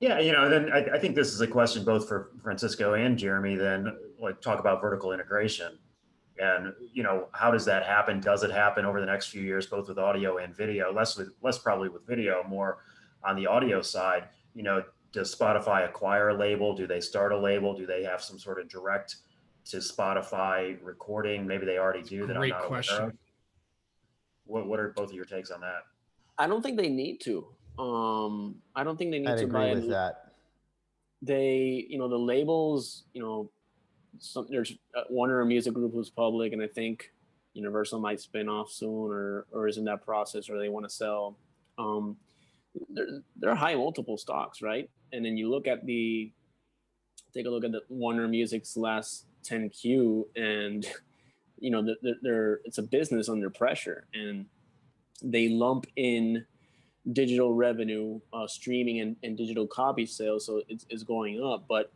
Yeah, 0.00 0.18
you 0.18 0.32
know, 0.32 0.48
then 0.48 0.72
I, 0.72 0.96
I, 0.96 0.98
think 0.98 1.14
this 1.14 1.32
is 1.32 1.40
a 1.42 1.46
question 1.46 1.84
both 1.84 2.08
for 2.08 2.32
Francisco 2.42 2.94
and 2.94 3.16
Jeremy. 3.16 3.54
Then, 3.54 3.96
like, 4.20 4.40
talk 4.40 4.58
about 4.58 4.80
vertical 4.80 5.12
integration, 5.12 5.78
and 6.38 6.72
you 6.92 7.04
know, 7.04 7.28
how 7.34 7.52
does 7.52 7.64
that 7.66 7.86
happen? 7.86 8.18
Does 8.18 8.42
it 8.42 8.50
happen 8.50 8.84
over 8.84 8.98
the 8.98 9.06
next 9.06 9.28
few 9.28 9.42
years, 9.42 9.66
both 9.66 9.86
with 9.86 9.98
audio 9.98 10.38
and 10.38 10.56
video? 10.56 10.92
Less 10.92 11.16
with 11.16 11.28
less 11.40 11.58
probably 11.58 11.88
with 11.88 12.04
video, 12.04 12.42
more 12.48 12.78
on 13.22 13.36
the 13.36 13.46
audio 13.46 13.80
side. 13.80 14.24
You 14.56 14.64
know, 14.64 14.82
does 15.12 15.32
Spotify 15.32 15.88
acquire 15.88 16.30
a 16.30 16.34
label? 16.34 16.74
Do 16.74 16.88
they 16.88 17.00
start 17.00 17.30
a 17.30 17.38
label? 17.38 17.72
Do 17.72 17.86
they 17.86 18.02
have 18.02 18.20
some 18.20 18.40
sort 18.40 18.60
of 18.60 18.68
direct 18.68 19.18
to 19.66 19.76
Spotify 19.76 20.78
recording? 20.82 21.46
Maybe 21.46 21.64
they 21.64 21.78
already 21.78 22.02
do. 22.02 22.26
That 22.26 22.38
Great 22.38 22.52
I'm 22.52 22.58
not 22.58 22.68
question. 22.68 23.18
Aware 24.48 24.62
of. 24.62 24.68
What 24.68 24.68
What 24.68 24.80
are 24.80 24.88
both 24.90 25.10
of 25.10 25.14
your 25.14 25.24
takes 25.24 25.50
on 25.50 25.60
that? 25.60 25.82
I 26.38 26.46
don't 26.46 26.62
think 26.62 26.76
they 26.76 26.88
need 26.88 27.20
to. 27.22 27.46
Um, 27.78 28.56
I 28.74 28.84
don't 28.84 28.96
think 28.96 29.10
they 29.10 29.18
need 29.18 29.28
I'd 29.28 29.38
to 29.38 29.44
agree 29.44 29.60
buy 29.60 29.74
with 29.74 29.88
that. 29.90 30.32
They, 31.22 31.86
you 31.88 31.98
know, 31.98 32.08
the 32.08 32.18
labels, 32.18 33.04
you 33.14 33.22
know, 33.22 33.50
some, 34.18 34.46
there's 34.50 34.72
uh, 34.96 35.02
Warner 35.08 35.44
Music 35.44 35.72
Group 35.72 35.92
who's 35.92 36.10
public, 36.10 36.52
and 36.52 36.62
I 36.62 36.66
think 36.66 37.12
Universal 37.54 38.00
might 38.00 38.20
spin 38.20 38.48
off 38.48 38.70
soon, 38.70 39.10
or 39.10 39.46
or 39.52 39.68
is 39.68 39.78
in 39.78 39.84
that 39.84 40.04
process, 40.04 40.50
or 40.50 40.58
they 40.58 40.68
want 40.68 40.84
to 40.84 40.90
sell. 40.90 41.36
Um, 41.78 42.16
they're, 42.90 43.22
they're 43.36 43.54
high 43.54 43.74
multiple 43.74 44.16
stocks, 44.16 44.62
right? 44.62 44.88
And 45.12 45.24
then 45.24 45.36
you 45.36 45.50
look 45.50 45.66
at 45.66 45.84
the, 45.84 46.32
take 47.34 47.46
a 47.46 47.50
look 47.50 47.64
at 47.64 47.72
the 47.72 47.82
Warner 47.88 48.28
Music's 48.28 48.76
last 48.76 49.26
10Q 49.44 50.24
and, 50.36 50.86
you 51.62 51.70
know, 51.70 51.94
they're, 52.22 52.60
it's 52.64 52.78
a 52.78 52.82
business 52.82 53.28
under 53.28 53.48
pressure 53.48 54.04
and 54.14 54.46
they 55.22 55.48
lump 55.48 55.86
in 55.94 56.44
digital 57.12 57.54
revenue, 57.54 58.20
uh, 58.32 58.48
streaming 58.48 58.98
and, 58.98 59.16
and 59.22 59.36
digital 59.36 59.68
copy 59.68 60.04
sales. 60.04 60.44
So 60.44 60.62
it's, 60.68 60.84
it's 60.90 61.04
going 61.04 61.40
up, 61.40 61.66
but 61.68 61.92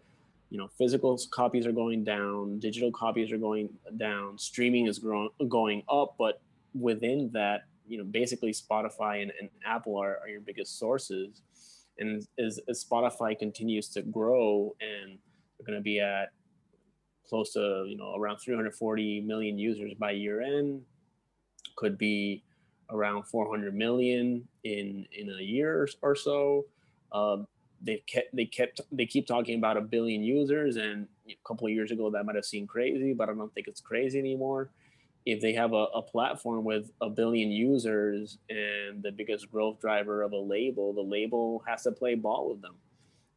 you 0.51 0.59
know, 0.59 0.69
physical 0.79 1.19
copies 1.33 1.67
are 1.67 1.73
going 1.73 2.05
down, 2.05 2.61
digital 2.61 2.93
copies 2.93 3.33
are 3.33 3.39
going 3.39 3.69
down, 3.97 4.39
streaming 4.39 4.87
is 4.87 5.01
growing, 5.01 5.31
going 5.49 5.83
up, 5.89 6.15
but 6.17 6.41
within 6.79 7.29
that, 7.33 7.63
you 7.89 7.99
know, 7.99 8.05
basically 8.05 8.53
Spotify 8.53 9.23
and, 9.23 9.33
and 9.41 9.51
Apple 9.67 9.97
are, 9.97 10.19
are 10.23 10.29
your 10.29 10.41
biggest 10.41 10.79
sources. 10.79 11.43
And 11.99 12.25
as, 12.39 12.61
as 12.69 12.85
Spotify 12.85 13.37
continues 13.37 13.89
to 13.89 14.03
grow 14.03 14.77
and 14.81 15.19
they're 15.59 15.67
going 15.67 15.79
to 15.79 15.83
be 15.83 15.99
at 15.99 16.31
close 17.29 17.53
to, 17.53 17.85
you 17.89 17.97
know, 17.97 18.15
around 18.17 18.39
340 18.39 19.21
million 19.23 19.59
users 19.59 19.95
by 19.95 20.13
year 20.13 20.41
end, 20.41 20.83
could 21.77 21.99
be 21.99 22.43
around 22.91 23.25
400 23.25 23.75
million 23.75 24.47
in, 24.65 25.07
in 25.13 25.31
a 25.39 25.43
year 25.43 25.89
or 26.03 26.15
so. 26.15 26.67
Uh, 27.13 27.39
they 27.83 28.03
kept 28.07 28.35
they 28.35 28.47
kept 28.47 28.81
they 28.91 29.05
keep 29.05 29.27
talking 29.27 29.59
about 29.59 29.77
a 29.77 29.83
billion 29.83 30.23
users 30.23 30.77
and 30.77 31.07
a 31.29 31.37
couple 31.47 31.67
of 31.67 31.73
years 31.75 31.91
ago 31.91 32.11
that 32.11 32.25
might 32.25 32.35
have 32.35 32.45
seemed 32.45 32.67
crazy 32.71 33.13
but 33.13 33.29
i 33.29 33.35
don't 33.35 33.53
think 33.53 33.69
it's 33.69 33.83
crazy 33.83 34.19
anymore 34.19 34.71
if 35.27 35.41
they 35.41 35.53
have 35.53 35.73
a, 35.73 35.87
a 35.93 36.01
platform 36.01 36.65
with 36.65 36.93
a 37.01 37.11
billion 37.11 37.51
users 37.51 38.39
and 38.49 39.03
the 39.03 39.11
biggest 39.11 39.51
growth 39.51 39.81
driver 39.81 40.23
of 40.23 40.31
a 40.33 40.39
label, 40.39 40.93
the 40.93 41.03
label 41.03 41.63
has 41.67 41.83
to 41.83 41.91
play 41.91 42.15
ball 42.15 42.49
with 42.51 42.63
them. 42.63 42.77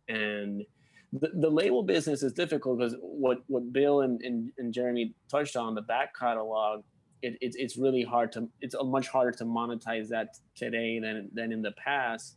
And 0.08 0.66
the, 1.14 1.30
the 1.34 1.50
label 1.50 1.84
business 1.84 2.24
is 2.24 2.34
difficult 2.34 2.80
because 2.80 2.96
what, 3.02 3.44
what 3.48 3.74
Bill 3.74 4.02
and, 4.02 4.22
and, 4.22 4.52
and 4.58 4.74
Jeremy 4.74 5.14
touched 5.30 5.56
on, 5.56 5.76
the 5.76 5.82
back 5.82 6.18
catalog, 6.18 6.84
it, 7.22 7.38
it, 7.42 7.56
it's 7.58 7.78
really 7.78 8.04
hard 8.04 8.32
to, 8.34 8.48
it's 8.62 8.76
much 8.84 9.08
harder 9.08 9.32
to 9.38 9.46
monetize 9.46 10.08
that 10.10 10.38
today 10.56 11.00
than, 11.00 11.30
than 11.34 11.52
in 11.52 11.62
the 11.62 11.72
past. 11.72 12.36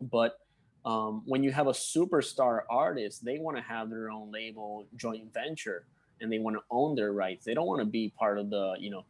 But 0.00 0.38
um, 0.84 1.22
when 1.24 1.42
you 1.42 1.50
have 1.50 1.66
a 1.66 1.72
superstar 1.72 2.60
artist, 2.70 3.24
they 3.24 3.38
want 3.38 3.56
to 3.56 3.62
have 3.62 3.90
their 3.90 4.10
own 4.10 4.30
label 4.30 4.86
joint 4.96 5.32
venture 5.32 5.86
and 6.20 6.30
they 6.30 6.38
want 6.38 6.56
to 6.56 6.62
own 6.70 6.94
their 6.94 7.12
rights. 7.12 7.44
They 7.44 7.54
don't 7.54 7.66
want 7.66 7.80
to 7.80 7.86
be 7.86 8.12
part 8.18 8.38
of 8.38 8.50
the, 8.50 8.74
you 8.78 8.90
know, 8.90 9.04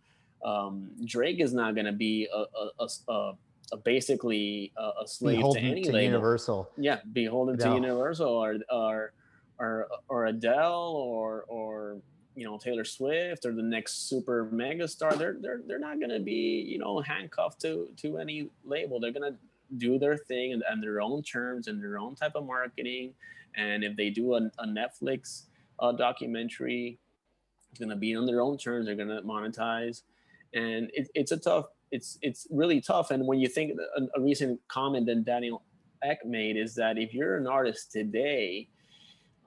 um, 0.45 0.91
Drake 1.05 1.41
is 1.41 1.53
not 1.53 1.75
going 1.75 1.87
to 1.87 1.93
be 1.93 2.29
a, 2.33 2.39
a, 2.39 2.71
a, 2.79 3.13
a 3.13 3.33
basically 3.77 4.73
a, 4.77 5.07
slave 5.07 5.37
beholden 5.37 5.63
to 5.63 5.69
any 5.71 5.83
to 5.83 5.93
label. 5.93 6.05
Universal. 6.05 6.71
Yeah, 6.77 6.99
beholden 7.13 7.57
no. 7.57 7.65
to 7.65 7.75
Universal 7.75 8.29
or 8.29 8.57
or 8.71 9.13
or 9.59 9.89
or 10.09 10.27
Adele 10.27 10.95
or 10.97 11.45
or 11.49 11.99
you 12.35 12.45
know 12.45 12.59
Taylor 12.59 12.85
Swift 12.85 13.45
or 13.45 13.53
the 13.53 13.63
next 13.63 14.09
super 14.09 14.49
mega 14.51 14.89
star. 14.89 15.15
They're 15.15 15.37
they're 15.41 15.61
they're 15.67 15.79
not 15.79 15.99
going 15.99 16.11
to 16.11 16.21
be 16.21 16.65
you 16.67 16.79
know 16.79 17.01
handcuffed 17.01 17.61
to 17.63 17.89
to 17.99 18.19
any 18.19 18.51
label. 18.65 19.01
They're 19.01 19.13
going 19.13 19.33
to 19.33 19.39
do 19.77 19.99
their 19.99 20.17
thing 20.17 20.55
and, 20.55 20.63
and 20.69 20.83
their 20.83 21.01
own 21.01 21.23
terms 21.23 21.69
and 21.69 21.83
their 21.83 21.99
own 21.99 22.15
type 22.15 22.33
of 22.35 22.47
marketing. 22.47 23.13
And 23.57 23.85
if 23.85 23.97
they 23.97 24.09
do 24.09 24.35
a, 24.35 24.51
a 24.59 24.67
Netflix 24.67 25.43
uh, 25.81 25.93
documentary. 25.93 26.99
It's 27.71 27.79
going 27.79 27.91
to 27.91 27.97
be 27.97 28.15
on 28.15 28.27
their 28.27 28.41
own 28.41 28.57
terms. 28.57 28.87
They're 28.87 28.97
going 28.97 29.09
to 29.09 29.23
monetize, 29.23 30.03
and 30.55 30.91
it, 30.95 31.09
it's 31.15 31.33
a 31.33 31.37
tough. 31.37 31.67
It's 31.91 32.19
it's 32.23 32.47
really 32.51 32.81
tough. 32.81 33.11
And 33.11 33.27
when 33.27 33.39
you 33.39 33.49
think 33.49 33.79
a, 33.97 34.03
a 34.19 34.21
recent 34.21 34.61
comment 34.69 35.07
that 35.07 35.25
Daniel 35.25 35.63
Ek 36.03 36.25
made 36.25 36.57
is 36.57 36.75
that 36.77 36.99
if 36.99 37.15
you're 37.15 37.37
an 37.37 37.47
artist 37.47 37.93
today, 37.93 38.69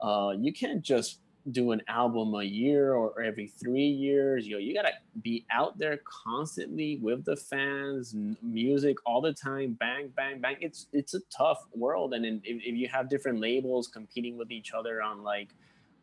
uh, 0.00 0.34
you 0.38 0.52
can't 0.52 0.82
just 0.82 1.20
do 1.50 1.72
an 1.72 1.82
album 1.88 2.34
a 2.34 2.44
year 2.44 2.94
or 2.94 3.20
every 3.20 3.48
three 3.48 3.86
years. 3.86 4.46
You 4.46 4.54
know, 4.54 4.58
you 4.58 4.74
gotta 4.74 4.92
be 5.22 5.44
out 5.50 5.78
there 5.78 6.00
constantly 6.04 6.98
with 6.98 7.24
the 7.24 7.36
fans, 7.36 8.14
music 8.42 8.96
all 9.04 9.20
the 9.20 9.32
time, 9.32 9.72
bang, 9.72 10.08
bang, 10.16 10.40
bang. 10.40 10.56
It's 10.60 10.86
it's 10.92 11.14
a 11.14 11.20
tough 11.36 11.64
world, 11.74 12.14
and 12.14 12.24
in, 12.24 12.40
if, 12.44 12.62
if 12.62 12.76
you 12.76 12.88
have 12.88 13.08
different 13.08 13.40
labels 13.40 13.88
competing 13.88 14.36
with 14.36 14.50
each 14.50 14.72
other 14.72 15.02
on 15.02 15.22
like 15.22 15.50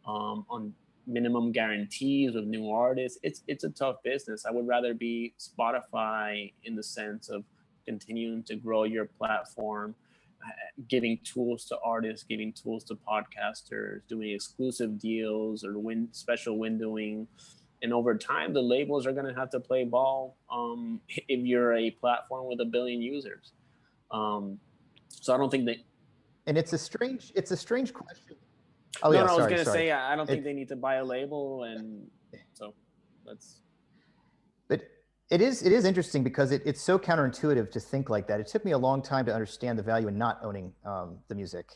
um, 0.06 0.46
on 0.50 0.74
minimum 1.10 1.52
guarantees 1.52 2.36
with 2.36 2.46
new 2.46 2.70
artists. 2.70 3.20
It's 3.24 3.44
it's 3.48 3.64
a 3.64 3.70
tough 3.70 3.98
business. 4.04 4.46
I 4.46 4.52
would 4.52 4.68
rather 4.68 4.94
be 4.94 5.34
Spotify 5.40 6.54
in 6.64 6.76
the 6.76 6.84
sense 6.84 7.30
of 7.30 7.44
continuing 7.86 8.44
to 8.44 8.56
grow 8.56 8.84
your 8.84 9.06
platform, 9.06 9.96
uh, 10.46 10.50
giving 10.88 11.18
tools 11.24 11.66
to 11.66 11.78
artists, 11.84 12.24
giving 12.24 12.54
tools 12.54 12.84
to 12.86 12.96
podcasters, 12.96 14.02
doing 14.08 14.30
exclusive 14.30 15.00
deals 15.00 15.64
or 15.64 15.80
win 15.80 16.08
special 16.12 16.58
windowing. 16.58 17.26
And 17.82 17.94
over 17.94 18.16
time, 18.16 18.54
the 18.54 18.62
labels 18.62 19.08
are 19.08 19.14
going 19.14 19.26
to 19.26 19.40
have 19.40 19.50
to 19.52 19.60
play 19.60 19.86
ball 19.86 20.38
um, 20.52 21.02
if 21.08 21.46
you're 21.46 21.76
a 21.76 21.92
platform 21.92 22.48
with 22.48 22.62
a 22.62 22.66
billion 22.66 23.02
users. 23.02 23.54
Um, 24.12 24.60
so 25.10 25.34
I 25.34 25.38
don't 25.38 25.50
think 25.50 25.66
that. 25.66 25.78
And 26.46 26.58
it's 26.58 26.74
a 26.74 26.78
strange, 26.78 27.32
it's 27.36 27.52
a 27.52 27.58
strange 27.58 27.94
question 27.94 28.36
Oh, 29.04 29.12
no, 29.12 29.18
yeah, 29.18 29.22
no, 29.22 29.28
sorry, 29.28 29.40
I 29.40 29.46
was 29.46 29.54
going 29.54 29.66
to 29.66 29.72
say, 29.72 29.92
I 29.92 30.16
don't 30.16 30.26
think 30.26 30.40
it, 30.40 30.44
they 30.44 30.54
need 30.54 30.68
to 30.70 30.76
buy 30.76 30.96
a 30.96 31.06
label. 31.06 31.64
And 31.64 32.08
so 32.54 32.74
that's. 33.26 33.62
But 34.68 34.82
it 35.30 35.42
is, 35.42 35.64
it 35.64 35.72
is 35.72 35.86
interesting 35.86 36.24
because 36.24 36.52
it, 36.52 36.62
it's 36.66 36.82
so 36.82 36.98
counterintuitive 36.98 37.72
to 37.72 37.80
think 37.80 38.10
like 38.10 38.28
that. 38.28 38.40
It 38.40 38.48
took 38.48 38.66
me 38.66 38.72
a 38.72 38.78
long 38.78 39.02
time 39.02 39.26
to 39.26 39.34
understand 39.34 39.78
the 39.78 39.84
value 39.84 40.08
in 40.08 40.18
not 40.18 40.40
owning 40.44 40.74
um, 40.86 41.18
the 41.28 41.36
music. 41.36 41.72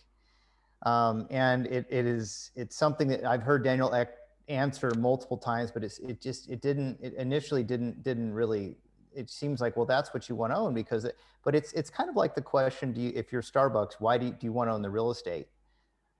Um, 0.86 1.28
and 1.30 1.66
it, 1.68 1.86
it 1.90 2.06
is, 2.06 2.52
it's 2.56 2.76
something 2.76 3.08
that 3.08 3.24
I've 3.24 3.44
heard 3.44 3.64
Daniel 3.64 3.94
Ek 3.94 4.10
answer 4.50 4.92
multiple 4.98 5.38
times, 5.38 5.72
but 5.72 5.84
it's, 5.84 6.00
it 6.00 6.20
just, 6.20 6.50
it 6.50 6.62
didn't, 6.62 7.00
it 7.02 7.14
initially 7.14 7.64
didn't, 7.64 8.04
didn't 8.04 8.34
really, 8.34 8.76
it 9.16 9.30
seems 9.30 9.62
like, 9.62 9.78
well, 9.78 9.86
that's 9.86 10.14
what 10.14 10.28
you 10.28 10.36
want 10.36 10.52
to 10.52 10.58
own 10.58 10.74
because, 10.74 11.06
it, 11.06 11.16
but 11.46 11.56
it's, 11.56 11.72
it's 11.72 11.90
kind 11.90 12.10
of 12.10 12.18
like 12.18 12.36
the 12.36 12.42
question, 12.42 12.92
do 12.92 13.00
you, 13.00 13.14
if 13.16 13.32
you're 13.32 13.42
Starbucks, 13.42 13.94
why 14.00 14.18
do 14.18 14.26
you, 14.26 14.32
do 14.32 14.46
you 14.46 14.52
want 14.52 14.70
to 14.70 14.74
own 14.74 14.82
the 14.82 14.90
real 14.90 15.10
estate? 15.10 15.48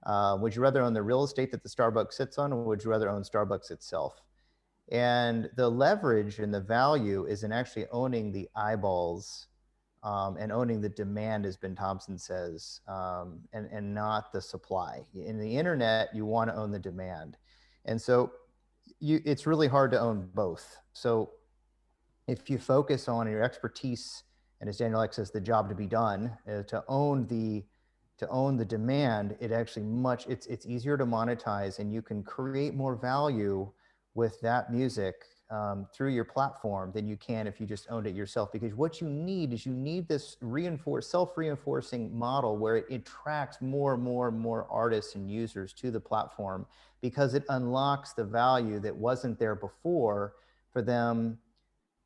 Uh, 0.04 0.36
would 0.40 0.54
you 0.54 0.62
rather 0.62 0.82
own 0.82 0.92
the 0.92 1.02
real 1.02 1.24
estate 1.24 1.50
that 1.50 1.62
the 1.62 1.68
Starbucks 1.68 2.12
sits 2.12 2.38
on, 2.38 2.52
or 2.52 2.64
would 2.64 2.84
you 2.84 2.90
rather 2.90 3.08
own 3.08 3.22
Starbucks 3.22 3.70
itself? 3.70 4.20
And 4.90 5.48
the 5.56 5.68
leverage 5.68 6.38
and 6.38 6.52
the 6.52 6.60
value 6.60 7.24
is 7.24 7.42
in 7.42 7.52
actually 7.52 7.86
owning 7.90 8.32
the 8.32 8.48
eyeballs 8.54 9.46
um, 10.02 10.36
and 10.38 10.52
owning 10.52 10.82
the 10.82 10.90
demand, 10.90 11.46
as 11.46 11.56
Ben 11.56 11.74
Thompson 11.74 12.18
says, 12.18 12.82
um, 12.86 13.40
and, 13.54 13.66
and 13.72 13.94
not 13.94 14.30
the 14.32 14.40
supply. 14.40 15.00
In 15.14 15.38
the 15.38 15.56
internet, 15.56 16.14
you 16.14 16.26
want 16.26 16.50
to 16.50 16.56
own 16.56 16.70
the 16.70 16.78
demand. 16.78 17.38
And 17.86 18.00
so 18.00 18.32
you, 19.00 19.22
it's 19.24 19.46
really 19.46 19.68
hard 19.68 19.90
to 19.92 20.00
own 20.00 20.28
both. 20.34 20.76
So 20.92 21.30
if 22.28 22.50
you 22.50 22.58
focus 22.58 23.08
on 23.08 23.30
your 23.30 23.42
expertise, 23.42 24.24
and 24.60 24.68
as 24.68 24.76
Daniel 24.76 25.00
Ek 25.00 25.14
says, 25.14 25.30
the 25.30 25.40
job 25.40 25.70
to 25.70 25.74
be 25.74 25.86
done, 25.86 26.36
uh, 26.46 26.62
to 26.64 26.84
own 26.88 27.26
the 27.26 27.64
to 28.18 28.28
own 28.28 28.56
the 28.56 28.64
demand, 28.64 29.36
it 29.40 29.52
actually 29.52 29.84
much 29.84 30.26
it's 30.26 30.46
it's 30.46 30.66
easier 30.66 30.96
to 30.96 31.04
monetize, 31.04 31.78
and 31.78 31.92
you 31.92 32.02
can 32.02 32.22
create 32.22 32.74
more 32.74 32.94
value 32.94 33.70
with 34.14 34.40
that 34.40 34.72
music 34.72 35.24
um, 35.50 35.86
through 35.92 36.10
your 36.10 36.24
platform 36.24 36.90
than 36.92 37.06
you 37.06 37.16
can 37.16 37.46
if 37.46 37.60
you 37.60 37.66
just 37.66 37.86
owned 37.90 38.06
it 38.06 38.14
yourself. 38.14 38.50
Because 38.52 38.74
what 38.74 39.00
you 39.00 39.08
need 39.08 39.52
is 39.52 39.66
you 39.66 39.72
need 39.72 40.08
this 40.08 40.36
reinforce 40.40 41.08
self-reinforcing 41.08 42.16
model 42.16 42.56
where 42.56 42.76
it 42.76 42.86
attracts 42.90 43.60
more 43.60 43.94
and 43.94 44.02
more 44.02 44.28
and 44.28 44.38
more 44.38 44.66
artists 44.70 45.14
and 45.14 45.30
users 45.30 45.72
to 45.74 45.90
the 45.90 46.00
platform 46.00 46.66
because 47.00 47.34
it 47.34 47.44
unlocks 47.50 48.12
the 48.12 48.24
value 48.24 48.80
that 48.80 48.94
wasn't 48.94 49.38
there 49.38 49.54
before 49.54 50.34
for 50.72 50.82
them 50.82 51.38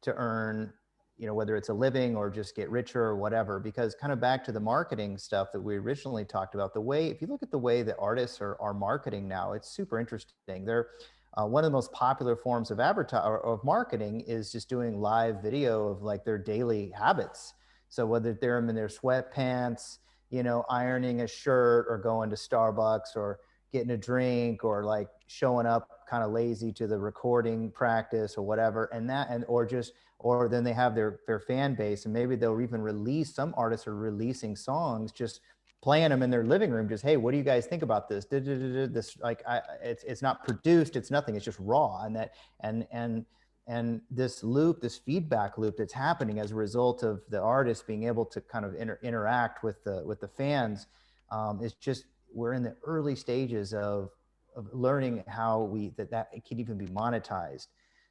to 0.03 0.15
earn 0.17 0.73
you 1.19 1.27
know 1.27 1.35
whether 1.35 1.57
it's 1.57 1.69
a 1.69 1.75
living 1.75 2.17
or 2.17 2.31
just 2.31 2.55
get 2.55 2.71
richer 2.71 3.03
or 3.03 3.17
whatever 3.17 3.59
because 3.59 3.95
kind 3.95 4.13
of 4.13 4.21
back 4.21 4.45
to 4.45 4.53
the 4.53 4.61
marketing 4.61 5.19
stuff 5.19 5.49
that 5.53 5.61
we 5.61 5.77
originally 5.77 6.25
talked 6.25 6.55
about 6.55 6.73
the 6.73 6.81
way 6.81 7.09
if 7.09 7.21
you 7.21 7.27
look 7.27 7.43
at 7.43 7.51
the 7.51 7.59
way 7.59 7.83
that 7.83 7.97
artists 7.99 8.41
are, 8.41 8.57
are 8.61 8.73
marketing 8.73 9.29
now 9.29 9.53
it's 9.53 9.69
super 9.69 9.99
interesting. 9.99 10.65
They're 10.65 10.89
uh, 11.35 11.47
one 11.47 11.63
of 11.63 11.71
the 11.71 11.77
most 11.77 11.93
popular 11.93 12.35
forms 12.35 12.71
of 12.71 12.81
advertising 12.81 13.29
or 13.29 13.45
of 13.45 13.63
marketing 13.63 14.23
is 14.27 14.51
just 14.51 14.69
doing 14.69 15.01
live 15.01 15.43
video 15.43 15.89
of 15.89 16.03
like 16.03 16.25
their 16.25 16.39
daily 16.39 16.91
habits. 16.97 17.53
So 17.91 18.07
whether 18.07 18.33
they're 18.33 18.59
in 18.59 18.75
their 18.75 18.89
sweatpants 18.89 19.99
you 20.31 20.43
know 20.43 20.65
ironing 20.69 21.23
a 21.23 21.27
shirt 21.27 21.87
or 21.89 21.99
going 21.99 22.31
to 22.31 22.37
starbucks 22.37 23.17
or 23.17 23.39
getting 23.73 23.91
a 23.91 23.97
drink 23.97 24.65
or 24.65 24.85
like 24.85 25.09
showing 25.27 25.67
up 25.67 25.89
kind 26.09 26.25
of 26.25 26.31
lazy 26.31 26.73
to 26.73 26.87
the 26.87 26.99
recording 26.99 27.71
practice 27.71 28.37
or 28.37 28.43
whatever 28.43 28.87
and 28.93 29.09
that 29.09 29.29
and 29.31 29.45
or 29.49 29.67
just 29.67 29.93
or 30.19 30.49
then 30.49 30.65
they 30.65 30.73
have 30.73 30.95
their 30.95 31.21
their 31.27 31.41
fan 31.41 31.75
base 31.75 32.05
and 32.05 32.13
maybe 32.13 32.37
they'll 32.37 32.61
even 32.61 32.83
release 32.83 33.35
some 33.35 33.55
artists 33.57 33.87
are 33.87 33.95
releasing 33.95 34.57
songs 34.57 35.13
just 35.13 35.41
playing 35.81 36.11
them 36.11 36.23
in 36.23 36.31
their 36.31 36.45
living 36.45 36.71
room 36.71 36.89
just 36.89 37.05
hey 37.05 37.17
what 37.17 37.31
do 37.31 37.39
you 37.39 37.45
guys 37.45 37.67
think 37.67 37.83
about 37.83 38.09
this 38.09 38.25
this 38.25 39.17
like 39.19 39.43
I, 39.47 39.61
it's 39.83 40.03
it's 40.05 40.23
not 40.23 40.45
produced 40.45 40.97
it's 40.97 41.11
nothing 41.11 41.37
it's 41.37 41.45
just 41.45 41.61
raw 41.61 42.03
and 42.03 42.17
that 42.17 42.35
and 42.61 42.87
and 42.91 43.25
and 43.69 44.01
this 44.11 44.43
loop, 44.43 44.81
this 44.81 44.97
feedback 44.97 45.59
loop 45.59 45.77
that's 45.77 45.93
happening 45.93 46.41
as 46.41 46.53
a 46.53 46.55
result 46.55 47.03
of 47.03 47.21
the 47.29 47.39
artists 47.39 47.85
being 47.87 48.05
able 48.05 48.25
to 48.25 48.41
kind 48.41 48.65
of 48.65 48.75
inter- 48.75 48.99
interact 49.03 49.63
with 49.63 49.85
the 49.85 50.03
with 50.07 50.21
the 50.21 50.27
fans 50.27 50.87
um, 51.31 51.63
is 51.63 51.75
just 51.75 52.07
we're 52.33 52.55
in 52.55 52.63
the 52.63 52.75
early 52.83 53.15
stages 53.15 53.75
of 53.75 54.11
of 54.57 54.67
learning 54.73 55.23
how 55.29 55.65
we 55.65 55.91
that 55.99 56.11
that 56.11 56.31
can 56.47 56.59
even 56.59 56.79
be 56.79 56.87
monetized. 56.87 57.69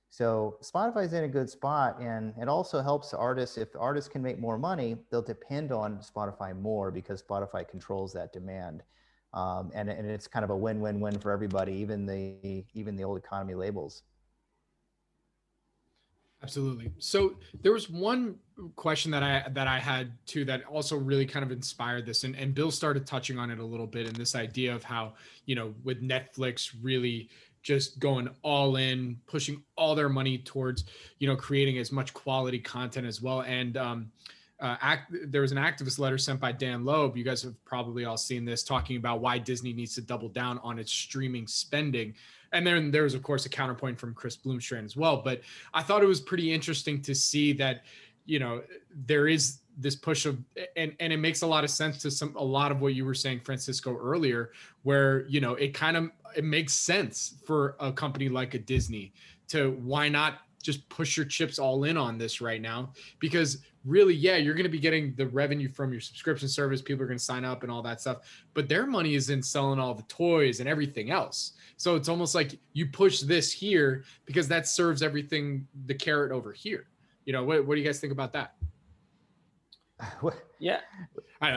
So 0.10 0.58
Spotify's 0.62 1.14
in 1.14 1.26
a 1.26 1.28
good 1.28 1.50
spot, 1.50 2.02
and 2.02 2.34
it 2.42 2.48
also 2.48 2.82
helps 2.82 3.14
artists. 3.14 3.58
If 3.58 3.70
artists 3.78 4.10
can 4.10 4.22
make 4.22 4.40
more 4.40 4.58
money, 4.58 4.98
they'll 5.12 5.22
depend 5.22 5.72
on 5.72 6.00
Spotify 6.00 6.60
more 6.60 6.92
because 6.92 7.22
Spotify 7.22 7.68
controls 7.68 8.14
that 8.14 8.34
demand, 8.34 8.84
um, 9.34 9.70
and 9.76 9.90
and 9.90 10.10
it's 10.10 10.28
kind 10.28 10.44
of 10.44 10.50
a 10.50 10.58
win-win-win 10.58 11.20
for 11.20 11.32
everybody, 11.32 11.74
even 11.74 12.06
the 12.06 12.64
even 12.74 12.96
the 12.96 13.04
old 13.04 13.18
economy 13.18 13.54
labels. 13.54 14.04
Absolutely. 16.44 16.92
So 17.00 17.36
there 17.64 17.72
was 17.72 17.90
one 17.90 18.36
question 18.76 19.12
that 19.12 19.24
I 19.24 19.50
that 19.50 19.68
I 19.68 19.80
had 19.80 20.14
too 20.28 20.46
that 20.46 20.64
also 20.66 20.96
really 20.96 21.26
kind 21.26 21.44
of 21.44 21.52
inspired 21.52 22.06
this, 22.06 22.24
and 22.24 22.36
and 22.36 22.54
Bill 22.54 22.72
started 22.72 23.06
touching 23.08 23.40
on 23.40 23.50
it 23.50 23.60
a 23.60 23.66
little 23.66 23.88
bit, 23.88 24.08
in 24.08 24.14
this 24.14 24.36
idea 24.36 24.74
of 24.74 24.84
how 24.84 25.14
you 25.46 25.56
know 25.56 25.74
with 25.84 26.02
Netflix 26.02 26.74
really 26.82 27.30
just 27.62 28.00
going 28.00 28.30
all 28.44 28.76
in, 28.78 29.20
pushing 29.28 29.62
all 29.76 29.96
their 29.96 30.10
money 30.10 30.38
towards 30.38 30.86
you 31.20 31.28
know 31.28 31.36
creating 31.36 31.78
as 31.78 31.92
much 31.92 32.14
quality 32.14 32.60
content 32.60 33.06
as 33.08 33.22
well, 33.22 33.42
and 33.42 33.78
um, 33.78 34.12
uh, 34.60 34.76
act, 34.82 35.14
there 35.28 35.42
was 35.42 35.52
an 35.52 35.58
activist 35.58 36.00
letter 36.00 36.18
sent 36.18 36.40
by 36.40 36.52
Dan 36.52 36.84
Loeb. 36.84 37.16
You 37.16 37.24
guys 37.24 37.44
have 37.44 37.54
probably 37.66 38.06
all 38.06 38.18
seen 38.18 38.44
this, 38.44 38.64
talking 38.64 38.98
about 38.98 39.22
why 39.22 39.38
Disney 39.38 39.74
needs 39.74 39.94
to 39.96 40.02
double 40.02 40.30
down 40.30 40.60
on 40.64 40.80
its 40.80 40.92
streaming 40.92 41.48
spending 41.48 42.14
and 42.54 42.66
then 42.66 42.92
there 42.92 43.04
was 43.04 43.14
of 43.14 43.24
course 43.24 43.46
a 43.46 43.50
counterpoint 43.50 44.00
from 44.00 44.14
Chris 44.14 44.38
Bloomstran 44.38 44.86
as 44.86 44.96
well. 44.96 45.18
But 45.18 45.42
I 45.74 45.84
thought 45.84 46.04
it 46.04 46.08
was 46.08 46.22
pretty 46.22 46.54
interesting 46.54 47.02
to 47.04 47.14
see 47.14 47.54
that 47.54 47.84
you 48.26 48.40
know 48.40 48.62
there 49.06 49.28
is 49.28 49.60
this 49.78 49.96
push 49.96 50.26
of 50.26 50.38
and 50.76 50.94
and 51.00 51.14
it 51.14 51.18
makes 51.18 51.42
a 51.42 51.48
lot 51.48 51.64
of 51.64 51.70
sense 51.70 51.98
to 52.00 52.12
some 52.12 52.36
a 52.36 52.44
lot 52.44 52.72
of 52.72 52.82
what 52.82 52.94
you 52.94 53.06
were 53.06 53.14
saying 53.14 53.40
francisco 53.40 53.98
earlier 53.98 54.52
where 54.84 55.26
you 55.28 55.40
know 55.40 55.54
it 55.56 55.74
kind 55.74 55.96
of 55.96 56.10
it 56.36 56.44
makes 56.44 56.74
sense 56.74 57.36
for 57.46 57.76
a 57.80 57.92
company 57.92 58.30
like 58.30 58.54
a 58.54 58.60
disney 58.60 59.14
to 59.48 59.72
why 59.84 60.10
not 60.10 60.40
just 60.62 60.88
push 60.90 61.16
your 61.16 61.26
chips 61.26 61.60
all 61.60 61.84
in 61.86 61.96
on 61.96 62.18
this 62.18 62.42
right 62.42 62.62
now 62.62 62.92
because 63.20 63.60
really 63.86 64.14
yeah 64.14 64.36
you're 64.36 64.54
going 64.54 64.64
to 64.66 64.70
be 64.70 64.80
getting 64.80 65.14
the 65.16 65.28
revenue 65.28 65.70
from 65.70 65.92
your 65.92 66.02
subscription 66.02 66.50
service 66.50 66.82
people 66.82 67.04
are 67.04 67.08
going 67.08 67.18
to 67.18 67.24
sign 67.24 67.46
up 67.46 67.64
and 67.64 67.72
all 67.72 67.82
that 67.82 68.02
stuff 68.02 68.46
but 68.54 68.68
their 68.68 68.86
money 68.86 69.16
is 69.16 69.30
in 69.30 69.42
selling 69.42 69.80
all 69.80 69.94
the 69.94 70.04
toys 70.04 70.60
and 70.60 70.68
everything 70.68 71.10
else 71.12 71.54
so 71.78 71.96
it's 71.96 72.10
almost 72.10 72.34
like 72.34 72.60
you 72.74 72.88
push 72.88 73.22
this 73.22 73.52
here 73.52 74.04
because 74.26 74.48
that 74.48 74.68
serves 74.68 75.04
everything 75.04 75.68
the 75.86 75.94
carrot 75.94 76.32
over 76.32 76.52
here. 76.52 76.88
You 77.26 77.34
know, 77.34 77.44
what, 77.44 77.66
what 77.66 77.76
do 77.76 77.82
you 77.82 77.88
guys 77.88 78.00
think 78.00 78.12
about 78.12 78.34
that? 78.34 78.56
yeah, 80.60 80.80
I, 81.42 81.50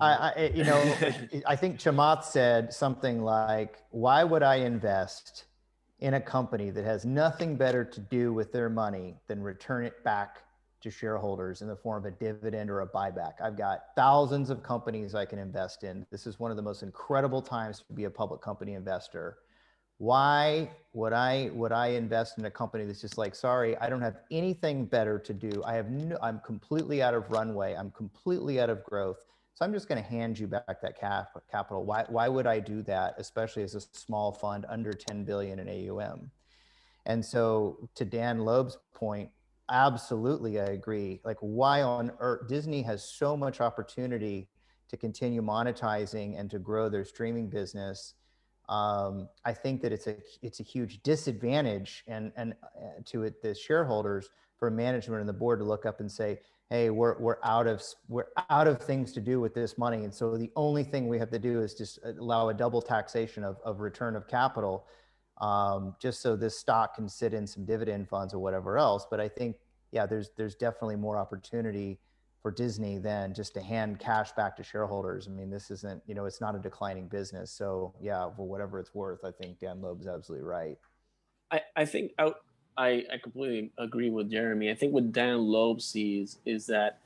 I, 0.00 0.32
I, 0.36 0.52
you 0.54 0.64
know, 0.64 0.80
I 1.46 1.56
think 1.56 1.78
Chamath 1.78 2.24
said 2.24 2.72
something 2.72 3.22
like, 3.22 3.78
"Why 3.90 4.22
would 4.24 4.42
I 4.42 4.56
invest 4.56 5.44
in 6.00 6.14
a 6.14 6.20
company 6.20 6.70
that 6.70 6.84
has 6.84 7.04
nothing 7.04 7.56
better 7.56 7.84
to 7.84 8.00
do 8.00 8.32
with 8.32 8.52
their 8.52 8.68
money 8.68 9.16
than 9.28 9.42
return 9.42 9.84
it 9.84 10.02
back 10.02 10.42
to 10.80 10.90
shareholders 10.90 11.60
in 11.60 11.68
the 11.68 11.76
form 11.76 12.04
of 12.04 12.12
a 12.12 12.16
dividend 12.16 12.70
or 12.70 12.80
a 12.80 12.88
buyback. 12.88 13.34
I've 13.42 13.56
got 13.56 13.82
thousands 13.94 14.48
of 14.48 14.62
companies 14.62 15.14
I 15.14 15.26
can 15.26 15.38
invest 15.38 15.84
in. 15.84 16.06
This 16.10 16.26
is 16.26 16.40
one 16.40 16.50
of 16.50 16.56
the 16.56 16.62
most 16.62 16.82
incredible 16.82 17.42
times 17.42 17.84
to 17.86 17.92
be 17.92 18.04
a 18.04 18.10
public 18.10 18.40
company 18.40 18.74
investor 18.74 19.38
why 20.00 20.70
would 20.94 21.12
I 21.12 21.50
would 21.52 21.72
I 21.72 21.88
invest 21.88 22.38
in 22.38 22.46
a 22.46 22.50
company 22.50 22.86
that's 22.86 23.02
just 23.02 23.18
like, 23.18 23.34
sorry, 23.34 23.76
I 23.76 23.90
don't 23.90 24.00
have 24.00 24.16
anything 24.30 24.86
better 24.86 25.18
to 25.18 25.34
do. 25.34 25.62
I 25.62 25.74
have 25.74 25.90
no, 25.90 26.16
I'm 26.22 26.40
completely 26.40 27.02
out 27.02 27.12
of 27.12 27.30
runway. 27.30 27.74
I'm 27.74 27.90
completely 27.90 28.60
out 28.60 28.70
of 28.70 28.82
growth. 28.82 29.18
So 29.52 29.62
I'm 29.62 29.74
just 29.74 29.88
going 29.88 30.02
to 30.02 30.08
hand 30.08 30.38
you 30.38 30.46
back 30.46 30.80
that 30.80 30.98
cap, 30.98 31.28
capital. 31.50 31.84
Why 31.84 32.06
why 32.08 32.28
would 32.28 32.46
I 32.46 32.60
do 32.60 32.80
that, 32.84 33.16
especially 33.18 33.62
as 33.62 33.74
a 33.74 33.80
small 33.92 34.32
fund 34.32 34.64
under 34.70 34.94
10 34.94 35.24
billion 35.24 35.58
in 35.58 35.68
AUM? 35.68 36.30
And 37.04 37.22
so 37.22 37.90
to 37.94 38.06
Dan 38.06 38.38
Loeb's 38.38 38.78
point, 38.94 39.28
absolutely 39.68 40.60
I 40.60 40.64
agree. 40.64 41.20
Like 41.26 41.38
why 41.40 41.82
on 41.82 42.10
earth 42.20 42.48
Disney 42.48 42.80
has 42.82 43.04
so 43.04 43.36
much 43.36 43.60
opportunity 43.60 44.48
to 44.88 44.96
continue 44.96 45.42
monetizing 45.42 46.40
and 46.40 46.50
to 46.52 46.58
grow 46.58 46.88
their 46.88 47.04
streaming 47.04 47.50
business 47.50 48.14
um, 48.70 49.28
I 49.44 49.52
think 49.52 49.82
that 49.82 49.92
it's 49.92 50.06
a 50.06 50.16
it's 50.42 50.60
a 50.60 50.62
huge 50.62 51.02
disadvantage 51.02 52.04
and 52.06 52.32
and 52.36 52.54
uh, 52.62 53.02
to 53.06 53.24
it 53.24 53.42
the 53.42 53.52
shareholders 53.52 54.30
for 54.58 54.70
management 54.70 55.20
and 55.20 55.28
the 55.28 55.34
board 55.34 55.58
to 55.58 55.64
look 55.64 55.84
up 55.84 55.98
and 55.98 56.10
say, 56.10 56.38
hey, 56.70 56.88
we're 56.88 57.18
we're 57.18 57.38
out 57.42 57.66
of 57.66 57.82
we're 58.08 58.28
out 58.48 58.68
of 58.68 58.80
things 58.80 59.12
to 59.14 59.20
do 59.20 59.40
with 59.40 59.54
this 59.54 59.76
money, 59.76 60.04
and 60.04 60.14
so 60.14 60.36
the 60.36 60.52
only 60.54 60.84
thing 60.84 61.08
we 61.08 61.18
have 61.18 61.30
to 61.32 61.38
do 61.38 61.60
is 61.60 61.74
just 61.74 61.98
allow 62.04 62.48
a 62.48 62.54
double 62.54 62.80
taxation 62.80 63.42
of 63.42 63.56
of 63.64 63.80
return 63.80 64.14
of 64.14 64.28
capital, 64.28 64.86
um, 65.40 65.96
just 66.00 66.22
so 66.22 66.36
this 66.36 66.56
stock 66.56 66.94
can 66.94 67.08
sit 67.08 67.34
in 67.34 67.48
some 67.48 67.64
dividend 67.64 68.08
funds 68.08 68.32
or 68.32 68.38
whatever 68.38 68.78
else. 68.78 69.04
But 69.10 69.18
I 69.18 69.28
think 69.28 69.56
yeah, 69.90 70.06
there's 70.06 70.30
there's 70.36 70.54
definitely 70.54 70.96
more 70.96 71.18
opportunity 71.18 71.98
for 72.42 72.50
Disney 72.50 72.98
than 72.98 73.34
just 73.34 73.52
to 73.54 73.60
hand 73.60 73.98
cash 73.98 74.32
back 74.32 74.56
to 74.56 74.62
shareholders. 74.62 75.28
I 75.28 75.30
mean, 75.30 75.50
this 75.50 75.70
isn't, 75.70 76.02
you 76.06 76.14
know, 76.14 76.24
it's 76.24 76.40
not 76.40 76.54
a 76.54 76.58
declining 76.58 77.06
business. 77.06 77.50
So 77.50 77.94
yeah, 78.00 78.28
for 78.34 78.46
whatever 78.46 78.78
it's 78.78 78.94
worth, 78.94 79.24
I 79.24 79.30
think 79.30 79.58
Dan 79.58 79.80
Loeb's 79.80 80.06
absolutely 80.06 80.46
right. 80.46 80.78
I, 81.50 81.60
I 81.76 81.84
think 81.84 82.12
I, 82.18 82.32
I, 82.78 83.04
I 83.12 83.18
completely 83.22 83.72
agree 83.78 84.10
with 84.10 84.30
Jeremy. 84.30 84.70
I 84.70 84.74
think 84.74 84.94
what 84.94 85.12
Dan 85.12 85.38
Loeb 85.38 85.82
sees 85.82 86.38
is 86.46 86.66
that 86.66 87.00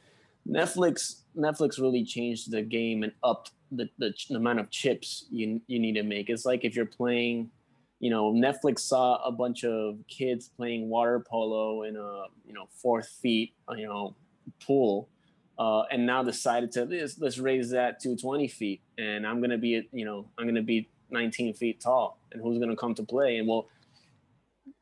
Netflix 0.48 1.22
Netflix 1.36 1.80
really 1.80 2.04
changed 2.04 2.52
the 2.52 2.62
game 2.62 3.02
and 3.02 3.12
upped 3.24 3.52
the, 3.72 3.88
the, 3.98 4.14
the 4.28 4.36
amount 4.36 4.60
of 4.60 4.70
chips 4.70 5.24
you, 5.30 5.60
you 5.66 5.80
need 5.80 5.94
to 5.94 6.04
make. 6.04 6.30
It's 6.30 6.44
like 6.44 6.64
if 6.64 6.76
you're 6.76 6.86
playing, 6.86 7.50
you 7.98 8.10
know, 8.10 8.32
Netflix 8.32 8.80
saw 8.80 9.16
a 9.24 9.32
bunch 9.32 9.64
of 9.64 9.98
kids 10.06 10.48
playing 10.48 10.88
water 10.88 11.18
polo 11.18 11.82
in 11.82 11.96
a, 11.96 12.24
you 12.46 12.52
know, 12.52 12.68
four 12.70 13.02
feet, 13.02 13.54
you 13.76 13.88
know, 13.88 14.14
pool 14.64 15.08
uh, 15.58 15.82
and 15.90 16.04
now 16.04 16.22
decided 16.22 16.72
to 16.72 16.84
let's, 16.84 17.18
let's 17.18 17.38
raise 17.38 17.70
that 17.70 18.00
to 18.00 18.16
20 18.16 18.48
feet 18.48 18.80
and 18.98 19.26
i'm 19.26 19.38
going 19.38 19.50
to 19.50 19.58
be 19.58 19.88
you 19.92 20.04
know 20.04 20.26
i'm 20.38 20.44
going 20.44 20.54
to 20.54 20.62
be 20.62 20.88
19 21.10 21.54
feet 21.54 21.80
tall 21.80 22.18
and 22.32 22.42
who's 22.42 22.58
going 22.58 22.70
to 22.70 22.76
come 22.76 22.94
to 22.94 23.02
play? 23.02 23.38
And 23.38 23.48
well 23.48 23.68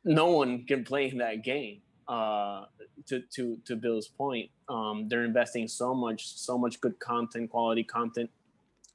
no 0.04 0.26
one 0.32 0.64
can 0.64 0.84
play 0.84 1.08
in 1.08 1.18
that 1.18 1.44
game 1.44 1.80
uh, 2.08 2.64
to 3.06 3.22
to 3.34 3.58
to 3.64 3.76
bill's 3.76 4.08
point 4.08 4.50
um, 4.68 5.06
they're 5.08 5.24
investing 5.24 5.68
so 5.68 5.94
much 5.94 6.36
so 6.36 6.58
much 6.58 6.80
good 6.80 6.98
content 6.98 7.50
quality 7.50 7.84
content. 7.84 8.30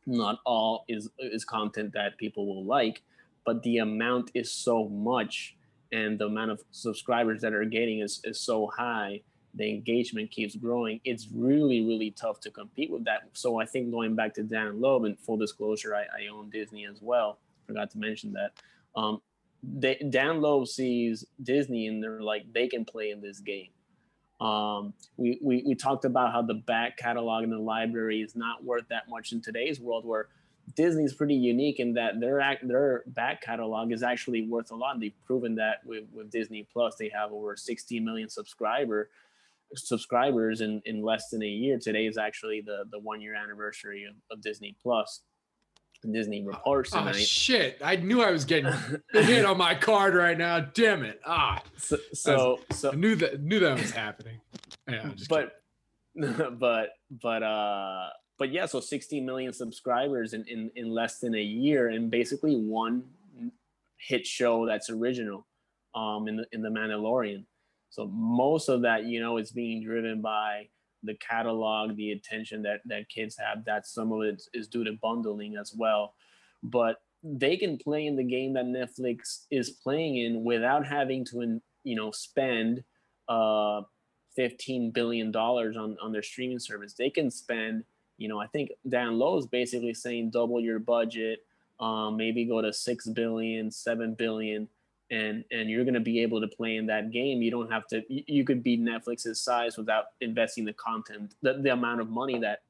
Not 0.06 0.40
all 0.46 0.86
is 0.88 1.10
is 1.20 1.46
content 1.46 1.94
that 1.94 2.18
people 2.18 2.46
will 2.46 2.66
like 2.66 3.04
but 3.46 3.64
the 3.64 3.78
amount 3.78 4.32
is 4.34 4.52
so 4.52 4.90
much 4.90 5.56
and 5.94 6.20
the 6.20 6.26
amount 6.26 6.52
of 6.52 6.62
subscribers 6.72 7.40
that 7.42 7.54
are 7.54 7.64
getting 7.64 8.00
is, 8.00 8.20
is 8.26 8.42
so 8.42 8.70
high 8.76 9.22
the 9.58 9.70
engagement 9.70 10.32
keeps 10.32 10.56
growing, 10.56 11.02
it's 11.04 11.28
really, 11.34 11.86
really 11.86 12.12
tough 12.12 12.40
to 12.42 12.52
compete 12.52 12.92
with 12.92 13.04
that. 13.06 13.30
So 13.34 13.60
I 13.60 13.66
think 13.66 13.92
going 13.92 14.16
back 14.16 14.34
to 14.36 14.44
Dan 14.44 14.80
Loeb, 14.80 15.06
and 15.06 15.20
full 15.20 15.38
disclosure, 15.38 15.96
I, 15.96 16.02
I 16.02 16.28
own 16.28 16.50
Disney 16.50 16.86
as 16.86 17.02
well. 17.02 17.40
Forgot 17.66 17.92
to 17.92 17.98
mention 17.98 18.34
that. 18.34 18.52
Um, 18.96 19.22
they, 19.64 19.96
Dan 20.10 20.42
Loeb 20.42 20.68
sees 20.68 21.26
Disney 21.42 21.88
and 21.88 22.02
they're 22.02 22.22
like, 22.22 22.52
they 22.54 22.68
can 22.68 22.86
play 22.86 23.10
in 23.10 23.22
this 23.22 23.40
game. 23.40 23.70
Um, 24.40 24.94
we, 25.18 25.40
we, 25.42 25.64
we 25.66 25.76
talked 25.76 26.06
about 26.06 26.32
how 26.32 26.44
the 26.44 26.54
back 26.54 26.98
catalog 26.98 27.44
in 27.44 27.50
the 27.50 27.58
library 27.58 28.22
is 28.22 28.36
not 28.36 28.64
worth 28.64 28.88
that 28.90 29.10
much 29.10 29.32
in 29.32 29.42
today's 29.42 29.80
world 29.80 30.06
where 30.06 30.28
Disney's 30.76 31.14
pretty 31.14 31.34
unique 31.34 31.80
in 31.80 31.94
that 31.94 32.20
their 32.20 32.40
act, 32.40 32.68
their 32.68 33.04
back 33.08 33.42
catalog 33.42 33.92
is 33.92 34.04
actually 34.04 34.48
worth 34.48 34.70
a 34.70 34.76
lot. 34.76 35.00
They've 35.00 35.14
proven 35.26 35.56
that 35.56 35.78
with, 35.86 36.04
with 36.14 36.30
Disney 36.30 36.68
Plus, 36.72 36.96
they 36.96 37.10
have 37.10 37.32
over 37.32 37.56
60 37.56 38.00
million 38.00 38.30
subscriber 38.30 39.10
subscribers 39.76 40.62
in, 40.62 40.82
in 40.86 41.02
less 41.02 41.30
than 41.30 41.44
a 41.44 41.48
year. 41.48 41.78
Today 41.80 42.06
is 42.08 42.18
actually 42.18 42.62
the, 42.66 42.86
the 42.92 43.00
one 43.00 43.22
year 43.22 43.36
anniversary 43.36 44.06
of, 44.06 44.16
of 44.32 44.42
Disney 44.42 44.76
Plus. 44.82 45.22
Disney 46.12 46.46
reports 46.46 46.92
oh, 46.94 47.00
tonight. 47.00 47.16
Oh, 47.16 47.20
shit! 47.20 47.80
I 47.84 47.96
knew 47.96 48.22
I 48.22 48.30
was 48.30 48.46
getting 48.46 48.72
hit 49.12 49.46
on 49.46 49.58
my 49.58 49.74
card 49.74 50.14
right 50.14 50.38
now. 50.38 50.60
Damn 50.60 51.04
it! 51.04 51.20
Ah, 51.26 51.62
so 51.78 51.98
so, 52.14 52.60
so 52.72 52.92
I 52.92 52.96
knew 52.96 53.16
that 53.16 53.42
knew 53.42 53.60
that 53.60 53.80
was 53.80 53.92
happening. 53.92 54.40
Yeah, 54.88 55.10
but 55.28 55.54
but 56.60 56.90
but 57.10 57.44
uh 57.44 58.10
but 58.38 58.52
yeah, 58.52 58.68
so 58.68 58.80
60 58.80 59.22
million 59.22 59.52
subscribers 59.52 60.34
in, 60.34 60.46
in 60.48 60.72
in 60.76 60.92
less 60.92 61.20
than 61.20 61.36
a 61.36 61.42
year, 61.42 61.90
and 61.90 62.12
basically 62.12 62.56
one 62.56 63.04
hit 63.98 64.26
show 64.26 64.66
that's 64.66 64.90
original, 64.90 65.46
um, 65.96 66.28
in 66.28 66.38
the 66.38 66.46
in 66.52 66.62
the 66.62 66.70
Mandalorian. 66.70 67.46
So 67.90 68.08
most 68.08 68.70
of 68.70 68.82
that, 68.82 69.06
you 69.06 69.20
know, 69.20 69.38
is 69.38 69.52
being 69.52 69.84
driven 69.84 70.22
by 70.22 70.68
the 71.04 71.16
catalog, 71.16 71.96
the 71.96 72.12
attention 72.12 72.64
that 72.64 72.82
that 72.86 73.10
kids 73.10 73.38
have. 73.38 73.66
That 73.66 73.88
some 73.88 74.12
of 74.12 74.24
it 74.24 74.44
is 74.54 74.68
due 74.68 74.84
to 74.84 74.94
bundling 75.02 75.56
as 75.58 75.74
well. 75.76 76.16
But 76.64 76.98
they 77.24 77.58
can 77.58 77.78
play 77.78 78.06
in 78.06 78.16
the 78.16 78.24
game 78.24 78.54
that 78.54 78.66
Netflix 78.66 79.46
is 79.50 79.72
playing 79.72 80.18
in 80.18 80.44
without 80.44 80.86
having 80.86 81.26
to, 81.26 81.60
you 81.84 81.96
know 81.96 82.12
spend 82.12 82.84
uh 83.30 83.82
15 84.36 84.92
billion 84.92 85.32
dollars 85.32 85.78
on 85.78 85.98
on 86.02 86.12
their 86.12 86.22
streaming 86.22 86.60
service 86.60 86.94
they 86.94 87.10
can 87.10 87.32
spend 87.32 87.84
you 88.18 88.28
know 88.28 88.40
i 88.40 88.48
think 88.48 88.72
dan 88.88 89.18
loeb 89.18 89.40
is 89.40 89.48
basically 89.48 89.94
saying 89.94 90.30
double 90.30 90.60
your 90.60 90.80
budget 90.80 91.40
um, 91.80 92.18
maybe 92.18 92.44
go 92.46 92.62
to 92.62 92.74
6 92.74 93.08
billion 93.10 93.72
7 93.72 94.16
billion 94.16 94.68
and 95.10 95.44
and 95.52 95.70
you're 95.70 95.84
going 95.84 95.94
to 95.94 96.00
be 96.00 96.22
able 96.22 96.42
to 96.42 96.48
play 96.48 96.76
in 96.76 96.86
that 96.88 97.12
game. 97.12 97.42
You 97.42 97.52
don't 97.52 97.72
have 97.72 97.88
to 97.88 98.04
you, 98.10 98.24
you 98.28 98.44
could 98.44 98.64
be 98.64 98.78
netflix's 98.78 99.42
size 99.42 99.78
without 99.78 100.06
investing 100.22 100.66
the 100.66 100.74
content 100.74 101.36
the, 101.42 101.54
the 101.54 101.72
amount 101.72 102.02
of 102.02 102.10
money 102.10 102.40
that 102.40 102.62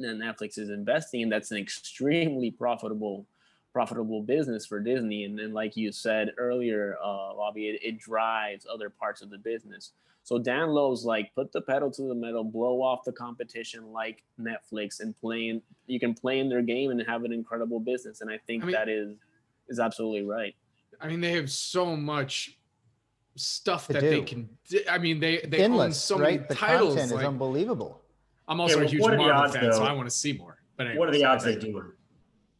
netflix 0.00 0.58
is 0.58 0.70
investing 0.70 1.22
in. 1.22 1.28
That's 1.28 1.50
an 1.50 1.58
extremely 1.58 2.50
profitable 2.50 3.26
profitable 3.72 4.22
business 4.22 4.64
for 4.64 4.80
disney. 4.80 5.24
And 5.24 5.38
then 5.38 5.52
like 5.52 5.76
you 5.76 5.92
said 5.92 6.32
earlier 6.38 6.96
uh 7.02 7.34
Bobby, 7.34 7.68
it, 7.68 7.80
it 7.82 7.98
drives 7.98 8.66
other 8.72 8.88
parts 8.88 9.22
of 9.22 9.30
the 9.30 9.38
business. 9.38 9.92
So 10.22 10.38
dan 10.38 10.68
loeb's 10.68 11.04
like 11.04 11.34
put 11.34 11.52
the 11.52 11.60
pedal 11.60 11.90
to 11.90 12.02
the 12.02 12.14
metal 12.14 12.44
blow 12.44 12.80
off 12.80 13.04
the 13.04 13.12
competition 13.12 13.92
like 13.92 14.22
netflix 14.40 15.00
and 15.00 15.16
playing 15.18 15.62
you 15.86 15.98
can 15.98 16.14
play 16.14 16.38
in 16.38 16.48
their 16.48 16.62
game 16.62 16.90
and 16.90 17.02
have 17.06 17.24
an 17.24 17.32
incredible 17.32 17.80
business. 17.80 18.20
And 18.20 18.30
i 18.30 18.38
think 18.46 18.62
I 18.62 18.66
mean, 18.66 18.74
that 18.74 18.88
is 18.88 19.16
is 19.68 19.80
absolutely 19.80 20.22
right 20.22 20.54
I 21.00 21.08
mean, 21.08 21.20
they 21.20 21.32
have 21.32 21.50
so 21.50 21.96
much 21.96 22.58
stuff 23.36 23.86
they 23.86 23.94
that 23.94 24.00
do. 24.00 24.10
they 24.10 24.22
can. 24.22 24.48
I 24.88 24.98
mean, 24.98 25.20
they 25.20 25.38
they 25.46 25.58
Endless, 25.58 25.86
own 25.86 25.92
so 25.92 26.18
right? 26.18 26.40
many 26.40 26.48
the 26.48 26.54
titles. 26.54 26.94
Content 26.94 27.12
like, 27.12 27.20
is 27.20 27.26
unbelievable. 27.26 28.02
I'm 28.48 28.60
also 28.60 28.78
yeah, 28.78 28.84
a 28.84 28.88
huge 28.88 29.02
Marvel 29.02 29.30
odds, 29.30 29.54
fan, 29.54 29.64
though? 29.64 29.72
so 29.72 29.84
I 29.84 29.92
want 29.92 30.08
to 30.08 30.14
see 30.14 30.32
more. 30.32 30.58
But 30.76 30.86
anyway, 30.86 30.98
what 30.98 31.08
are 31.08 31.12
the 31.12 31.24
odds 31.24 31.44
they 31.44 31.56
do? 31.56 31.92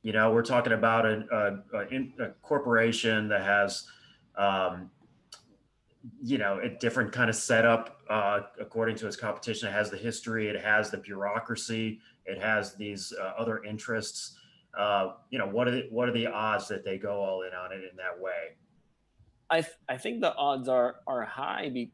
You 0.02 0.12
know, 0.12 0.32
we're 0.32 0.42
talking 0.42 0.72
about 0.72 1.04
a, 1.04 1.62
a, 1.72 1.78
a, 1.78 2.24
a 2.26 2.30
corporation 2.42 3.28
that 3.28 3.42
has, 3.42 3.88
um, 4.36 4.90
you 6.22 6.38
know, 6.38 6.60
a 6.62 6.68
different 6.68 7.12
kind 7.12 7.28
of 7.28 7.36
setup 7.36 8.00
uh, 8.08 8.40
according 8.60 8.96
to 8.96 9.06
its 9.06 9.16
competition. 9.16 9.68
It 9.68 9.72
has 9.72 9.90
the 9.90 9.96
history, 9.96 10.48
it 10.48 10.60
has 10.60 10.90
the 10.90 10.98
bureaucracy, 10.98 12.00
it 12.24 12.40
has 12.40 12.74
these 12.74 13.12
uh, 13.20 13.32
other 13.38 13.64
interests 13.64 14.36
uh, 14.76 15.12
you 15.30 15.38
know, 15.38 15.46
what 15.46 15.68
are 15.68 15.72
the, 15.72 15.86
what 15.90 16.08
are 16.08 16.12
the 16.12 16.26
odds 16.26 16.68
that 16.68 16.84
they 16.84 16.98
go 16.98 17.22
all 17.22 17.42
in 17.42 17.52
on 17.54 17.72
it 17.72 17.82
in 17.90 17.96
that 17.96 18.20
way? 18.20 18.56
I 19.48 19.60
th- 19.60 19.76
I 19.88 19.96
think 19.96 20.20
the 20.20 20.34
odds 20.34 20.68
are 20.68 20.96
are 21.06 21.24
high, 21.24 21.70
be- 21.72 21.90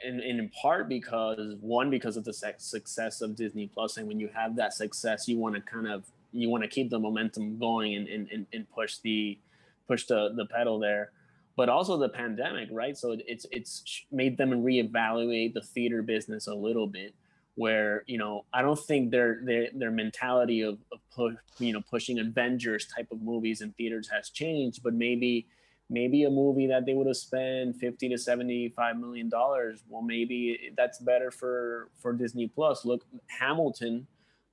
in 0.00 0.20
in 0.20 0.50
part 0.60 0.88
because 0.88 1.56
one 1.60 1.90
because 1.90 2.16
of 2.16 2.24
the 2.24 2.32
success 2.32 3.20
of 3.20 3.36
Disney 3.36 3.66
Plus, 3.66 3.96
and 3.96 4.08
when 4.08 4.18
you 4.18 4.28
have 4.34 4.56
that 4.56 4.72
success, 4.72 5.28
you 5.28 5.38
want 5.38 5.54
to 5.54 5.60
kind 5.60 5.86
of 5.86 6.04
you 6.32 6.48
want 6.48 6.64
to 6.64 6.68
keep 6.68 6.90
the 6.90 6.98
momentum 6.98 7.58
going 7.58 7.94
and, 7.94 8.08
and 8.08 8.46
and 8.52 8.70
push 8.70 8.98
the 8.98 9.38
push 9.86 10.06
the 10.06 10.32
the 10.34 10.46
pedal 10.46 10.78
there 10.78 11.10
but 11.56 11.68
also 11.68 11.96
the 11.96 12.08
pandemic, 12.08 12.68
right? 12.72 12.96
So 12.96 13.16
it's 13.26 13.46
it's 13.50 14.04
made 14.10 14.36
them 14.36 14.50
reevaluate 14.50 15.54
the 15.54 15.62
theater 15.62 16.02
business 16.02 16.46
a 16.46 16.54
little 16.54 16.86
bit 16.86 17.14
where 17.56 18.02
you 18.06 18.18
know 18.18 18.44
I 18.52 18.62
don't 18.62 18.78
think 18.78 19.10
their 19.10 19.40
their 19.44 19.68
their 19.74 19.90
mentality 19.90 20.62
of, 20.62 20.78
of 20.92 20.98
push, 21.14 21.34
you 21.58 21.72
know 21.72 21.82
pushing 21.88 22.18
Avengers 22.18 22.86
type 22.86 23.08
of 23.12 23.22
movies 23.22 23.60
in 23.60 23.72
theaters 23.72 24.08
has 24.12 24.30
changed, 24.30 24.82
but 24.82 24.94
maybe 24.94 25.46
maybe 25.90 26.24
a 26.24 26.30
movie 26.30 26.66
that 26.66 26.86
they 26.86 26.94
would 26.94 27.06
have 27.06 27.16
spent 27.16 27.76
50 27.76 28.08
to 28.08 28.18
75 28.18 28.96
million 28.96 29.28
dollars 29.28 29.84
well 29.86 30.00
maybe 30.00 30.72
that's 30.78 30.98
better 30.98 31.30
for 31.30 31.90
for 32.00 32.14
disney 32.14 32.48
plus. 32.48 32.84
Look 32.84 33.04
hamilton 33.28 34.06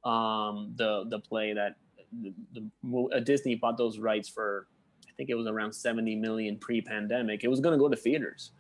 um 0.04 0.74
the 0.76 1.06
the 1.10 1.20
play 1.20 1.54
that 1.54 1.76
the, 2.22 2.34
the 2.54 3.08
uh, 3.16 3.20
disney 3.22 3.56
bought 3.56 3.78
those 3.78 3.98
rights 3.98 4.28
for 4.28 4.68
i 5.08 5.12
think 5.16 5.30
it 5.30 5.36
was 5.36 5.48
around 5.48 5.72
70 5.72 6.16
million 6.16 6.58
pre-pandemic. 6.58 7.44
It 7.44 7.48
was 7.48 7.62
going 7.62 7.74
to 7.74 7.80
go 7.80 7.88
to 7.88 7.96
theaters 7.96 8.52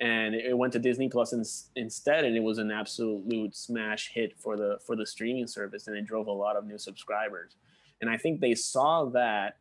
and 0.00 0.34
it 0.34 0.56
went 0.56 0.72
to 0.72 0.78
Disney 0.78 1.08
Plus 1.08 1.32
in, 1.32 1.44
instead, 1.76 2.24
and 2.24 2.36
it 2.36 2.42
was 2.42 2.58
an 2.58 2.70
absolute 2.70 3.54
smash 3.54 4.10
hit 4.12 4.38
for 4.38 4.56
the 4.56 4.78
for 4.84 4.96
the 4.96 5.06
streaming 5.06 5.46
service, 5.46 5.86
and 5.86 5.96
it 5.96 6.06
drove 6.06 6.26
a 6.26 6.32
lot 6.32 6.56
of 6.56 6.66
new 6.66 6.78
subscribers. 6.78 7.56
And 8.00 8.10
I 8.10 8.16
think 8.16 8.40
they 8.40 8.54
saw 8.54 9.06
that 9.06 9.56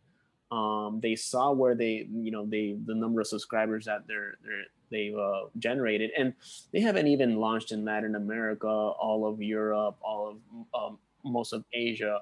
um, 0.52 1.00
they 1.02 1.16
saw 1.16 1.52
where 1.52 1.76
they 1.76 2.08
you 2.12 2.32
know 2.32 2.46
they 2.46 2.76
the 2.86 2.96
number 2.96 3.22
of 3.22 3.28
subscribers 3.28 3.86
that 3.86 4.08
they're, 4.08 4.36
they're 4.44 4.66
they've 4.90 5.18
uh, 5.18 5.46
generated, 5.58 6.12
and 6.18 6.34
they 6.72 6.80
haven't 6.80 7.08
even 7.08 7.38
launched 7.38 7.72
in 7.72 7.84
Latin 7.84 8.16
America, 8.16 8.68
all 8.68 9.28
of 9.28 9.42
Europe, 9.42 9.98
all 10.02 10.30
of 10.30 10.92
um, 10.92 11.00
most 11.24 11.54
of 11.54 11.64
Asia, 11.74 12.20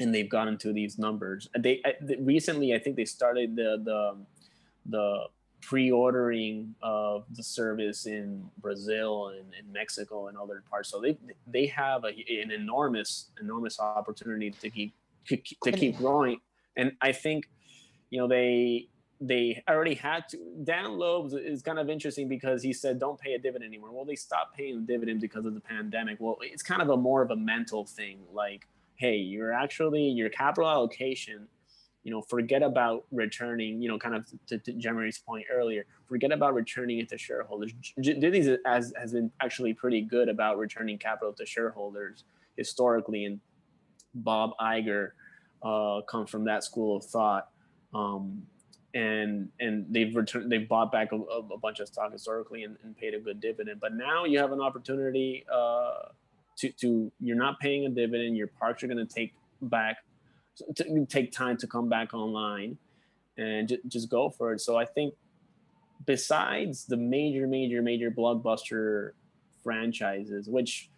and 0.00 0.14
they've 0.14 0.28
gotten 0.28 0.56
to 0.58 0.72
these 0.72 0.98
numbers. 0.98 1.48
They, 1.58 1.82
they 2.00 2.16
recently, 2.16 2.74
I 2.74 2.78
think 2.78 2.96
they 2.96 3.04
started 3.04 3.56
the 3.56 3.80
the 3.84 4.16
the 4.86 5.24
pre-ordering 5.62 6.74
of 6.82 7.24
the 7.34 7.42
service 7.42 8.06
in 8.06 8.44
Brazil 8.58 9.28
and 9.28 9.54
in 9.58 9.72
Mexico 9.72 10.26
and 10.26 10.36
other 10.36 10.62
parts. 10.68 10.90
So 10.90 11.00
they 11.00 11.16
they 11.46 11.66
have 11.66 12.04
a, 12.04 12.08
an 12.08 12.50
enormous 12.50 13.30
enormous 13.40 13.80
opportunity 13.80 14.50
to 14.50 14.70
keep 14.70 14.94
to 15.26 15.72
keep 15.72 15.96
growing. 15.96 16.40
And 16.76 16.92
I 17.00 17.12
think 17.12 17.48
you 18.10 18.20
know 18.20 18.28
they 18.28 18.88
they 19.20 19.62
already 19.70 19.94
had 19.94 20.28
to. 20.30 20.38
Dan 20.64 20.98
Loeb 20.98 21.32
is 21.32 21.62
kind 21.62 21.78
of 21.78 21.88
interesting 21.88 22.28
because 22.28 22.62
he 22.62 22.72
said 22.72 22.98
don't 22.98 23.18
pay 23.18 23.34
a 23.34 23.38
dividend 23.38 23.68
anymore. 23.68 23.92
Well, 23.92 24.04
they 24.04 24.16
stopped 24.16 24.56
paying 24.56 24.80
the 24.80 24.92
dividend 24.92 25.20
because 25.20 25.46
of 25.46 25.54
the 25.54 25.60
pandemic. 25.60 26.18
Well, 26.20 26.38
it's 26.40 26.62
kind 26.62 26.82
of 26.82 26.90
a 26.90 26.96
more 26.96 27.22
of 27.22 27.30
a 27.30 27.36
mental 27.36 27.86
thing. 27.86 28.18
Like, 28.32 28.66
hey, 28.96 29.16
you're 29.16 29.52
actually 29.52 30.08
your 30.08 30.28
capital 30.28 30.68
allocation 30.68 31.46
you 32.04 32.10
know, 32.10 32.22
forget 32.22 32.62
about 32.62 33.04
returning, 33.12 33.80
you 33.80 33.88
know, 33.88 33.98
kind 33.98 34.14
of 34.14 34.26
to, 34.46 34.58
to 34.58 34.72
Jeremy's 34.72 35.18
point 35.18 35.46
earlier, 35.52 35.84
forget 36.08 36.32
about 36.32 36.54
returning 36.54 36.98
it 36.98 37.08
to 37.10 37.18
shareholders. 37.18 37.72
Disney 38.00 38.58
has, 38.66 38.92
has 38.98 39.12
been 39.12 39.30
actually 39.40 39.72
pretty 39.72 40.00
good 40.00 40.28
about 40.28 40.58
returning 40.58 40.98
capital 40.98 41.32
to 41.34 41.46
shareholders 41.46 42.24
historically. 42.56 43.24
And 43.24 43.40
Bob 44.14 44.50
Iger 44.60 45.10
uh, 45.62 46.00
comes 46.02 46.28
from 46.30 46.44
that 46.44 46.64
school 46.64 46.96
of 46.96 47.04
thought. 47.04 47.48
Um, 47.94 48.42
and 48.94 49.48
and 49.58 49.86
they've 49.88 50.14
returned 50.14 50.52
they've 50.52 50.68
bought 50.68 50.92
back 50.92 51.12
a, 51.12 51.16
a 51.16 51.58
bunch 51.58 51.80
of 51.80 51.88
stock 51.88 52.12
historically 52.12 52.64
and, 52.64 52.76
and, 52.84 52.94
paid 52.96 53.14
a 53.14 53.18
good 53.18 53.40
dividend 53.40 53.80
but 53.80 53.94
now 53.94 54.26
you 54.26 54.38
have 54.38 54.52
an 54.52 54.60
opportunity 54.60 55.46
uh, 55.50 56.08
to 56.58 56.70
to 56.72 57.10
you're 57.18 57.36
not 57.36 57.58
paying 57.58 57.86
a 57.86 57.88
dividend 57.88 58.36
your 58.36 58.48
parks 58.48 58.82
are 58.82 58.86
going 58.86 58.98
to 58.98 59.14
take 59.14 59.32
back 59.62 60.04
to 60.76 61.06
take 61.06 61.32
time 61.32 61.56
to 61.58 61.66
come 61.66 61.88
back 61.88 62.14
online 62.14 62.78
and 63.36 63.68
j- 63.68 63.78
just 63.88 64.10
go 64.10 64.30
for 64.30 64.52
it. 64.52 64.60
So 64.60 64.76
I 64.76 64.84
think 64.84 65.14
besides 66.06 66.84
the 66.84 66.96
major, 66.96 67.46
major, 67.46 67.82
major 67.82 68.10
blockbuster 68.10 69.12
franchises, 69.62 70.48
which 70.48 70.90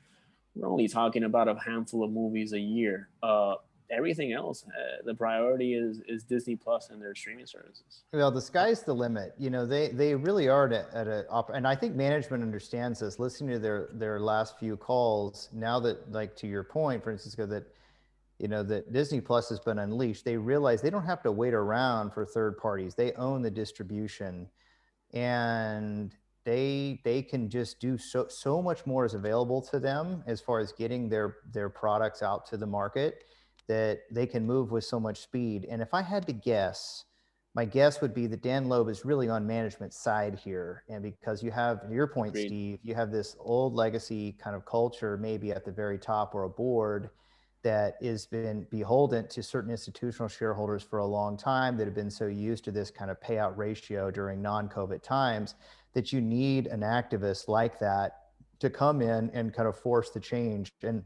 we're 0.55 0.68
only 0.68 0.88
talking 0.88 1.24
about 1.24 1.48
a 1.48 1.59
handful 1.59 2.05
of 2.05 2.11
movies 2.11 2.52
a 2.52 2.59
year, 2.59 3.09
uh, 3.22 3.55
everything 3.90 4.32
else, 4.32 4.64
uh, 4.66 5.02
the 5.05 5.14
priority 5.14 5.74
is 5.74 6.00
is 6.09 6.24
Disney 6.24 6.57
Plus 6.57 6.90
and 6.90 7.00
their 7.00 7.14
streaming 7.14 7.46
services. 7.46 8.05
Well, 8.12 8.30
the 8.30 8.40
sky's 8.40 8.82
the 8.82 8.94
limit. 8.94 9.34
You 9.38 9.50
know, 9.50 9.66
they 9.66 9.88
they 9.88 10.14
really 10.14 10.48
are 10.48 10.66
at, 10.72 10.94
at 10.94 11.09
a 11.09 11.44
and 11.52 11.66
I 11.66 11.74
think 11.74 11.94
management 11.94 12.42
understands 12.42 13.00
this. 13.00 13.18
Listening 13.18 13.50
to 13.50 13.59
their 13.59 13.88
their 13.92 14.20
last 14.20 14.59
few 14.59 14.76
calls, 14.76 15.48
now 15.52 15.80
that 15.80 16.11
like 16.12 16.36
to 16.36 16.46
your 16.46 16.64
point, 16.64 17.02
Francisco, 17.02 17.46
that 17.46 17.64
you 18.45 18.49
know 18.49 18.62
that 18.62 18.92
disney 18.92 19.22
plus 19.22 19.49
has 19.49 19.59
been 19.59 19.78
unleashed 19.78 20.22
they 20.22 20.36
realize 20.36 20.82
they 20.82 20.90
don't 20.90 21.07
have 21.07 21.22
to 21.22 21.32
wait 21.32 21.55
around 21.55 22.11
for 22.12 22.26
third 22.26 22.59
parties. 22.59 22.95
They 22.95 23.12
own 23.12 23.40
the 23.40 23.51
distribution 23.51 24.51
and 25.14 26.14
they 26.45 27.01
they 27.05 27.22
can 27.22 27.49
just 27.49 27.80
do 27.80 27.97
so 27.97 28.26
so 28.28 28.61
much 28.61 28.84
more 28.84 29.07
is 29.07 29.14
available 29.14 29.62
to 29.62 29.80
them 29.80 30.22
as 30.26 30.42
far 30.42 30.59
as 30.59 30.72
getting 30.72 31.09
their 31.09 31.38
their 31.55 31.70
products 31.70 32.22
out 32.22 32.45
to 32.51 32.59
the 32.59 32.66
market 32.66 33.24
that 33.66 34.01
they 34.11 34.26
can 34.26 34.45
move 34.45 34.70
with 34.70 34.84
so 34.84 35.01
much 35.01 35.22
speed. 35.22 35.66
And 35.70 35.80
if 35.80 35.95
i 35.95 36.03
had 36.03 36.26
to 36.26 36.34
guess 36.34 37.05
my 37.55 37.64
guess 37.64 38.03
would 38.03 38.12
be 38.12 38.26
that 38.26 38.42
dan 38.42 38.68
loeb 38.68 38.90
is 38.90 39.07
really 39.07 39.30
on 39.30 39.47
management 39.47 39.95
side 39.95 40.38
here. 40.38 40.84
And 40.90 41.03
because 41.03 41.42
you 41.42 41.51
have 41.51 41.80
your 41.90 42.09
point 42.09 42.32
Agreed. 42.32 42.49
steve 42.49 42.78
you 42.82 42.95
have 42.95 43.11
this 43.11 43.36
old 43.40 43.72
legacy 43.72 44.32
kind 44.32 44.55
of 44.55 44.66
culture 44.66 45.16
maybe 45.16 45.51
at 45.51 45.64
the 45.64 45.72
very 45.72 45.99
top 45.99 46.34
or 46.34 46.42
a 46.42 46.51
board 46.51 47.09
that 47.65 47.97
has 48.03 48.27
been 48.27 48.67
beholden 48.71 49.27
to 49.29 49.43
certain 49.43 49.71
institutional 49.71 50.29
shareholders 50.29 50.83
for 50.83 51.01
a 51.01 51.05
long 51.05 51.37
time 51.37 51.77
that 51.77 51.87
have 51.87 51.95
been 51.95 52.11
so 52.11 52.27
used 52.27 52.62
to 52.65 52.71
this 52.71 52.91
kind 52.91 53.11
of 53.11 53.21
payout 53.21 53.57
ratio 53.57 54.11
during 54.11 54.41
non-COVID 54.41 55.03
times 55.03 55.57
that 55.95 56.12
you 56.12 56.21
need 56.21 56.67
an 56.69 56.81
activist 56.81 57.49
like 57.49 57.79
that 57.81 58.19
to 58.61 58.71
come 58.71 59.03
in 59.03 59.31
and 59.31 59.53
kind 59.53 59.67
of 59.67 59.77
force 59.77 60.11
the 60.11 60.21
change. 60.21 60.73
And 60.83 61.03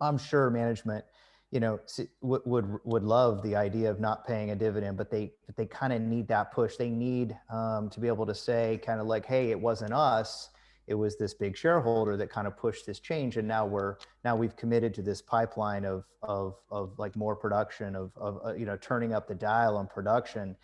I'm 0.00 0.18
sure 0.18 0.50
management, 0.50 1.04
you 1.50 1.60
know, 1.60 1.80
would 2.20 2.42
would, 2.44 2.78
would 2.84 3.02
love 3.02 3.42
the 3.42 3.56
idea 3.56 3.90
of 3.90 3.98
not 3.98 4.26
paying 4.26 4.50
a 4.50 4.56
dividend, 4.56 4.96
but 4.96 5.10
they 5.10 5.32
but 5.46 5.56
they 5.56 5.66
kind 5.66 5.92
of 5.92 6.00
need 6.00 6.28
that 6.28 6.52
push. 6.52 6.76
They 6.76 6.90
need 6.90 7.36
um, 7.50 7.90
to 7.90 8.00
be 8.00 8.06
able 8.06 8.26
to 8.26 8.34
say, 8.34 8.80
kind 8.84 9.00
of 9.00 9.06
like, 9.06 9.26
"Hey, 9.26 9.50
it 9.50 9.60
wasn't 9.60 9.92
us." 9.92 10.50
It 10.90 10.94
was 10.94 11.16
this 11.16 11.32
big 11.32 11.56
shareholder 11.56 12.16
that 12.16 12.28
kind 12.28 12.48
of 12.48 12.56
pushed 12.58 12.84
this 12.84 12.98
change 12.98 13.36
and 13.36 13.46
now 13.46 13.64
we're 13.64 13.96
now 14.24 14.34
we've 14.34 14.56
committed 14.56 14.92
to 14.92 15.02
this 15.02 15.22
pipeline 15.22 15.84
of 15.84 16.04
of 16.20 16.56
of 16.68 16.92
like 16.98 17.14
more 17.14 17.36
production 17.36 17.94
of 17.94 18.10
of 18.16 18.40
uh, 18.44 18.52
you 18.54 18.66
know 18.66 18.76
turning 18.76 19.14
up 19.14 19.28
the 19.28 19.34
dial 19.34 19.76
on 19.76 19.86
production. 19.86 20.56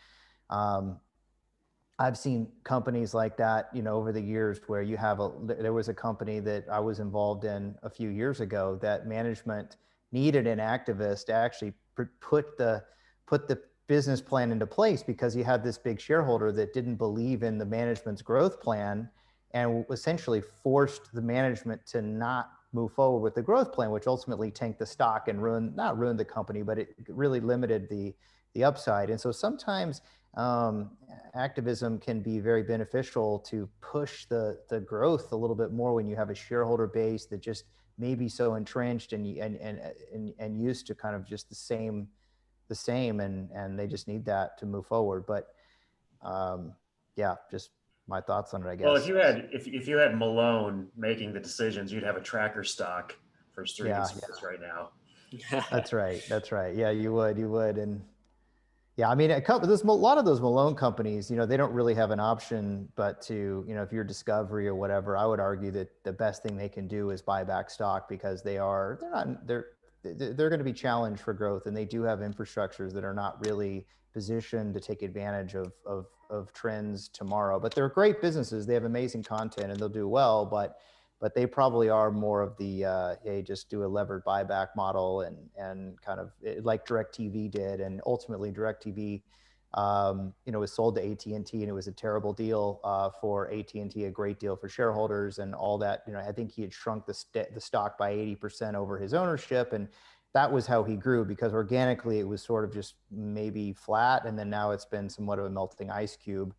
Um, 0.51 0.99
I've 1.99 2.18
seen 2.18 2.49
companies 2.62 3.14
like 3.14 3.39
that, 3.39 3.70
you 3.72 3.83
know, 3.83 3.95
over 3.95 4.12
the 4.12 4.20
years 4.20 4.61
where 4.66 4.83
you 4.83 4.99
have 4.99 5.18
a, 5.18 5.31
there 5.43 5.72
was 5.72 5.89
a 5.89 5.95
company 5.95 6.41
that 6.41 6.66
I 6.70 6.79
was 6.79 7.01
involved 7.01 7.45
in 7.45 7.74
a 7.83 7.89
few 7.89 8.11
years 8.11 8.41
ago 8.41 8.79
that 8.83 9.07
management 9.07 9.77
needed 10.12 10.47
an 10.47 10.59
activist 10.59 11.27
to 11.27 11.33
actually 11.33 11.72
put 12.20 12.59
the, 12.59 12.85
put 13.27 13.49
the 13.49 13.62
business 13.87 14.20
plan 14.20 14.53
into 14.53 14.66
place 14.66 15.03
because 15.03 15.35
you 15.35 15.43
had 15.43 15.64
this 15.64 15.79
big 15.79 15.99
shareholder 15.99 16.53
that 16.53 16.74
didn't 16.74 16.97
believe 16.97 17.43
in 17.43 17.57
the 17.57 17.64
management's 17.64 18.20
growth 18.20 18.61
plan 18.61 19.09
and 19.53 19.84
essentially 19.90 20.42
forced 20.62 21.12
the 21.12 21.22
management 21.22 21.84
to 21.86 22.03
not 22.03 22.51
move 22.72 22.92
forward 22.92 23.20
with 23.20 23.34
the 23.34 23.42
growth 23.42 23.72
plan, 23.72 23.90
which 23.90 24.07
ultimately 24.07 24.51
tanked 24.51 24.78
the 24.78 24.86
stock 24.86 25.28
and 25.28 25.42
ruined, 25.42 25.74
not 25.74 25.99
ruined 25.99 26.20
the 26.20 26.24
company, 26.24 26.62
but 26.62 26.78
it 26.78 26.94
really 27.09 27.40
limited 27.40 27.88
the, 27.88 28.14
the 28.55 28.64
upside. 28.64 29.09
And 29.09 29.20
so 29.20 29.32
sometimes 29.32 30.03
um, 30.36 30.90
activism 31.34 31.99
can 31.99 32.20
be 32.20 32.38
very 32.38 32.62
beneficial 32.62 33.38
to 33.40 33.68
push 33.80 34.26
the 34.26 34.59
the 34.68 34.80
growth 34.80 35.32
a 35.32 35.36
little 35.36 35.57
bit 35.57 35.72
more 35.72 35.94
when 35.94 36.07
you 36.07 36.14
have 36.14 36.30
a 36.30 36.34
shareholder 36.34 36.86
base 36.86 37.26
that 37.26 37.40
just 37.40 37.64
may 37.99 38.14
be 38.14 38.28
so 38.28 38.55
entrenched 38.55 39.12
and 39.12 39.26
and 39.38 39.57
and 39.57 39.80
and, 40.12 40.34
and 40.38 40.61
used 40.61 40.86
to 40.86 40.94
kind 40.94 41.16
of 41.16 41.26
just 41.26 41.49
the 41.49 41.55
same 41.55 42.07
the 42.68 42.74
same 42.74 43.20
and 43.20 43.51
and 43.53 43.78
they 43.78 43.86
just 43.86 44.09
need 44.09 44.24
that 44.26 44.59
to 44.59 44.66
move 44.66 44.86
forward 44.86 45.24
but 45.26 45.55
um 46.22 46.74
yeah 47.16 47.36
just 47.51 47.70
my 48.09 48.20
thoughts 48.20 48.54
on 48.54 48.64
it 48.64 48.68
i 48.68 48.76
guess 48.76 48.84
well 48.84 48.96
if 48.96 49.07
you 49.07 49.16
had 49.16 49.48
if, 49.52 49.66
if 49.66 49.88
you 49.88 49.96
had 49.96 50.16
malone 50.16 50.86
making 50.96 51.32
the 51.32 51.40
decisions 51.40 51.92
you'd 51.92 52.02
have 52.02 52.16
a 52.16 52.20
tracker 52.20 52.64
stock 52.64 53.16
for 53.52 53.64
streaming 53.66 53.94
yeah, 53.94 54.04
sports 54.04 54.40
yeah. 54.42 54.48
right 54.48 54.61
now 54.61 55.64
that's 55.70 55.92
right 55.92 56.22
that's 56.28 56.52
right 56.52 56.76
yeah 56.76 56.90
you 56.90 57.12
would 57.12 57.36
you 57.36 57.48
would 57.48 57.78
and 57.78 58.00
yeah, 58.96 59.11
I 59.11 59.14
mean, 59.14 59.30
a 59.30 59.42
couple. 59.42 59.68
There's 59.68 59.82
a 59.82 59.86
lot 59.86 60.16
of 60.16 60.24
those 60.24 60.40
Malone 60.40 60.74
companies. 60.74 61.30
You 61.30 61.36
know, 61.36 61.44
they 61.44 61.59
don't 61.59 61.72
really 61.72 61.94
have 61.94 62.11
an 62.11 62.20
option, 62.20 62.88
but 62.96 63.20
to 63.22 63.62
you 63.68 63.74
know, 63.74 63.82
if 63.82 63.92
you're 63.92 64.04
Discovery 64.04 64.66
or 64.66 64.74
whatever, 64.74 65.18
I 65.18 65.26
would 65.26 65.38
argue 65.38 65.70
that 65.72 65.90
the 66.02 66.12
best 66.12 66.42
thing 66.42 66.57
they 66.57 66.70
can 66.70 66.88
do 66.88 67.11
is 67.11 67.20
buy 67.20 67.44
back 67.44 67.68
stock 67.68 68.09
because 68.09 68.42
they 68.42 68.57
are 68.57 68.96
they're 69.00 69.11
not 69.11 69.46
they're 69.46 69.66
they're 70.02 70.48
going 70.48 70.61
to 70.61 70.64
be 70.64 70.72
challenged 70.72 71.20
for 71.20 71.34
growth, 71.34 71.66
and 71.66 71.76
they 71.76 71.84
do 71.84 72.02
have 72.02 72.20
infrastructures 72.20 72.94
that 72.94 73.04
are 73.04 73.12
not 73.12 73.44
really 73.44 73.86
positioned 74.14 74.72
to 74.72 74.80
take 74.80 75.02
advantage 75.02 75.54
of 75.54 75.74
of 75.84 76.07
of 76.31 76.53
trends 76.53 77.09
tomorrow. 77.09 77.59
But 77.59 77.74
they're 77.74 77.89
great 77.89 78.20
businesses. 78.20 78.66
They 78.66 78.74
have 78.74 78.85
amazing 78.85 79.24
content, 79.24 79.70
and 79.70 79.81
they'll 79.81 79.89
do 79.89 80.09
well. 80.09 80.47
But 80.47 80.79
but 81.20 81.35
they 81.35 81.47
probably 81.47 81.89
are 81.89 82.11
more 82.11 82.43
of 82.43 82.57
the 82.59 82.85
uh, 82.85 83.14
hey, 83.24 83.43
just 83.43 83.70
do 83.70 83.85
a 83.85 83.87
levered 83.87 84.24
buyback 84.24 84.68
model 84.77 85.22
and 85.22 85.37
and 85.57 86.01
kind 86.03 86.20
of 86.20 86.33
eh, 86.45 86.57
like 86.62 86.87
Directv 86.87 87.51
did, 87.51 87.81
and 87.81 88.01
ultimately 88.05 88.53
Directv, 88.53 89.22
um, 89.74 90.35
you 90.45 90.53
know, 90.53 90.61
was 90.61 90.72
sold 90.72 90.97
to 90.97 91.11
AT 91.11 91.24
and 91.27 91.47
T, 91.47 91.61
and 91.61 91.68
it 91.68 91.72
was 91.72 91.87
a 91.87 91.93
terrible 91.93 92.33
deal 92.33 92.81
uh, 92.85 93.11
for 93.20 93.51
AT 93.51 93.72
and 93.74 93.91
T, 93.91 94.05
a 94.05 94.11
great 94.11 94.39
deal 94.39 94.57
for 94.57 94.68
shareholders, 94.68 95.39
and 95.39 95.55
all 95.55 95.79
that. 95.79 96.03
You 96.07 96.12
know, 96.12 96.20
I 96.20 96.33
think 96.33 96.53
he 96.53 96.62
had 96.62 96.72
shrunk 96.72 97.07
the 97.07 97.14
st- 97.14 97.55
the 97.55 97.61
stock 97.61 97.97
by 97.97 98.11
eighty 98.11 98.35
percent 98.35 98.77
over 98.77 98.99
his 98.99 99.14
ownership, 99.14 99.72
and 99.72 99.89
that 100.37 100.53
was 100.53 100.66
how 100.66 100.84
he 100.84 100.97
grew 100.97 101.24
because 101.24 101.55
organically 101.55 102.18
it 102.18 102.28
was 102.28 102.43
sort 102.43 102.62
of 102.62 102.70
just 102.70 102.97
maybe 103.11 103.72
flat, 103.72 104.26
and 104.26 104.39
then 104.39 104.51
now 104.51 104.70
it's 104.70 104.84
been 104.84 105.09
somewhat 105.09 105.39
of 105.39 105.47
a 105.47 105.51
melting 105.51 105.91
ice 105.91 106.14
cube. 106.14 106.55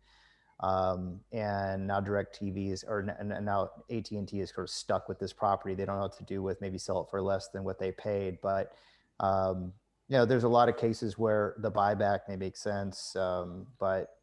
Um, 0.58 1.20
and 1.30 1.86
now 1.86 2.00
DirecTV 2.00 2.72
is, 2.72 2.82
or 2.82 3.06
and 3.20 3.28
now 3.44 3.70
AT 3.88 4.10
and 4.10 4.26
T 4.26 4.40
is 4.40 4.50
sort 4.50 4.64
of 4.64 4.70
stuck 4.70 5.08
with 5.08 5.20
this 5.20 5.32
property. 5.32 5.76
They 5.76 5.84
don't 5.84 5.94
know 5.94 6.02
what 6.02 6.18
to 6.18 6.24
do 6.24 6.42
with. 6.42 6.60
Maybe 6.60 6.76
sell 6.76 7.02
it 7.02 7.06
for 7.08 7.22
less 7.22 7.50
than 7.50 7.62
what 7.62 7.78
they 7.78 7.92
paid. 7.92 8.38
But 8.42 8.72
um, 9.20 9.72
you 10.08 10.16
know, 10.16 10.24
there's 10.24 10.42
a 10.42 10.48
lot 10.48 10.68
of 10.68 10.76
cases 10.76 11.16
where 11.16 11.54
the 11.58 11.70
buyback 11.70 12.22
may 12.28 12.34
make 12.34 12.56
sense. 12.56 13.14
Um, 13.14 13.68
but 13.78 14.16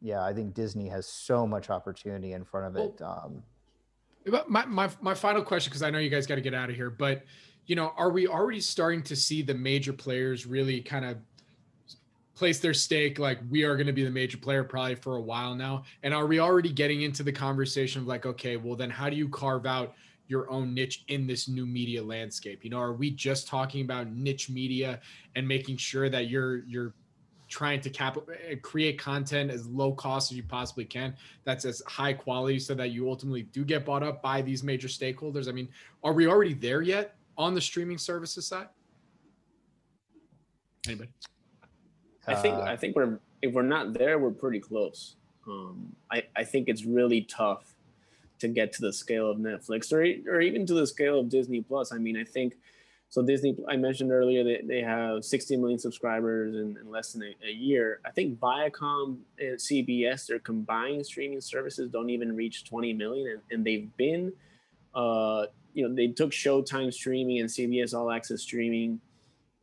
yeah, 0.00 0.24
I 0.24 0.32
think 0.32 0.52
Disney 0.52 0.88
has 0.88 1.06
so 1.06 1.46
much 1.46 1.70
opportunity 1.70 2.32
in 2.32 2.44
front 2.44 2.66
of 2.66 2.84
it. 2.84 3.00
Um, 3.00 3.44
my 4.48 4.66
my 4.66 4.90
my 5.00 5.14
final 5.14 5.42
question, 5.42 5.70
because 5.70 5.84
I 5.84 5.90
know 5.90 6.00
you 6.00 6.10
guys 6.10 6.26
got 6.26 6.34
to 6.34 6.40
get 6.40 6.54
out 6.54 6.70
of 6.70 6.74
here, 6.74 6.90
but 6.90 7.22
you 7.66 7.74
know, 7.74 7.92
are 7.96 8.10
we 8.10 8.28
already 8.28 8.60
starting 8.60 9.02
to 9.02 9.16
see 9.16 9.42
the 9.42 9.54
major 9.54 9.92
players 9.92 10.46
really 10.46 10.80
kind 10.80 11.04
of 11.04 11.18
place 12.34 12.60
their 12.60 12.74
stake 12.74 13.18
like 13.18 13.40
we 13.50 13.64
are 13.64 13.76
going 13.76 13.86
to 13.86 13.92
be 13.92 14.04
the 14.04 14.10
major 14.10 14.36
player 14.36 14.62
probably 14.62 14.94
for 14.94 15.16
a 15.16 15.20
while 15.20 15.54
now? 15.54 15.82
And 16.02 16.14
are 16.14 16.26
we 16.26 16.38
already 16.38 16.70
getting 16.70 17.02
into 17.02 17.22
the 17.22 17.32
conversation 17.32 18.02
of 18.02 18.06
like 18.06 18.26
okay 18.26 18.56
well 18.56 18.76
then 18.76 18.90
how 18.90 19.10
do 19.10 19.16
you 19.16 19.28
carve 19.28 19.66
out 19.66 19.94
your 20.28 20.50
own 20.50 20.74
niche 20.74 21.04
in 21.08 21.26
this 21.26 21.48
new 21.48 21.66
media 21.66 22.02
landscape? 22.02 22.62
You 22.62 22.70
know 22.70 22.78
are 22.78 22.92
we 22.92 23.10
just 23.10 23.48
talking 23.48 23.80
about 23.82 24.10
niche 24.12 24.48
media 24.48 25.00
and 25.34 25.46
making 25.46 25.78
sure 25.78 26.08
that 26.08 26.28
you're 26.28 26.58
you're 26.66 26.94
trying 27.48 27.80
to 27.80 27.90
cap 27.90 28.18
eh, 28.48 28.56
create 28.56 28.98
content 28.98 29.50
as 29.50 29.66
low 29.68 29.92
cost 29.92 30.32
as 30.32 30.36
you 30.36 30.42
possibly 30.42 30.84
can 30.84 31.14
that's 31.44 31.64
as 31.64 31.80
high 31.86 32.12
quality 32.12 32.58
so 32.58 32.74
that 32.74 32.90
you 32.90 33.08
ultimately 33.08 33.42
do 33.44 33.64
get 33.64 33.84
bought 33.84 34.02
up 34.02 34.20
by 34.20 34.40
these 34.42 34.62
major 34.62 34.88
stakeholders? 34.88 35.48
I 35.48 35.52
mean 35.52 35.68
are 36.04 36.12
we 36.12 36.26
already 36.28 36.54
there 36.54 36.82
yet 36.82 37.15
on 37.38 37.54
the 37.54 37.60
streaming 37.60 37.98
services 37.98 38.46
side 38.46 38.68
anybody 40.86 41.10
I 42.26 42.34
think 42.34 42.54
I 42.56 42.76
think 42.76 42.96
we're 42.96 43.18
if 43.42 43.52
we're 43.52 43.62
not 43.62 43.92
there, 43.94 44.18
we're 44.18 44.30
pretty 44.30 44.60
close. 44.60 45.16
Um, 45.46 45.94
I 46.10 46.22
I 46.34 46.44
think 46.44 46.68
it's 46.68 46.84
really 46.84 47.22
tough 47.22 47.74
to 48.38 48.48
get 48.48 48.72
to 48.74 48.82
the 48.82 48.92
scale 48.92 49.30
of 49.30 49.38
Netflix 49.38 49.92
or 49.92 50.00
or 50.30 50.40
even 50.40 50.66
to 50.66 50.74
the 50.74 50.86
scale 50.86 51.20
of 51.20 51.28
Disney 51.28 51.62
Plus. 51.62 51.92
I 51.92 51.98
mean, 51.98 52.16
I 52.16 52.24
think 52.24 52.56
so. 53.08 53.22
Disney, 53.22 53.56
I 53.68 53.76
mentioned 53.76 54.10
earlier 54.10 54.42
that 54.42 54.66
they 54.66 54.80
have 54.82 55.24
60 55.24 55.56
million 55.56 55.78
subscribers 55.78 56.54
in, 56.54 56.76
in 56.80 56.90
less 56.90 57.12
than 57.12 57.22
a, 57.22 57.46
a, 57.46 57.52
year. 57.52 58.00
I 58.04 58.10
think 58.10 58.38
Viacom 58.40 59.18
and 59.38 59.56
CBS, 59.56 60.26
their 60.26 60.40
combined 60.40 61.06
streaming 61.06 61.40
services 61.40 61.88
don't 61.90 62.10
even 62.10 62.34
reach 62.34 62.64
20 62.68 62.92
million, 62.94 63.28
and, 63.28 63.40
and 63.52 63.64
they've 63.64 63.96
been, 63.96 64.32
uh, 64.96 65.46
you 65.74 65.86
know, 65.86 65.94
they 65.94 66.08
took 66.08 66.30
Showtime 66.32 66.92
streaming 66.92 67.38
and 67.38 67.48
CBS 67.48 67.94
All 67.94 68.10
Access 68.10 68.40
streaming 68.40 69.00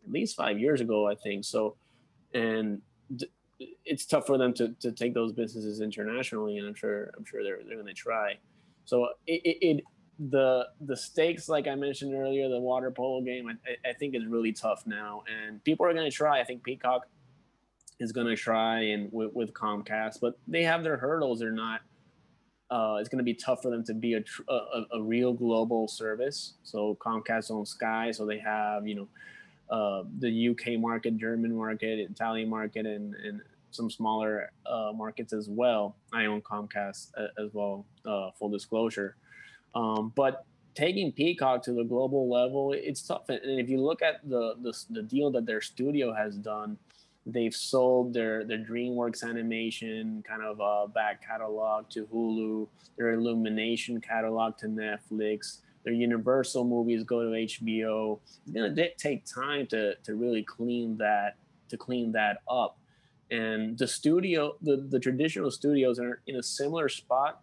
at 0.05 0.11
least 0.11 0.35
five 0.35 0.59
years 0.59 0.79
ago, 0.79 1.07
I 1.07 1.15
think. 1.15 1.43
So 1.43 1.75
and 2.33 2.81
it's 3.85 4.05
tough 4.05 4.25
for 4.25 4.37
them 4.37 4.53
to, 4.53 4.69
to 4.79 4.91
take 4.91 5.13
those 5.13 5.31
businesses 5.31 5.79
internationally 5.79 6.57
and 6.57 6.67
i'm 6.67 6.73
sure 6.73 7.11
i'm 7.17 7.25
sure 7.25 7.43
they're, 7.43 7.59
they're 7.65 7.75
going 7.75 7.87
to 7.87 7.93
try. 7.93 8.37
So 8.85 9.09
it, 9.27 9.41
it, 9.45 9.57
it, 9.61 9.83
the 10.29 10.67
the 10.81 10.95
stakes 10.95 11.49
like 11.49 11.67
i 11.67 11.75
mentioned 11.75 12.13
earlier 12.13 12.47
the 12.47 12.59
water 12.59 12.91
polo 12.91 13.21
game 13.21 13.49
i, 13.49 13.89
I 13.89 13.93
think 13.93 14.13
is 14.13 14.25
really 14.25 14.51
tough 14.51 14.85
now 14.85 15.23
and 15.27 15.63
people 15.63 15.85
are 15.85 15.93
going 15.93 16.09
to 16.09 16.15
try. 16.15 16.39
I 16.39 16.43
think 16.43 16.63
peacock 16.63 17.07
is 17.99 18.11
going 18.11 18.27
to 18.27 18.35
try 18.35 18.81
and 18.81 19.11
with, 19.11 19.33
with 19.33 19.53
comcast 19.53 20.19
but 20.21 20.37
they 20.47 20.63
have 20.63 20.83
their 20.83 20.97
hurdles. 20.97 21.39
They're 21.39 21.51
not 21.51 21.81
uh, 22.71 22.97
it's 22.99 23.09
going 23.09 23.19
to 23.19 23.23
be 23.23 23.33
tough 23.33 23.61
for 23.61 23.69
them 23.69 23.83
to 23.83 23.93
be 23.93 24.13
a, 24.13 24.23
a, 24.49 24.85
a 24.93 25.01
real 25.01 25.33
global 25.33 25.87
service 25.87 26.53
so 26.63 26.97
comcast 26.99 27.51
owns 27.51 27.69
sky 27.69 28.11
so 28.11 28.25
they 28.25 28.39
have 28.39 28.87
you 28.87 28.95
know 28.95 29.07
uh, 29.69 30.03
the 30.19 30.49
UK 30.49 30.79
market, 30.79 31.17
German 31.17 31.55
market, 31.55 31.99
Italian 31.99 32.49
market, 32.49 32.85
and, 32.85 33.15
and 33.15 33.41
some 33.71 33.89
smaller 33.89 34.51
uh, 34.65 34.91
markets 34.93 35.33
as 35.33 35.49
well. 35.49 35.95
I 36.13 36.25
own 36.25 36.41
Comcast 36.41 37.11
uh, 37.17 37.43
as 37.43 37.49
well, 37.53 37.85
uh, 38.05 38.29
full 38.37 38.49
disclosure. 38.49 39.15
Um, 39.73 40.13
but 40.15 40.45
taking 40.75 41.11
Peacock 41.11 41.63
to 41.63 41.73
the 41.73 41.83
global 41.83 42.29
level, 42.29 42.73
it's 42.73 43.01
tough. 43.01 43.29
And 43.29 43.39
if 43.59 43.67
you 43.67 43.81
look 43.81 44.03
at 44.03 44.27
the, 44.29 44.55
the, 44.61 44.73
the 44.91 45.01
deal 45.01 45.31
that 45.31 45.47
their 45.47 45.61
studio 45.61 46.13
has 46.13 46.35
done, 46.37 46.77
they've 47.25 47.55
sold 47.55 48.13
their 48.13 48.43
their 48.43 48.57
DreamWorks 48.57 49.23
animation 49.23 50.23
kind 50.27 50.43
of 50.43 50.59
uh, 50.61 50.87
back 50.87 51.25
catalog 51.25 51.89
to 51.91 52.05
Hulu, 52.05 52.67
their 52.97 53.11
Illumination 53.11 54.01
catalog 54.01 54.57
to 54.57 54.67
Netflix 54.67 55.59
their 55.83 55.93
Universal 55.93 56.63
movies 56.63 57.03
go 57.03 57.21
to 57.23 57.29
HBO. 57.29 58.19
It's 58.23 58.51
gonna 58.53 58.89
take 58.97 59.25
time 59.25 59.67
to 59.67 59.95
to 59.95 60.15
really 60.15 60.43
clean 60.43 60.97
that 60.97 61.35
to 61.69 61.77
clean 61.77 62.11
that 62.13 62.37
up. 62.49 62.77
And 63.31 63.77
the 63.77 63.87
studio, 63.87 64.55
the, 64.61 64.85
the 64.89 64.99
traditional 64.99 65.49
studios 65.49 65.97
are 65.97 66.21
in 66.27 66.35
a 66.35 66.43
similar 66.43 66.87
spot, 66.87 67.41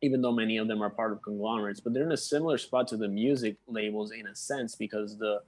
even 0.00 0.22
though 0.22 0.32
many 0.32 0.58
of 0.58 0.68
them 0.68 0.80
are 0.80 0.90
part 0.90 1.12
of 1.12 1.22
conglomerates, 1.22 1.80
but 1.80 1.92
they're 1.92 2.04
in 2.04 2.12
a 2.12 2.16
similar 2.16 2.56
spot 2.56 2.86
to 2.88 2.96
the 2.96 3.08
music 3.08 3.56
labels 3.66 4.12
in 4.12 4.28
a 4.28 4.34
sense 4.36 4.76
because 4.76 5.18
the 5.18 5.42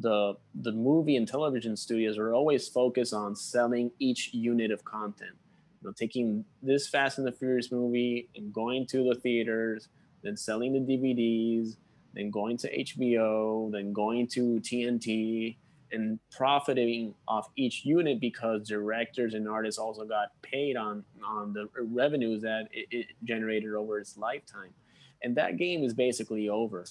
the 0.00 0.34
the 0.54 0.72
movie 0.72 1.16
and 1.16 1.26
television 1.26 1.76
studios 1.76 2.18
are 2.18 2.34
always 2.34 2.68
focused 2.68 3.12
on 3.14 3.34
selling 3.34 3.90
each 3.98 4.32
unit 4.32 4.70
of 4.70 4.84
content. 4.84 5.36
You 5.82 5.88
know, 5.88 5.92
taking 5.92 6.44
this 6.62 6.88
Fast 6.88 7.18
and 7.18 7.26
the 7.26 7.32
Furious 7.32 7.70
movie 7.70 8.28
and 8.36 8.52
going 8.52 8.86
to 8.88 9.04
the 9.04 9.14
theaters, 9.20 9.88
then 10.22 10.36
selling 10.36 10.72
the 10.72 10.80
DVDs, 10.80 11.76
then 12.14 12.30
going 12.30 12.56
to 12.58 12.78
HBO, 12.78 13.70
then 13.70 13.92
going 13.92 14.26
to 14.28 14.60
TNT, 14.60 15.56
and 15.92 16.18
profiting 16.30 17.14
off 17.26 17.48
each 17.56 17.84
unit 17.84 18.20
because 18.20 18.68
directors 18.68 19.34
and 19.34 19.48
artists 19.48 19.78
also 19.78 20.04
got 20.04 20.28
paid 20.42 20.76
on 20.76 21.04
on 21.24 21.52
the 21.52 21.68
revenues 21.76 22.42
that 22.42 22.68
it, 22.72 22.86
it 22.90 23.06
generated 23.24 23.74
over 23.74 23.98
its 23.98 24.16
lifetime, 24.16 24.70
and 25.22 25.36
that 25.36 25.56
game 25.56 25.82
is 25.82 25.94
basically 25.94 26.48
over. 26.48 26.84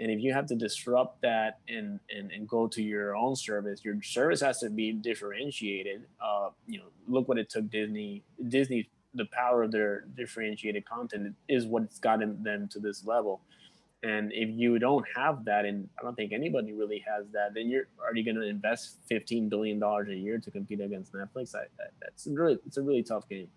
And 0.00 0.10
if 0.10 0.20
you 0.20 0.32
have 0.32 0.46
to 0.46 0.54
disrupt 0.54 1.20
that 1.20 1.58
and, 1.68 2.00
and, 2.08 2.32
and 2.32 2.48
go 2.48 2.66
to 2.66 2.82
your 2.82 3.14
own 3.14 3.36
service, 3.36 3.84
your 3.84 4.00
service 4.02 4.40
has 4.40 4.58
to 4.60 4.70
be 4.70 4.92
differentiated. 4.92 6.06
Uh, 6.20 6.48
you 6.66 6.78
know, 6.78 6.86
look 7.06 7.28
what 7.28 7.38
it 7.38 7.50
took 7.50 7.70
Disney 7.70 8.24
Disney 8.48 8.88
the 9.14 9.26
power 9.26 9.62
of 9.64 9.72
their 9.72 10.04
differentiated 10.16 10.84
content 10.84 11.34
is 11.48 11.66
what's 11.66 11.98
gotten 11.98 12.42
them 12.42 12.68
to 12.68 12.78
this 12.78 13.04
level. 13.04 13.40
And 14.02 14.32
if 14.32 14.48
you 14.48 14.78
don't 14.78 15.04
have 15.14 15.44
that, 15.44 15.66
and 15.66 15.88
I 15.98 16.02
don't 16.02 16.14
think 16.14 16.32
anybody 16.32 16.72
really 16.72 17.04
has 17.06 17.26
that, 17.32 17.52
then 17.54 17.68
you're 17.68 17.88
you 18.14 18.24
going 18.24 18.36
to 18.36 18.46
invest 18.48 18.96
fifteen 19.06 19.50
billion 19.50 19.78
dollars 19.78 20.08
a 20.08 20.14
year 20.14 20.38
to 20.38 20.50
compete 20.50 20.80
against 20.80 21.12
Netflix? 21.12 21.54
I, 21.54 21.64
that, 21.76 21.90
that's 22.00 22.26
really 22.26 22.58
it's 22.66 22.78
a 22.78 22.82
really 22.82 23.02
tough 23.02 23.28
game. 23.28 23.48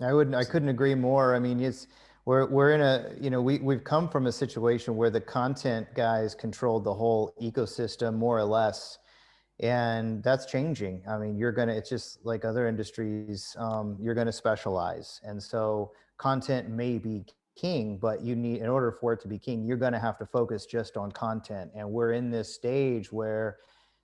I 0.00 0.12
wouldn't. 0.12 0.34
I 0.34 0.42
couldn't 0.42 0.70
agree 0.70 0.96
more. 0.96 1.36
I 1.36 1.38
mean, 1.38 1.60
it's 1.60 1.86
we're 2.24 2.46
we're 2.46 2.72
in 2.72 2.80
a 2.80 3.12
you 3.20 3.30
know 3.30 3.42
we 3.42 3.58
we've 3.58 3.84
come 3.84 4.08
from 4.08 4.26
a 4.26 4.32
situation 4.32 4.96
where 4.96 5.10
the 5.10 5.20
content 5.20 5.88
guys 5.94 6.34
controlled 6.34 6.84
the 6.84 6.94
whole 6.94 7.34
ecosystem 7.40 8.14
more 8.14 8.38
or 8.38 8.44
less, 8.44 8.98
and 9.60 10.22
that's 10.22 10.46
changing. 10.46 11.02
I 11.08 11.18
mean, 11.18 11.36
you're 11.36 11.52
gonna. 11.52 11.74
It's 11.74 11.88
just 11.88 12.24
like 12.24 12.44
other 12.44 12.68
industries. 12.68 13.56
Um, 13.58 13.96
you're 14.00 14.14
gonna 14.14 14.32
specialize, 14.32 15.20
and 15.24 15.42
so 15.42 15.92
content 16.18 16.68
may 16.68 16.98
be 16.98 17.24
king, 17.56 17.98
but 17.98 18.22
you 18.22 18.34
need, 18.34 18.60
in 18.60 18.68
order 18.68 18.92
for 18.92 19.12
it 19.12 19.20
to 19.20 19.28
be 19.28 19.38
king, 19.38 19.64
you're 19.64 19.76
to 19.76 19.98
have 19.98 20.18
to 20.18 20.26
focus 20.26 20.66
just 20.66 20.96
on 20.96 21.12
content. 21.12 21.70
And 21.74 21.90
we're 21.90 22.12
in 22.12 22.30
this 22.30 22.54
stage 22.54 23.12
where 23.12 23.58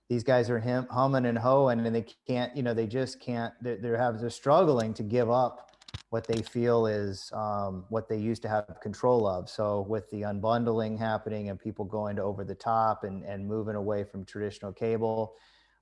these 0.07 0.23
guys 0.23 0.49
are 0.49 0.59
hum, 0.59 0.87
humming 0.89 1.25
and 1.25 1.37
hoeing 1.37 1.79
and 1.79 1.95
they 1.95 2.05
can't, 2.27 2.55
you 2.55 2.63
know, 2.63 2.73
they 2.73 2.87
just 2.87 3.19
can't, 3.19 3.53
they're, 3.61 3.77
they're, 3.77 3.97
have, 3.97 4.19
they're 4.19 4.29
struggling 4.29 4.93
to 4.95 5.03
give 5.03 5.29
up 5.29 5.68
what 6.09 6.27
they 6.27 6.41
feel 6.41 6.87
is 6.87 7.31
um, 7.33 7.85
what 7.89 8.09
they 8.09 8.17
used 8.17 8.41
to 8.41 8.49
have 8.49 8.79
control 8.81 9.27
of. 9.27 9.49
So 9.49 9.85
with 9.87 10.09
the 10.09 10.21
unbundling 10.23 10.97
happening 10.97 11.49
and 11.49 11.59
people 11.59 11.85
going 11.85 12.15
to 12.15 12.23
over 12.23 12.43
the 12.43 12.55
top 12.55 13.03
and, 13.03 13.23
and 13.23 13.47
moving 13.47 13.75
away 13.75 14.03
from 14.03 14.25
traditional 14.25 14.73
cable, 14.73 15.35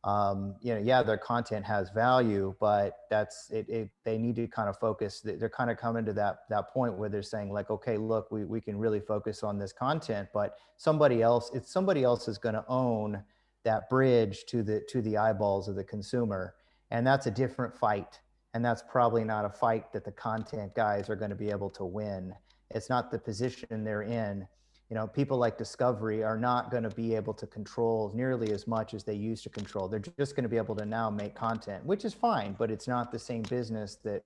um, 0.04 0.56
you 0.62 0.74
know, 0.74 0.80
yeah, 0.80 1.02
their 1.02 1.18
content 1.18 1.66
has 1.66 1.90
value, 1.90 2.56
but 2.60 3.00
that's 3.10 3.50
it, 3.52 3.68
it, 3.68 3.90
They 4.04 4.18
need 4.18 4.36
to 4.36 4.48
kind 4.48 4.70
of 4.70 4.78
focus. 4.78 5.22
They're 5.22 5.50
kind 5.50 5.70
of 5.70 5.78
coming 5.78 6.06
to 6.06 6.14
that 6.14 6.40
that 6.50 6.70
point 6.70 6.98
where 6.98 7.10
they're 7.10 7.24
saying 7.24 7.52
like, 7.52 7.70
okay, 7.70 7.98
look, 7.98 8.32
we 8.32 8.46
we 8.46 8.62
can 8.62 8.78
really 8.78 9.00
focus 9.00 9.44
on 9.44 9.58
this 9.58 9.74
content, 9.74 10.30
but 10.34 10.56
somebody 10.78 11.22
else, 11.22 11.52
it's 11.54 11.72
somebody 11.72 12.04
else 12.04 12.28
is 12.28 12.38
going 12.38 12.56
to 12.56 12.64
own 12.68 13.24
that 13.64 13.90
bridge 13.90 14.46
to 14.46 14.62
the 14.62 14.82
to 14.88 15.02
the 15.02 15.18
eyeballs 15.18 15.68
of 15.68 15.76
the 15.76 15.84
consumer, 15.84 16.56
and 16.92 17.06
that's 17.06 17.26
a 17.26 17.32
different 17.32 17.76
fight. 17.76 18.20
And 18.58 18.66
that's 18.66 18.82
probably 18.82 19.24
not 19.24 19.46
a 19.46 19.50
fight 19.52 19.94
that 19.94 20.04
the 20.04 20.12
content 20.12 20.74
guys 20.74 21.12
are 21.12 21.16
going 21.16 21.30
to 21.30 21.36
be 21.36 21.52
able 21.52 21.70
to 21.70 21.86
win. 21.86 22.34
It's 22.72 22.90
not 22.90 23.12
the 23.12 23.20
position 23.20 23.84
they're 23.84 24.02
in. 24.02 24.48
You 24.90 24.96
know 24.96 25.06
people 25.06 25.38
like 25.38 25.60
discovery 25.60 26.24
are 26.24 26.40
not 26.40 26.72
going 26.72 26.82
to 26.82 26.90
be 26.90 27.14
able 27.14 27.36
to 27.36 27.46
control 27.46 28.12
nearly 28.16 28.52
as 28.54 28.66
much 28.66 28.96
as 28.96 29.04
they 29.04 29.14
used 29.14 29.44
to 29.44 29.52
control. 29.52 29.88
They're 29.88 30.00
just 30.00 30.36
going 30.36 30.42
to 30.42 30.50
be 30.50 30.58
able 30.58 30.76
to 30.78 30.86
now 30.86 31.08
make 31.12 31.36
content 31.36 31.86
which 31.86 32.04
is 32.04 32.16
fine 32.16 32.56
but 32.58 32.72
it's 32.72 32.88
not 32.88 33.12
the 33.12 33.20
same 33.20 33.44
business 33.44 34.00
that 34.04 34.24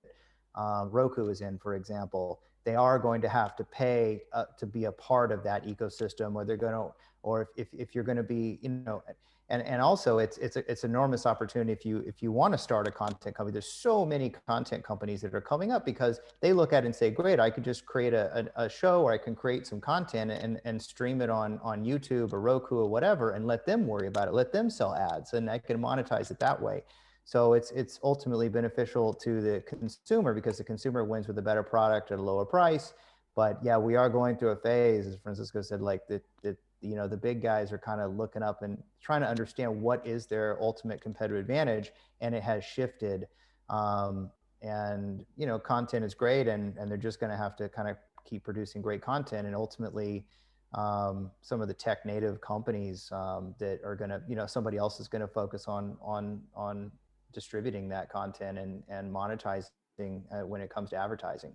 uh, 0.54 0.86
roku 0.88 1.28
is 1.28 1.42
in 1.42 1.58
for 1.58 1.74
example. 1.74 2.40
They 2.64 2.74
are 2.74 2.98
going 2.98 3.20
to 3.20 3.28
have 3.28 3.54
to 3.56 3.64
pay 3.64 4.22
uh, 4.32 4.44
to 4.56 4.64
be 4.64 4.84
a 4.86 4.92
part 4.92 5.30
of 5.30 5.44
that 5.44 5.66
ecosystem 5.66 6.36
or 6.36 6.46
they're 6.46 6.56
going 6.56 6.72
to 6.72 6.88
or 7.22 7.42
if, 7.42 7.48
if, 7.58 7.80
if 7.80 7.94
you're 7.94 8.04
going 8.04 8.16
to 8.16 8.22
be 8.22 8.58
you 8.62 8.70
know 8.70 9.02
and 9.48 9.62
and 9.62 9.82
also 9.82 10.18
it's 10.18 10.38
it's 10.38 10.56
a, 10.56 10.70
it's 10.70 10.84
enormous 10.84 11.26
opportunity 11.26 11.72
if 11.72 11.84
you 11.84 12.02
if 12.06 12.22
you 12.22 12.32
want 12.32 12.52
to 12.52 12.58
start 12.58 12.86
a 12.86 12.90
content 12.90 13.36
company. 13.36 13.52
There's 13.52 13.72
so 13.72 14.04
many 14.04 14.32
content 14.46 14.84
companies 14.84 15.20
that 15.22 15.34
are 15.34 15.40
coming 15.40 15.72
up 15.72 15.84
because 15.84 16.20
they 16.40 16.52
look 16.52 16.72
at 16.72 16.84
it 16.84 16.86
and 16.86 16.94
say 16.94 17.10
great 17.10 17.38
i 17.40 17.50
could 17.50 17.64
just 17.64 17.84
create 17.86 18.14
a, 18.14 18.50
a, 18.56 18.64
a 18.64 18.68
show 18.68 19.02
or 19.02 19.12
i 19.12 19.18
can 19.18 19.34
create 19.34 19.66
some 19.66 19.80
content 19.80 20.30
and 20.30 20.60
and 20.64 20.80
stream 20.80 21.20
it 21.20 21.30
on 21.30 21.58
on 21.62 21.84
youtube 21.84 22.32
or 22.32 22.40
roku 22.40 22.76
or 22.76 22.88
whatever 22.88 23.32
and 23.32 23.46
let 23.46 23.66
them 23.66 23.86
worry 23.86 24.08
about 24.08 24.28
it 24.28 24.34
let 24.34 24.52
them 24.52 24.70
sell 24.70 24.94
ads 24.94 25.32
and 25.34 25.50
i 25.50 25.58
can 25.58 25.78
monetize 25.80 26.30
it 26.30 26.38
that 26.38 26.60
way. 26.60 26.82
So 27.24 27.52
it's 27.54 27.70
it's 27.70 28.00
ultimately 28.02 28.48
beneficial 28.48 29.14
to 29.14 29.40
the 29.40 29.60
consumer 29.60 30.34
because 30.34 30.58
the 30.58 30.64
consumer 30.64 31.04
wins 31.04 31.28
with 31.28 31.38
a 31.38 31.42
better 31.42 31.62
product 31.62 32.10
at 32.10 32.18
a 32.18 32.22
lower 32.22 32.44
price. 32.44 32.94
But 33.36 33.58
yeah 33.62 33.78
we 33.78 33.96
are 33.96 34.08
going 34.08 34.36
through 34.36 34.50
a 34.50 34.56
phase 34.56 35.06
as 35.06 35.16
francisco 35.22 35.62
said 35.62 35.80
like 35.80 36.06
the, 36.08 36.20
the 36.42 36.56
you 36.82 36.96
know 36.96 37.06
the 37.06 37.16
big 37.16 37.40
guys 37.40 37.72
are 37.72 37.78
kind 37.78 38.00
of 38.00 38.16
looking 38.16 38.42
up 38.42 38.62
and 38.62 38.82
trying 39.00 39.20
to 39.22 39.28
understand 39.28 39.80
what 39.80 40.06
is 40.06 40.26
their 40.26 40.60
ultimate 40.60 41.00
competitive 41.00 41.38
advantage 41.38 41.92
and 42.20 42.34
it 42.34 42.42
has 42.42 42.64
shifted. 42.64 43.26
Um, 43.70 44.30
and 44.62 45.24
you 45.36 45.46
know 45.46 45.58
content 45.58 46.04
is 46.04 46.14
great 46.14 46.46
and 46.46 46.76
and 46.76 46.90
they're 46.90 46.96
just 46.96 47.20
going 47.20 47.30
to 47.30 47.36
have 47.36 47.56
to 47.56 47.68
kind 47.68 47.88
of 47.88 47.96
keep 48.24 48.44
producing 48.44 48.80
great 48.80 49.02
content 49.02 49.46
and 49.46 49.56
ultimately 49.56 50.24
um, 50.74 51.30
some 51.42 51.60
of 51.60 51.68
the 51.68 51.74
tech 51.74 52.06
native 52.06 52.40
companies 52.40 53.10
um, 53.12 53.54
that 53.58 53.80
are 53.84 53.96
going 53.96 54.10
to 54.10 54.22
you 54.28 54.36
know 54.36 54.46
somebody 54.46 54.76
else 54.76 55.00
is 55.00 55.08
going 55.08 55.20
to 55.20 55.28
focus 55.28 55.66
on 55.66 55.96
on 56.00 56.40
on 56.54 56.90
distributing 57.32 57.88
that 57.88 58.10
content 58.10 58.58
and 58.58 58.82
and 58.88 59.12
monetizing 59.12 59.64
uh, 59.98 60.46
when 60.46 60.60
it 60.60 60.70
comes 60.70 60.90
to 60.90 60.96
advertising. 60.96 61.52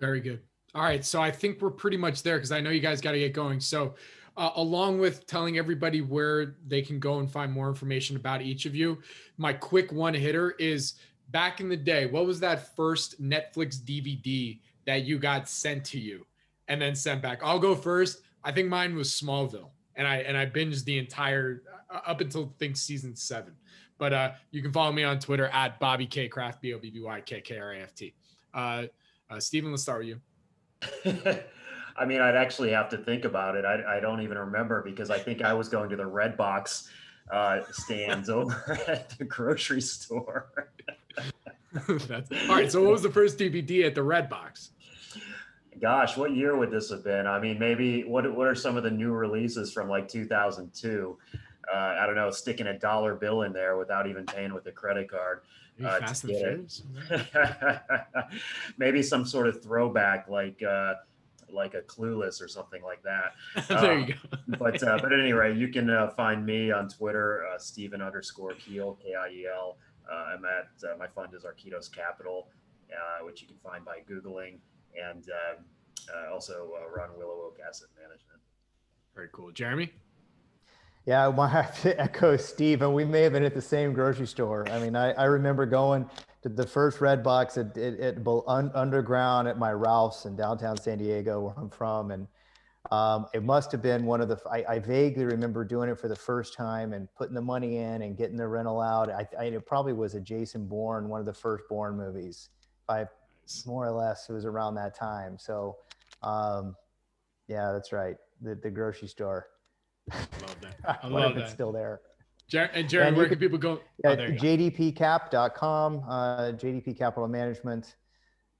Very 0.00 0.20
good 0.20 0.40
all 0.74 0.82
right, 0.82 1.04
so 1.04 1.20
I 1.20 1.30
think 1.30 1.60
we're 1.60 1.70
pretty 1.70 1.98
much 1.98 2.22
there 2.22 2.36
because 2.36 2.52
I 2.52 2.60
know 2.60 2.70
you 2.70 2.80
guys 2.80 3.00
got 3.00 3.12
to 3.12 3.18
get 3.18 3.34
going. 3.34 3.60
So, 3.60 3.94
uh, 4.38 4.50
along 4.56 4.98
with 4.98 5.26
telling 5.26 5.58
everybody 5.58 6.00
where 6.00 6.56
they 6.66 6.80
can 6.80 6.98
go 6.98 7.18
and 7.18 7.30
find 7.30 7.52
more 7.52 7.68
information 7.68 8.16
about 8.16 8.40
each 8.40 8.64
of 8.64 8.74
you, 8.74 8.98
my 9.36 9.52
quick 9.52 9.92
one 9.92 10.14
hitter 10.14 10.52
is 10.52 10.94
back 11.28 11.60
in 11.60 11.68
the 11.68 11.76
day, 11.76 12.06
what 12.06 12.24
was 12.24 12.40
that 12.40 12.74
first 12.74 13.20
Netflix 13.22 13.76
DVD 13.82 14.58
that 14.86 15.02
you 15.04 15.18
got 15.18 15.48
sent 15.48 15.84
to 15.86 16.00
you 16.00 16.24
and 16.68 16.80
then 16.80 16.94
sent 16.94 17.20
back? 17.20 17.40
I'll 17.42 17.58
go 17.58 17.74
first. 17.74 18.22
I 18.42 18.52
think 18.52 18.68
mine 18.68 18.96
was 18.96 19.10
Smallville, 19.10 19.68
and 19.96 20.08
I 20.08 20.16
and 20.18 20.38
I 20.38 20.46
binged 20.46 20.84
the 20.84 20.96
entire 20.96 21.62
uh, 21.90 22.00
up 22.06 22.22
until 22.22 22.44
I 22.44 22.58
think 22.58 22.78
season 22.78 23.14
seven. 23.14 23.52
But 23.98 24.14
uh, 24.14 24.32
you 24.50 24.62
can 24.62 24.72
follow 24.72 24.92
me 24.92 25.04
on 25.04 25.18
Twitter 25.18 25.48
at 25.48 25.78
Bobby 25.78 26.06
K 26.06 26.28
Kraft 26.28 26.62
B 26.62 26.72
O 26.72 26.78
B 26.78 26.90
B 26.90 27.00
Y 27.00 27.20
K 27.20 27.42
K 27.42 27.58
R 27.58 27.72
A 27.72 27.80
F 27.80 27.94
T. 27.94 28.14
Uh, 28.54 28.84
uh, 29.28 29.38
Steven, 29.38 29.70
let's 29.70 29.82
start 29.82 30.00
with 30.00 30.08
you. 30.08 30.20
I 31.96 32.04
mean, 32.04 32.20
I'd 32.20 32.36
actually 32.36 32.70
have 32.70 32.88
to 32.90 32.98
think 32.98 33.24
about 33.24 33.56
it. 33.56 33.64
I, 33.64 33.98
I, 33.98 34.00
don't 34.00 34.22
even 34.22 34.38
remember 34.38 34.82
because 34.82 35.10
I 35.10 35.18
think 35.18 35.42
I 35.42 35.52
was 35.52 35.68
going 35.68 35.90
to 35.90 35.96
the 35.96 36.04
Redbox 36.04 36.88
uh, 37.30 37.60
stands 37.70 38.30
over 38.30 38.78
at 38.88 39.10
the 39.18 39.24
grocery 39.24 39.80
store. 39.80 40.68
That's, 41.72 42.30
all 42.48 42.56
right. 42.56 42.70
So, 42.70 42.82
what 42.82 42.92
was 42.92 43.02
the 43.02 43.10
first 43.10 43.38
DVD 43.38 43.86
at 43.86 43.94
the 43.94 44.00
Redbox? 44.00 44.70
Gosh, 45.80 46.16
what 46.16 46.34
year 46.34 46.56
would 46.56 46.70
this 46.70 46.90
have 46.90 47.02
been? 47.02 47.26
I 47.26 47.40
mean, 47.40 47.58
maybe 47.58 48.04
what 48.04 48.32
what 48.34 48.46
are 48.46 48.54
some 48.54 48.76
of 48.76 48.82
the 48.82 48.90
new 48.90 49.12
releases 49.12 49.72
from 49.72 49.88
like 49.88 50.06
2002? 50.06 51.16
Uh, 51.72 51.76
I 51.76 52.06
don't 52.06 52.14
know, 52.14 52.30
sticking 52.30 52.66
a 52.66 52.78
dollar 52.78 53.14
bill 53.14 53.42
in 53.42 53.52
there 53.52 53.76
without 53.78 54.06
even 54.06 54.26
paying 54.26 54.52
with 54.52 54.66
a 54.66 54.72
credit 54.72 55.10
card. 55.10 55.40
Uh, 55.82 55.98
Fast 56.00 56.24
and 56.24 56.36
Furious. 56.36 56.82
Maybe 58.78 59.02
some 59.02 59.24
sort 59.24 59.46
of 59.46 59.62
throwback, 59.62 60.28
like 60.28 60.62
uh, 60.62 60.94
like 61.52 61.74
a 61.74 61.82
Clueless 61.82 62.42
or 62.42 62.48
something 62.48 62.82
like 62.82 63.02
that. 63.02 63.34
there 63.68 63.98
you 63.98 64.06
go. 64.06 64.14
but 64.58 64.82
uh, 64.82 64.98
but 65.00 65.12
at 65.12 65.20
any 65.20 65.32
rate, 65.32 65.56
you 65.56 65.68
can 65.68 65.90
uh, 65.90 66.08
find 66.10 66.44
me 66.44 66.70
on 66.70 66.88
Twitter, 66.88 67.46
uh, 67.52 67.58
Steven 67.58 68.02
underscore 68.02 68.54
Kiel 68.54 68.98
K 69.02 69.14
I 69.14 69.28
E 69.28 69.46
L. 69.46 69.76
Uh, 70.10 70.34
I'm 70.34 70.44
at 70.44 70.70
uh, 70.88 70.96
my 70.98 71.06
fund 71.06 71.32
is 71.34 71.44
Arquitos 71.44 71.90
Capital, 71.92 72.48
uh, 72.90 73.24
which 73.24 73.40
you 73.40 73.48
can 73.48 73.56
find 73.62 73.84
by 73.84 73.98
googling, 74.10 74.58
and 75.00 75.24
um, 75.30 75.64
uh, 76.12 76.32
also 76.32 76.72
uh, 76.76 76.90
run 76.90 77.10
Willow 77.16 77.46
Oak 77.46 77.58
Asset 77.66 77.88
Management. 77.96 78.40
Very 79.14 79.28
cool, 79.32 79.50
Jeremy. 79.52 79.92
Yeah, 81.04 81.28
I 81.28 81.48
have 81.48 81.80
to 81.82 82.00
echo 82.00 82.36
Steve, 82.36 82.82
and 82.82 82.94
we 82.94 83.04
may 83.04 83.22
have 83.22 83.32
been 83.32 83.42
at 83.42 83.54
the 83.54 83.62
same 83.62 83.92
grocery 83.92 84.26
store. 84.26 84.68
I 84.68 84.78
mean, 84.78 84.94
I, 84.94 85.12
I 85.12 85.24
remember 85.24 85.66
going 85.66 86.08
to 86.42 86.48
the 86.48 86.66
first 86.66 86.98
Redbox 86.98 87.58
at, 87.58 87.76
at, 87.76 87.98
at 88.00 88.26
un, 88.46 88.70
underground 88.74 89.48
at 89.48 89.58
my 89.58 89.72
Ralph's 89.72 90.24
in 90.26 90.36
downtown 90.36 90.76
San 90.76 90.98
Diego, 90.98 91.40
where 91.40 91.54
I'm 91.56 91.70
from, 91.70 92.10
and 92.12 92.26
um, 92.90 93.26
it 93.32 93.42
must 93.42 93.72
have 93.72 93.82
been 93.82 94.04
one 94.04 94.20
of 94.20 94.28
the. 94.28 94.38
I, 94.50 94.64
I, 94.74 94.78
vaguely 94.80 95.24
remember 95.24 95.64
doing 95.64 95.88
it 95.88 95.98
for 95.98 96.08
the 96.08 96.16
first 96.16 96.54
time 96.54 96.92
and 96.92 97.08
putting 97.14 97.34
the 97.34 97.40
money 97.40 97.76
in 97.76 98.02
and 98.02 98.16
getting 98.16 98.36
the 98.36 98.46
rental 98.46 98.80
out. 98.80 99.08
I, 99.08 99.26
I 99.38 99.44
it 99.44 99.66
probably 99.66 99.92
was 99.92 100.14
a 100.14 100.20
Jason 100.20 100.66
Bourne, 100.66 101.08
one 101.08 101.20
of 101.20 101.26
the 101.26 101.32
first 101.32 101.64
Bourne 101.68 101.96
movies. 101.96 102.50
I 102.88 103.06
more 103.66 103.86
or 103.86 103.92
less 103.92 104.28
it 104.28 104.32
was 104.32 104.44
around 104.44 104.74
that 104.74 104.96
time. 104.96 105.38
So, 105.38 105.76
um, 106.22 106.74
yeah, 107.46 107.70
that's 107.72 107.92
right. 107.92 108.16
The 108.40 108.56
the 108.56 108.70
grocery 108.70 109.08
store. 109.08 109.51
I 110.10 110.16
love 110.16 110.60
that. 110.60 111.00
I 111.04 111.06
love 111.08 111.34
that. 111.34 111.42
It's 111.44 111.52
still 111.52 111.72
there. 111.72 112.00
Jer- 112.48 112.70
and 112.74 112.88
Jerry, 112.88 113.08
and 113.08 113.16
where 113.16 113.28
can 113.28 113.38
people 113.38 113.58
go? 113.58 113.80
Yeah, 114.04 114.10
oh, 114.10 114.16
jdpcap.com, 114.16 116.04
uh, 116.06 116.52
JDP 116.52 116.98
Capital 116.98 117.28
Management. 117.28 117.96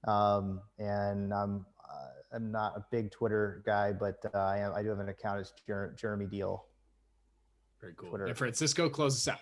Um, 0.09 0.61
and 0.79 1.33
I'm, 1.33 1.67
uh, 1.85 2.37
I'm 2.37 2.51
not 2.51 2.77
a 2.77 2.85
big 2.91 3.11
Twitter 3.11 3.63
guy, 3.67 3.93
but 3.93 4.17
uh, 4.35 4.39
I, 4.39 4.59
am, 4.59 4.73
I 4.75 4.83
do 4.83 4.89
have 4.89 4.99
an 4.99 5.11
account 5.11 5.41
as 5.41 5.53
Jer- 5.67 5.95
Jeremy 5.99 6.27
Deal. 6.27 6.65
Very 7.81 7.93
cool. 7.97 8.09
Twitter. 8.09 8.27
And 8.27 8.37
Francisco, 8.37 8.89
close 8.89 9.17
us 9.17 9.35
out. 9.35 9.41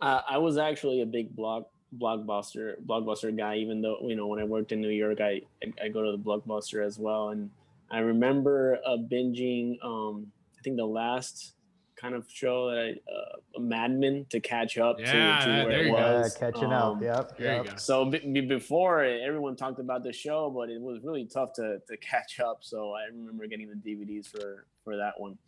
Uh, 0.00 0.22
I 0.28 0.38
was 0.38 0.56
actually 0.56 1.02
a 1.02 1.06
big 1.06 1.34
blog 1.36 1.64
blockbuster 1.98 2.74
blockbuster 2.84 3.36
guy 3.36 3.56
even 3.56 3.80
though 3.80 3.98
you 4.02 4.16
know 4.16 4.26
when 4.26 4.40
i 4.40 4.44
worked 4.44 4.72
in 4.72 4.80
new 4.80 4.88
york 4.88 5.20
i 5.20 5.40
i, 5.62 5.84
I 5.84 5.88
go 5.88 6.02
to 6.02 6.10
the 6.10 6.18
blockbuster 6.18 6.84
as 6.84 6.98
well 6.98 7.28
and 7.28 7.50
i 7.88 7.98
remember 7.98 8.78
uh, 8.84 8.96
binging 8.96 9.76
um 9.84 10.26
think 10.64 10.76
the 10.76 10.84
last 10.86 11.52
kind 11.96 12.14
of 12.14 12.26
show 12.28 12.70
that 12.70 12.94
uh, 13.08 13.58
a 13.58 13.60
madman 13.60 14.26
to 14.30 14.40
catch 14.40 14.78
up 14.78 14.96
Yeah, 14.98 15.06
to, 15.12 15.44
to 15.46 15.52
there 15.52 15.66
where 15.68 15.78
it 15.80 15.86
you 15.86 15.92
go. 15.92 15.98
Yeah, 15.98 16.18
was. 16.22 16.34
catching 16.36 16.64
Um, 16.64 16.72
up. 16.72 17.02
Yep. 17.02 17.38
There 17.38 17.50
you 17.52 17.62
yep. 17.62 17.66
go. 17.66 17.76
So 17.76 18.04
b- 18.06 18.18
b- 18.32 18.40
before 18.40 19.04
everyone 19.04 19.54
talked 19.54 19.78
about 19.78 20.02
the 20.02 20.12
show, 20.12 20.50
but 20.50 20.70
it 20.70 20.80
was 20.80 21.00
really 21.04 21.24
tough 21.26 21.52
to, 21.54 21.78
to 21.88 21.96
catch 21.98 22.40
up. 22.40 22.58
So 22.62 22.92
I 22.92 23.04
remember 23.06 23.46
getting 23.46 23.68
the 23.68 23.76
DVDs 23.76 24.26
for 24.26 24.66
for 24.82 24.96
that 24.96 25.14
one. 25.18 25.38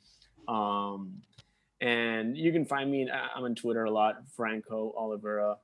Um, 0.49 1.21
and 1.81 2.37
you 2.37 2.53
can 2.53 2.65
find 2.65 2.91
me. 2.91 3.11
I- 3.11 3.31
I'm 3.37 3.45
on 3.45 3.55
Twitter 3.55 3.85
a 3.85 3.91
lot. 3.91 4.17
Franco 4.37 4.95
Olivera 4.99 5.57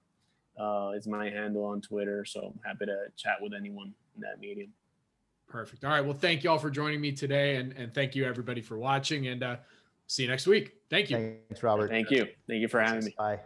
uh, 0.61 0.91
is 0.97 1.07
my 1.07 1.31
handle 1.31 1.65
on 1.65 1.81
Twitter. 1.81 2.25
So 2.25 2.53
I'm 2.55 2.61
happy 2.67 2.87
to 2.87 2.97
chat 3.17 3.37
with 3.41 3.53
anyone 3.55 3.95
in 4.17 4.21
that 4.23 4.41
medium. 4.41 4.71
Perfect. 5.53 5.85
All 5.85 5.91
right. 5.91 6.01
Well, 6.01 6.15
thank 6.15 6.43
you 6.43 6.51
all 6.51 6.59
for 6.59 6.71
joining 6.71 6.99
me 6.99 7.13
today, 7.13 7.57
and 7.57 7.75
and 7.75 7.93
thank 7.93 8.17
you 8.17 8.25
everybody 8.25 8.63
for 8.63 8.79
watching. 8.79 9.27
And 9.27 9.43
uh, 9.43 9.57
see 10.07 10.23
you 10.23 10.31
next 10.31 10.47
week. 10.47 10.77
Thank 10.89 11.11
you. 11.11 11.17
Thanks, 11.49 11.63
Robert. 11.63 11.91
Thank 11.91 12.11
you. 12.11 12.27
Thank 12.49 12.63
you 12.63 12.69
for 12.69 12.81
having 12.81 13.05
me. 13.05 13.15
Bye. 13.19 13.39